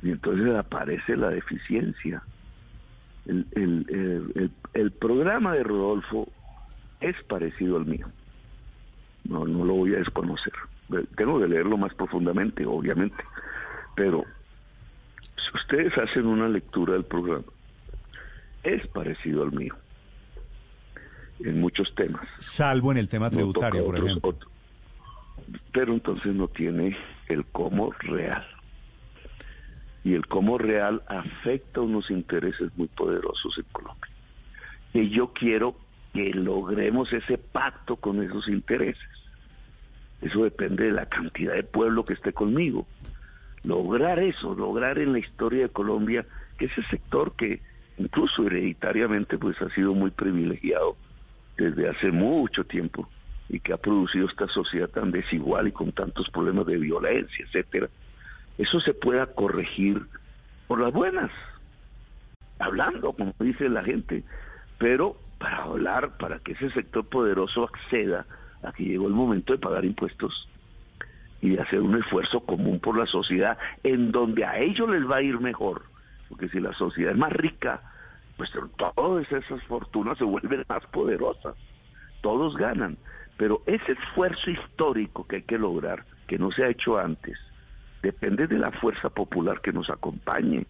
y 0.01 0.11
entonces 0.11 0.55
aparece 0.55 1.17
la 1.17 1.29
deficiencia. 1.29 2.21
El, 3.25 3.45
el, 3.55 4.51
el 4.73 4.91
programa 4.91 5.53
de 5.53 5.63
Rodolfo 5.63 6.29
es 7.01 7.15
parecido 7.23 7.77
al 7.77 7.85
mío. 7.85 8.07
No, 9.25 9.45
no 9.45 9.65
lo 9.65 9.73
voy 9.73 9.95
a 9.95 9.97
desconocer. 9.97 10.53
Tengo 11.15 11.39
que 11.39 11.47
leerlo 11.47 11.77
más 11.77 11.93
profundamente, 11.95 12.65
obviamente. 12.65 13.21
Pero 13.95 14.23
si 15.21 15.57
ustedes 15.57 15.97
hacen 15.97 16.27
una 16.27 16.47
lectura 16.47 16.93
del 16.93 17.03
programa, 17.03 17.43
es 18.63 18.87
parecido 18.87 19.43
al 19.43 19.51
mío 19.51 19.75
en 21.39 21.59
muchos 21.59 21.93
temas. 21.95 22.27
Salvo 22.39 22.91
en 22.91 22.97
el 22.99 23.09
tema 23.09 23.29
tributario, 23.29 23.85
por 23.85 23.97
ejemplo. 23.97 24.37
Pero 25.71 25.93
entonces 25.93 26.33
no 26.33 26.47
tiene 26.47 26.97
el 27.27 27.45
cómo 27.45 27.91
real. 27.99 28.45
Y 30.03 30.13
el 30.13 30.25
cómo 30.27 30.57
real 30.57 31.03
afecta 31.07 31.81
unos 31.81 32.09
intereses 32.11 32.71
muy 32.77 32.87
poderosos 32.87 33.57
en 33.57 33.65
Colombia. 33.71 34.11
Y 34.93 35.09
yo 35.09 35.33
quiero 35.33 35.75
que 36.13 36.33
logremos 36.33 37.11
ese 37.11 37.37
pacto 37.37 37.97
con 37.97 38.23
esos 38.23 38.47
intereses. 38.47 39.09
Eso 40.21 40.43
depende 40.43 40.85
de 40.85 40.91
la 40.91 41.05
cantidad 41.05 41.53
de 41.53 41.63
pueblo 41.63 42.03
que 42.03 42.13
esté 42.13 42.33
conmigo. 42.33 42.87
Lograr 43.63 44.19
eso, 44.19 44.55
lograr 44.55 44.97
en 44.97 45.11
la 45.11 45.19
historia 45.19 45.63
de 45.63 45.69
Colombia 45.69 46.25
que 46.57 46.65
ese 46.65 46.83
sector 46.83 47.35
que 47.35 47.61
incluso 47.97 48.47
hereditariamente 48.47 49.37
pues 49.37 49.61
ha 49.61 49.69
sido 49.71 49.93
muy 49.93 50.11
privilegiado 50.11 50.95
desde 51.57 51.89
hace 51.89 52.11
mucho 52.11 52.63
tiempo 52.63 53.09
y 53.49 53.59
que 53.59 53.73
ha 53.73 53.77
producido 53.77 54.27
esta 54.27 54.47
sociedad 54.47 54.89
tan 54.89 55.11
desigual 55.11 55.67
y 55.67 55.71
con 55.71 55.91
tantos 55.91 56.29
problemas 56.29 56.65
de 56.65 56.77
violencia, 56.77 57.45
etcétera, 57.45 57.87
eso 58.57 58.79
se 58.79 58.93
pueda 58.93 59.27
corregir 59.27 60.05
por 60.67 60.81
las 60.81 60.91
buenas, 60.91 61.31
hablando, 62.59 63.13
como 63.13 63.33
dice 63.39 63.69
la 63.69 63.83
gente, 63.83 64.23
pero 64.77 65.17
para 65.37 65.63
hablar, 65.63 66.17
para 66.17 66.39
que 66.39 66.53
ese 66.53 66.69
sector 66.71 67.05
poderoso 67.05 67.63
acceda 67.63 68.25
a 68.63 68.71
que 68.71 68.83
llegó 68.83 69.07
el 69.07 69.13
momento 69.13 69.53
de 69.53 69.59
pagar 69.59 69.85
impuestos 69.85 70.49
y 71.41 71.51
de 71.51 71.61
hacer 71.61 71.81
un 71.81 71.95
esfuerzo 71.95 72.41
común 72.41 72.79
por 72.79 72.97
la 72.97 73.05
sociedad 73.05 73.57
en 73.83 74.11
donde 74.11 74.43
a 74.43 74.57
ellos 74.57 74.89
les 74.89 75.09
va 75.09 75.17
a 75.17 75.21
ir 75.21 75.39
mejor. 75.39 75.83
Porque 76.29 76.49
si 76.49 76.59
la 76.59 76.73
sociedad 76.73 77.11
es 77.11 77.17
más 77.17 77.31
rica, 77.31 77.81
pues 78.35 78.51
todas 78.77 79.31
esas 79.31 79.63
fortunas 79.63 80.17
se 80.17 80.23
vuelven 80.23 80.65
más 80.67 80.85
poderosas. 80.87 81.55
Todos 82.21 82.57
ganan. 82.57 82.97
Pero 83.37 83.61
ese 83.65 83.91
esfuerzo 83.91 84.49
histórico 84.49 85.25
que 85.27 85.37
hay 85.37 85.41
que 85.43 85.57
lograr, 85.57 86.03
que 86.27 86.37
no 86.37 86.51
se 86.51 86.63
ha 86.63 86.69
hecho 86.69 86.97
antes, 86.97 87.37
depende 88.01 88.47
de 88.47 88.57
la 88.57 88.71
fuerza 88.71 89.09
popular 89.09 89.61
que 89.61 89.71
nos 89.71 89.89
acompañe 89.89 90.65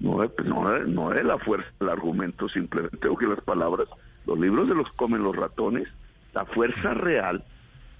no, 0.00 0.18
no, 0.44 0.78
no 0.80 1.12
es 1.12 1.24
la 1.24 1.38
fuerza 1.38 1.70
del 1.80 1.88
argumento 1.88 2.48
simplemente 2.48 3.08
o 3.08 3.16
que 3.16 3.26
las 3.26 3.40
palabras, 3.40 3.88
los 4.26 4.38
libros 4.38 4.68
de 4.68 4.74
los 4.74 4.90
comen 4.92 5.22
los 5.22 5.36
ratones, 5.36 5.88
la 6.32 6.44
fuerza 6.44 6.94
real 6.94 7.44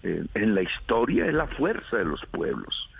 eh, 0.02 0.24
en 0.34 0.54
la 0.54 0.62
historia 0.62 1.26
es 1.26 1.34
la 1.34 1.46
fuerza 1.46 1.96
de 1.96 2.04
los 2.04 2.24
pueblos. 2.26 2.90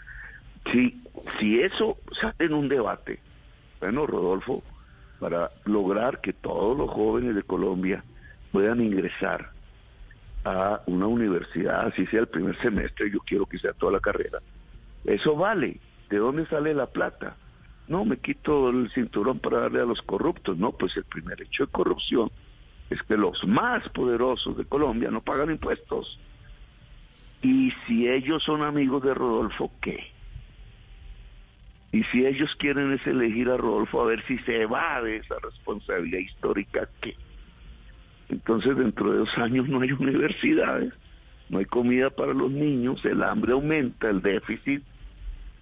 Si, 0.71 1.03
si 1.39 1.61
eso 1.61 1.99
sale 2.21 2.35
en 2.39 2.55
un 2.55 2.69
debate, 2.69 3.21
bueno, 3.81 4.07
Rodolfo, 4.07 4.63
para 5.21 5.51
lograr 5.65 6.21
que 6.21 6.33
todos 6.33 6.77
los 6.77 6.91
jóvenes 6.91 7.35
de 7.35 7.43
Colombia 7.43 8.03
puedan 8.53 8.81
ingresar 8.81 9.51
a 10.45 10.83
una 10.87 11.07
universidad, 11.07 11.87
así 11.87 12.07
sea 12.07 12.21
el 12.21 12.29
primer 12.29 12.57
semestre, 12.61 13.11
yo 13.11 13.21
quiero 13.21 13.47
que 13.47 13.59
sea 13.59 13.73
toda 13.73 13.93
la 13.93 14.01
carrera, 14.01 14.41
eso 15.05 15.37
vale. 15.37 15.81
¿De 16.11 16.19
dónde 16.19 16.47
sale 16.47 16.75
la 16.75 16.87
plata? 16.87 17.37
no, 17.87 18.05
me 18.05 18.17
quito 18.17 18.71
el 18.71 18.91
cinturón 18.93 19.39
para 19.41 19.61
darle 19.61 19.81
a 19.81 19.85
los 19.85 20.01
corruptos. 20.03 20.57
No, 20.57 20.73
pues 20.73 20.97
el 20.97 21.05
primer 21.05 21.41
hecho 21.43 21.67
de 21.67 21.73
corrupción 21.73 22.31
es 22.91 23.03
que 23.03 23.17
los 23.17 23.45
más 23.47 23.89
poderosos 23.91 24.57
de 24.57 24.65
Colombia 24.65 25.11
no 25.11 25.21
pagan 25.21 25.51
impuestos. 25.51 26.19
Y 27.43 27.73
si 27.87 28.09
ellos 28.09 28.43
son 28.43 28.63
amigos 28.63 29.03
de 29.03 29.13
Rodolfo, 29.13 29.71
¿qué? 29.81 30.13
Y 31.93 32.03
si 32.05 32.27
ellos 32.27 32.55
quieren 32.57 32.93
es 32.93 33.07
elegir 33.07 33.51
a 33.51 33.57
Rodolfo 33.57 34.01
a 34.01 34.07
ver 34.07 34.25
si 34.27 34.39
se 34.39 34.67
va 34.67 35.01
de 35.03 35.17
esa 35.17 35.37
responsabilidad 35.43 36.19
histórica, 36.19 36.89
¿qué? 37.01 37.15
Entonces 38.35 38.77
dentro 38.77 39.13
de 39.13 39.19
dos 39.19 39.39
años 39.39 39.69
no 39.69 39.81
hay 39.81 39.93
universidades, 39.99 40.93
no 41.49 41.59
hay 41.59 41.67
comida 41.67 42.11
para 42.11 42.35
los 42.35 42.51
niños, 42.51 43.05
el 43.05 43.23
hambre 43.23 43.53
aumenta, 43.53 44.11
el 44.11 44.21
déficit 44.23 44.83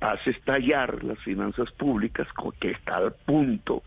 hace 0.00 0.30
estallar 0.30 1.04
las 1.04 1.18
finanzas 1.18 1.70
públicas 1.72 2.26
que 2.58 2.70
está 2.70 2.96
al 2.96 3.12
punto, 3.12 3.82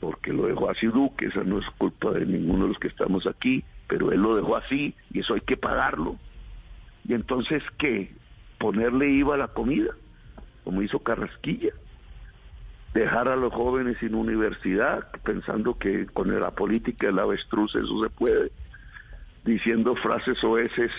porque 0.00 0.32
lo 0.32 0.46
dejó 0.48 0.68
así 0.68 0.88
Duque, 0.88 1.26
esa 1.26 1.44
no 1.44 1.60
es 1.60 1.66
culpa 1.78 2.10
de 2.10 2.26
ninguno 2.26 2.64
de 2.64 2.68
los 2.70 2.78
que 2.78 2.88
estamos 2.88 3.26
aquí, 3.28 3.62
pero 3.86 4.10
él 4.10 4.20
lo 4.20 4.34
dejó 4.34 4.56
así 4.56 4.94
y 5.12 5.20
eso 5.20 5.34
hay 5.34 5.40
que 5.42 5.56
pagarlo. 5.56 6.16
Y 7.08 7.14
entonces, 7.14 7.62
¿qué? 7.78 8.12
Ponerle 8.58 9.10
IVA 9.10 9.36
a 9.36 9.38
la 9.38 9.48
comida, 9.48 9.92
como 10.64 10.82
hizo 10.82 10.98
Carrasquilla. 10.98 11.72
Dejar 12.94 13.28
a 13.28 13.36
los 13.36 13.52
jóvenes 13.52 13.98
sin 13.98 14.14
universidad, 14.14 15.08
pensando 15.24 15.78
que 15.78 16.06
con 16.06 16.38
la 16.38 16.50
política 16.50 17.06
del 17.06 17.18
avestruz 17.18 17.74
eso 17.74 18.02
se 18.02 18.10
puede, 18.10 18.52
diciendo 19.44 19.94
frases 19.96 20.42
oeces 20.44 20.90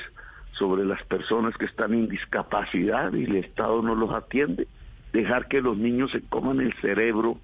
sobre 0.53 0.86
las 0.86 1.03
personas 1.03 1.56
que 1.57 1.65
están 1.65 1.94
en 1.94 2.07
discapacidad 2.07 3.14
y 3.14 3.26
el 3.26 3.36
Estado 3.38 3.82
no 3.82 3.95
los 3.95 4.11
atiende, 4.11 4.68
dejar 5.11 5.48
que 5.48 5.61
los 5.61 5.78
niños 5.78 6.11
se 6.11 6.22
coman 6.22 6.60
el 6.60 6.74
cerebro, 6.74 7.38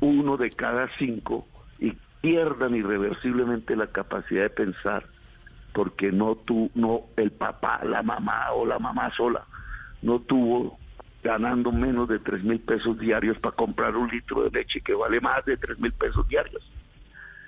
uno 0.00 0.36
de 0.36 0.50
cada 0.50 0.88
cinco, 0.98 1.46
y 1.78 1.96
pierdan 2.20 2.74
irreversiblemente 2.74 3.76
la 3.76 3.86
capacidad 3.88 4.42
de 4.42 4.50
pensar, 4.50 5.06
porque 5.72 6.10
no 6.10 6.36
tú, 6.36 6.70
no 6.74 7.02
el 7.16 7.30
papá, 7.30 7.80
la 7.84 8.02
mamá 8.02 8.52
o 8.52 8.66
la 8.66 8.78
mamá 8.78 9.12
sola, 9.14 9.44
no 10.02 10.20
tuvo 10.20 10.78
ganando 11.26 11.72
menos 11.72 12.08
de 12.08 12.20
tres 12.20 12.42
mil 12.44 12.60
pesos 12.60 12.98
diarios 12.98 13.38
para 13.38 13.56
comprar 13.56 13.96
un 13.96 14.08
litro 14.08 14.44
de 14.44 14.50
leche 14.50 14.80
que 14.80 14.94
vale 14.94 15.20
más 15.20 15.44
de 15.44 15.56
tres 15.56 15.78
mil 15.78 15.92
pesos 15.92 16.26
diarios 16.28 16.62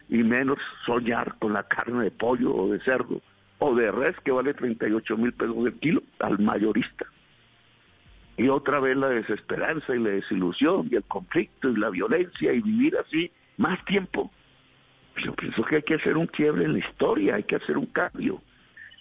y 0.08 0.18
menos 0.22 0.58
soñar 0.84 1.36
con 1.38 1.52
la 1.52 1.62
carne 1.62 2.04
de 2.04 2.10
pollo 2.10 2.54
o 2.54 2.72
de 2.72 2.80
cerdo 2.80 3.20
o 3.58 3.74
de 3.74 3.90
res 3.90 4.16
que 4.24 4.30
vale 4.30 4.54
38 4.54 5.16
mil 5.16 5.32
pesos 5.32 5.56
el 5.66 5.74
kilo 5.74 6.02
al 6.20 6.38
mayorista. 6.38 7.06
Y 8.36 8.48
otra 8.48 8.78
vez 8.78 8.96
la 8.96 9.08
desesperanza 9.08 9.94
y 9.94 9.98
la 9.98 10.10
desilusión 10.10 10.88
y 10.90 10.96
el 10.96 11.04
conflicto 11.04 11.68
y 11.68 11.76
la 11.76 11.90
violencia 11.90 12.52
y 12.52 12.60
vivir 12.60 12.96
así 12.96 13.32
más 13.56 13.84
tiempo. 13.84 14.30
Yo 15.16 15.34
pienso 15.34 15.64
que 15.64 15.76
hay 15.76 15.82
que 15.82 15.94
hacer 15.94 16.16
un 16.16 16.28
quiebre 16.28 16.64
en 16.64 16.74
la 16.74 16.78
historia, 16.78 17.34
hay 17.34 17.42
que 17.42 17.56
hacer 17.56 17.76
un 17.76 17.86
cambio. 17.86 18.40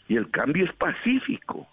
Y 0.07 0.15
el 0.15 0.31
cambio 0.31 0.65
es 0.65 0.73
pacífico, 0.73 1.67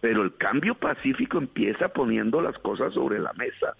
pero 0.00 0.22
el 0.22 0.34
cambio 0.36 0.74
pacífico 0.74 1.38
empieza 1.38 1.88
poniendo 1.88 2.40
las 2.40 2.58
cosas 2.58 2.94
sobre 2.94 3.18
la 3.18 3.32
mesa. 3.34 3.74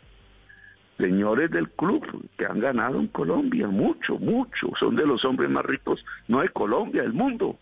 Señores 0.98 1.50
del 1.50 1.70
club 1.70 2.28
que 2.36 2.44
han 2.44 2.60
ganado 2.60 3.00
en 3.00 3.06
Colombia, 3.08 3.68
mucho, 3.68 4.18
mucho, 4.18 4.70
son 4.78 4.96
de 4.96 5.06
los 5.06 5.24
hombres 5.24 5.48
más 5.48 5.64
ricos, 5.64 6.04
no 6.28 6.40
de 6.40 6.50
Colombia, 6.50 7.02
del 7.02 7.14
mundo. 7.14 7.58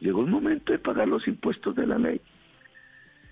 Llegó 0.00 0.20
el 0.20 0.30
momento 0.30 0.72
de 0.72 0.78
pagar 0.78 1.08
los 1.08 1.26
impuestos 1.26 1.74
de 1.74 1.88
la 1.88 1.98
ley. 1.98 2.20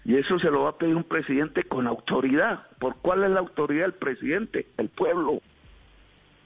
Y 0.04 0.16
eso 0.16 0.38
se 0.40 0.50
lo 0.50 0.64
va 0.64 0.70
a 0.70 0.78
pedir 0.78 0.96
un 0.96 1.04
presidente 1.04 1.62
con 1.62 1.86
autoridad. 1.86 2.66
¿Por 2.80 2.96
cuál 2.96 3.22
es 3.22 3.30
la 3.30 3.40
autoridad 3.40 3.84
del 3.84 3.94
presidente? 3.94 4.66
El 4.78 4.88
pueblo. 4.88 5.40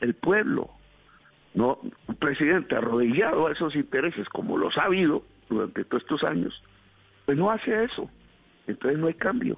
El 0.01 0.15
pueblo. 0.15 0.71
No, 1.55 1.79
un 2.07 2.15
presidente 2.17 2.77
arrodillado 2.77 3.47
a 3.47 3.53
esos 3.53 3.75
intereses, 3.77 4.29
como 4.29 4.59
los 4.59 4.77
ha 4.77 4.85
habido 4.85 5.25
durante 5.49 5.85
todos 5.85 6.03
estos 6.03 6.23
años, 6.23 6.63
pues 7.31 7.39
no 7.39 7.53
hace 7.53 7.85
eso. 7.85 8.11
Entonces 8.67 8.99
no 8.99 9.07
hay 9.07 9.15
cambio. 9.15 9.57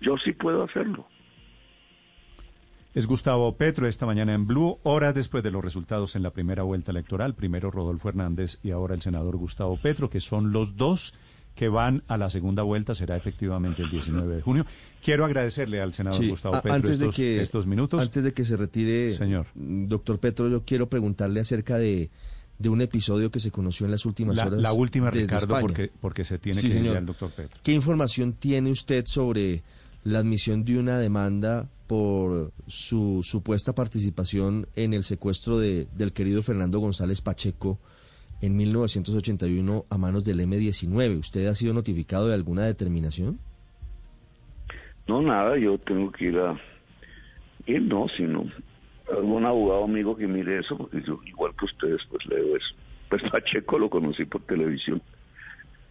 Yo 0.00 0.16
sí 0.16 0.32
puedo 0.32 0.62
hacerlo. 0.62 1.06
Es 2.94 3.06
Gustavo 3.06 3.54
Petro 3.54 3.86
esta 3.86 4.06
mañana 4.06 4.32
en 4.32 4.46
Blue, 4.46 4.78
horas 4.82 5.14
después 5.14 5.44
de 5.44 5.50
los 5.50 5.62
resultados 5.62 6.16
en 6.16 6.22
la 6.22 6.30
primera 6.30 6.62
vuelta 6.62 6.90
electoral. 6.90 7.34
Primero 7.34 7.70
Rodolfo 7.70 8.08
Hernández 8.08 8.60
y 8.62 8.70
ahora 8.70 8.94
el 8.94 9.02
senador 9.02 9.36
Gustavo 9.36 9.76
Petro, 9.76 10.08
que 10.08 10.20
son 10.20 10.52
los 10.52 10.74
dos 10.74 11.12
que 11.54 11.68
van 11.68 12.02
a 12.08 12.16
la 12.16 12.30
segunda 12.30 12.62
vuelta. 12.62 12.94
Será 12.94 13.14
efectivamente 13.14 13.82
el 13.82 13.90
19 13.90 14.36
de 14.36 14.40
junio. 14.40 14.64
Quiero 15.02 15.26
agradecerle 15.26 15.82
al 15.82 15.92
senador 15.92 16.26
Gustavo 16.26 16.54
Petro 16.62 16.76
antes 16.76 16.92
estos, 16.92 17.14
de 17.14 17.22
que, 17.22 17.42
estos 17.42 17.66
minutos. 17.66 18.00
Antes 18.00 18.24
de 18.24 18.32
que 18.32 18.46
se 18.46 18.56
retire, 18.56 19.10
Señor. 19.10 19.48
doctor 19.54 20.18
Petro, 20.18 20.48
yo 20.48 20.64
quiero 20.64 20.88
preguntarle 20.88 21.40
acerca 21.40 21.76
de, 21.76 22.08
de 22.58 22.68
un 22.68 22.80
episodio 22.80 23.30
que 23.30 23.40
se 23.40 23.50
conoció 23.50 23.84
en 23.86 23.92
las 23.92 24.06
últimas 24.06 24.36
la, 24.36 24.46
horas. 24.46 24.60
la 24.60 24.72
última, 24.72 25.06
desde 25.10 25.22
Ricardo, 25.22 25.44
España. 25.46 25.60
porque, 25.60 25.90
porque 26.00 26.24
se 26.24 26.38
tiene 26.38 26.58
Sí, 26.60 26.70
que 26.70 26.78
ir 26.78 26.88
al 26.90 27.06
doctor 27.06 27.30
Petro. 27.30 27.58
¿Qué 27.62 27.72
información 27.72 28.32
tiene 28.34 28.70
usted 28.70 29.04
sobre 29.06 29.62
la 30.04 30.20
admisión 30.20 30.64
de 30.64 30.78
una 30.78 30.98
demanda 30.98 31.68
por 31.86 32.52
su 32.66 33.22
supuesta 33.24 33.74
participación 33.74 34.66
en 34.76 34.94
el 34.94 35.04
secuestro 35.04 35.58
de, 35.58 35.86
del 35.96 36.12
querido 36.12 36.42
Fernando 36.42 36.78
González 36.78 37.20
Pacheco 37.20 37.78
en 38.40 38.56
1981 38.56 39.86
a 39.90 39.98
manos 39.98 40.24
del 40.24 40.40
M-19? 40.40 41.18
¿Usted 41.18 41.46
ha 41.46 41.54
sido 41.54 41.74
notificado 41.74 42.28
de 42.28 42.34
alguna 42.34 42.64
determinación? 42.64 43.38
No, 45.06 45.20
nada, 45.20 45.58
yo 45.58 45.76
tengo 45.78 46.10
que 46.12 46.26
ir 46.26 46.38
a... 46.38 46.58
Ir 47.66 47.82
no, 47.82 48.06
sino 48.16 48.44
algún 49.18 49.44
abogado 49.44 49.84
amigo 49.84 50.16
que 50.16 50.26
mire 50.26 50.58
eso, 50.60 50.76
porque 50.76 51.02
yo, 51.02 51.20
igual 51.26 51.52
que 51.58 51.64
ustedes, 51.64 52.02
pues 52.10 52.24
leo 52.26 52.56
eso. 52.56 52.74
Pues 53.08 53.22
Pacheco 53.30 53.78
lo 53.78 53.90
conocí 53.90 54.24
por 54.24 54.42
televisión. 54.42 55.02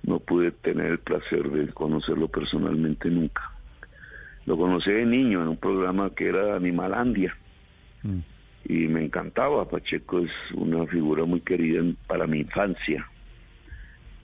No 0.03 0.19
pude 0.19 0.51
tener 0.51 0.87
el 0.87 0.99
placer 0.99 1.49
de 1.49 1.71
conocerlo 1.73 2.27
personalmente 2.27 3.09
nunca. 3.09 3.51
Lo 4.45 4.57
conocí 4.57 4.91
de 4.91 5.05
niño 5.05 5.41
en 5.41 5.49
un 5.49 5.57
programa 5.57 6.09
que 6.13 6.27
era 6.27 6.55
Animalandia. 6.55 7.35
Mm. 8.03 8.19
Y 8.65 8.87
me 8.87 9.05
encantaba. 9.05 9.69
Pacheco 9.69 10.19
es 10.19 10.31
una 10.53 10.85
figura 10.87 11.25
muy 11.25 11.41
querida 11.41 11.81
para 12.07 12.27
mi 12.27 12.39
infancia. 12.39 13.07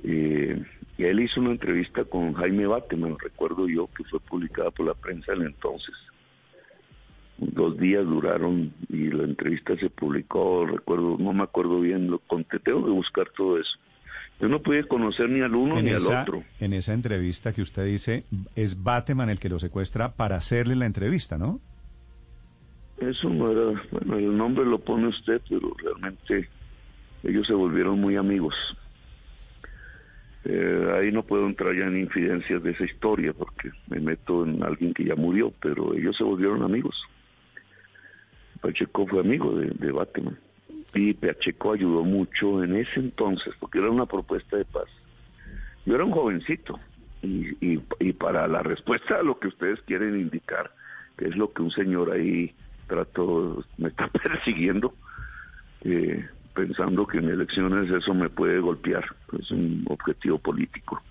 Eh, 0.04 0.62
y 0.98 1.04
él 1.06 1.22
hizo 1.22 1.40
una 1.40 1.52
entrevista 1.52 2.04
con 2.04 2.34
Jaime 2.34 2.68
Bateman, 2.68 3.18
recuerdo 3.18 3.68
yo, 3.70 3.88
que 3.96 4.04
fue 4.04 4.20
publicada 4.20 4.72
por 4.72 4.86
la 4.86 4.94
prensa 4.94 5.32
en 5.32 5.42
el 5.42 5.48
entonces. 5.48 5.96
Dos 7.41 7.78
días 7.78 8.06
duraron 8.06 8.74
y 8.90 9.10
la 9.11 9.24
entrevista 9.24 9.76
se 9.78 9.90
publicó, 9.90 10.66
recuerdo, 10.66 11.16
no 11.18 11.32
me 11.34 11.44
acuerdo 11.44 11.80
bien, 11.80 12.10
lo 12.10 12.20
conté, 12.20 12.60
tengo 12.60 12.84
que 12.84 12.91
buscar 12.91 13.30
todo 13.36 13.57
eso. 13.60 13.78
Yo 14.41 14.48
no 14.48 14.61
pude 14.61 14.86
conocer 14.86 15.30
ni 15.30 15.41
al 15.41 15.53
uno 15.56 15.78
En 15.80 15.86
ni 15.86 15.91
esa, 15.91 16.22
al 16.22 16.24
otro. 16.24 16.44
en 16.60 16.74
esa 16.74 16.94
entrevista 16.94 17.53
que 17.53 17.61
usted 17.61 17.86
dice, 17.86 18.26
es 18.56 18.84
Bateman 18.84 19.30
el 19.30 19.40
que 19.40 19.49
lo 19.49 19.60
secuestra 19.60 20.14
para 20.14 20.38
hacerle 20.38 20.76
la 20.76 20.86
entrevista, 20.86 21.38
¿no? 21.38 21.60
Eso 22.99 23.30
no 23.30 23.52
era, 23.52 23.82
bueno, 23.91 24.18
el 24.18 24.36
nombre 24.38 24.66
lo 24.66 24.80
pone 24.80 25.07
usted, 25.07 25.41
pero 25.49 25.74
realmente 25.82 26.49
ellos 27.24 27.48
se 27.48 27.53
volvieron 27.53 27.99
muy 27.99 28.18
amigos. 28.18 28.56
Eh, 30.45 30.94
ahí 30.98 31.11
no 31.11 31.24
puedo 31.24 31.45
entrar 31.48 31.76
ya 31.76 31.86
en 31.86 31.98
infidencias 31.99 32.64
de 32.64 32.72
esa 32.72 32.86
historia 32.86 33.34
porque 33.34 33.72
me 33.88 33.99
meto 33.99 34.45
en 34.45 34.64
alguien 34.64 34.94
que 34.94 35.03
ya 35.06 35.16
murió, 35.16 35.53
pero 35.61 35.94
ellos 35.94 36.16
se 36.18 36.24
volvieron 36.24 36.64
amigos. 36.64 36.95
Pacheco 38.61 39.07
fue 39.07 39.22
amigo 39.22 39.53
de, 39.53 39.91
Bateman 39.91 40.38
y 40.94 41.14
Pacheco 41.14 41.73
ayudó 41.73 42.03
mucho 42.03 42.64
en 42.64 42.76
ese 42.76 42.99
entonces 42.99 43.53
porque 43.60 43.80
era 43.80 43.90
una 43.90 44.06
propuesta 44.06 44.57
de 44.57 44.65
paz. 44.65 44.88
Yo 45.86 45.95
era 45.95 46.03
un 46.03 46.11
jovencito 46.11 46.80
y, 47.22 47.49
y, 47.65 47.81
y 47.99 48.14
para 48.14 48.48
la 48.48 48.64
respuesta 48.64 49.19
a 49.19 49.23
lo 49.23 49.40
que 49.40 49.48
ustedes 49.48 49.81
quieren 49.81 50.19
indicar, 50.19 50.72
que 51.18 51.27
es 51.27 51.36
lo 51.36 51.52
que 51.52 51.61
un 51.61 51.72
señor 51.72 52.11
ahí 52.11 52.53
trató, 52.88 53.64
me 53.77 53.90
está 53.90 54.07
persiguiendo, 54.23 54.94
eh, 55.81 56.27
pensando 56.53 57.07
que 57.07 57.19
en 57.19 57.30
elecciones 57.30 57.90
eso 57.90 58.14
me 58.14 58.30
puede 58.30 58.60
golpear, 58.60 59.06
es 59.40 59.49
un 59.52 59.86
objetivo 59.88 60.40
político. 60.40 61.02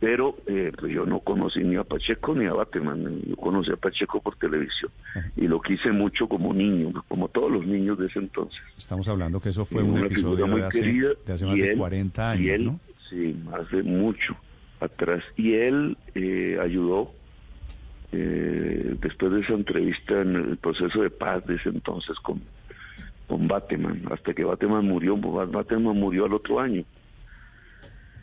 Pero 0.00 0.36
eh, 0.46 0.70
pues 0.78 0.92
yo 0.92 1.04
no 1.06 1.18
conocí 1.20 1.58
ni 1.64 1.74
a 1.74 1.82
Pacheco 1.82 2.32
ni 2.34 2.46
a 2.46 2.52
Bateman, 2.52 3.20
yo 3.26 3.34
conocí 3.34 3.72
a 3.72 3.76
Pacheco 3.76 4.20
por 4.20 4.36
televisión 4.36 4.92
y 5.36 5.48
lo 5.48 5.60
quise 5.60 5.90
mucho 5.90 6.28
como 6.28 6.54
niño, 6.54 6.92
como 7.08 7.26
todos 7.28 7.50
los 7.50 7.66
niños 7.66 7.98
de 7.98 8.06
ese 8.06 8.20
entonces. 8.20 8.60
Estamos 8.76 9.08
hablando 9.08 9.40
que 9.40 9.48
eso 9.48 9.64
fue 9.64 9.82
Y 9.82 9.86
un 9.88 9.98
episodio 9.98 10.46
muy 10.46 10.60
de 10.60 10.66
hace, 10.68 10.80
querida, 10.80 11.08
de 11.26 11.32
hace 11.32 11.46
más 11.46 11.56
y 11.56 11.60
de 11.62 11.72
él- 11.72 11.78
40 11.78 12.36
y 12.36 12.38
años, 12.50 12.54
él, 12.54 12.64
¿no? 12.66 12.80
Sí, 13.10 13.36
hace 13.52 13.82
mucho 13.82 14.36
atrás. 14.80 15.24
Y 15.36 15.54
él 15.54 15.96
eh, 16.14 16.58
ayudó 16.62 17.10
eh, 18.12 18.96
después 19.00 19.32
de 19.32 19.40
esa 19.40 19.54
entrevista 19.54 20.20
en 20.22 20.36
el 20.36 20.56
proceso 20.58 21.02
de 21.02 21.10
paz 21.10 21.44
de 21.46 21.56
ese 21.56 21.70
entonces 21.70 22.16
con, 22.20 22.40
con 23.26 23.48
Bateman, 23.48 24.02
hasta 24.12 24.32
que 24.32 24.44
Bateman 24.44 24.84
murió, 24.86 25.16
Bateman 25.16 25.96
murió 25.98 26.24
al 26.26 26.34
otro 26.34 26.60
año. 26.60 26.84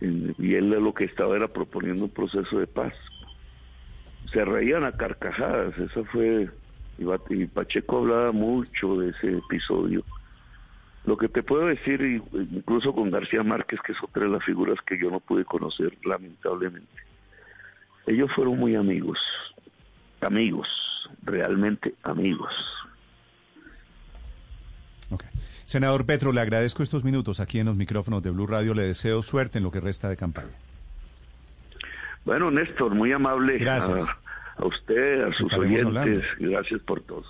Y 0.01 0.55
él 0.55 0.69
lo 0.69 0.93
que 0.93 1.05
estaba 1.05 1.35
era 1.35 1.47
proponiendo 1.47 2.03
un 2.05 2.09
proceso 2.09 2.59
de 2.59 2.67
paz. 2.67 2.93
Se 4.31 4.43
reían 4.43 4.84
a 4.84 4.91
carcajadas, 4.91 5.77
esa 5.77 6.03
fue... 6.05 6.49
Y 7.30 7.45
Pacheco 7.47 7.97
hablaba 7.99 8.31
mucho 8.31 8.97
de 8.97 9.09
ese 9.09 9.38
episodio. 9.38 10.03
Lo 11.05 11.17
que 11.17 11.27
te 11.27 11.43
puedo 11.43 11.67
decir, 11.67 12.01
incluso 12.01 12.93
con 12.93 13.11
García 13.11 13.43
Márquez, 13.43 13.80
que 13.81 13.91
es 13.91 14.01
otra 14.01 14.23
de 14.23 14.30
las 14.30 14.43
figuras 14.43 14.80
que 14.81 14.97
yo 14.97 15.11
no 15.11 15.19
pude 15.19 15.45
conocer, 15.45 15.95
lamentablemente, 16.03 16.88
ellos 18.07 18.31
fueron 18.34 18.57
muy 18.57 18.76
amigos, 18.76 19.19
amigos, 20.22 20.67
realmente 21.23 21.93
amigos. 22.03 22.53
Ok. 25.11 25.26
Senador 25.65 26.05
Petro, 26.05 26.31
le 26.31 26.41
agradezco 26.41 26.83
estos 26.83 27.03
minutos 27.03 27.39
aquí 27.39 27.59
en 27.59 27.65
los 27.65 27.75
micrófonos 27.75 28.21
de 28.23 28.29
Blue 28.29 28.47
Radio. 28.47 28.73
Le 28.73 28.83
deseo 28.83 29.21
suerte 29.23 29.57
en 29.57 29.63
lo 29.63 29.71
que 29.71 29.79
resta 29.79 30.09
de 30.09 30.17
campaña. 30.17 30.49
Bueno, 32.23 32.49
Néstor, 32.51 32.93
muy 32.95 33.11
amable 33.11 33.57
Gracias. 33.57 34.03
a, 34.03 34.17
a 34.61 34.65
usted, 34.65 35.21
a 35.23 35.31
sus 35.33 35.41
Estaremos 35.41 35.81
oyentes, 35.81 35.85
hablando. 35.85 36.21
gracias 36.39 36.81
por 36.81 37.01
todo. 37.01 37.23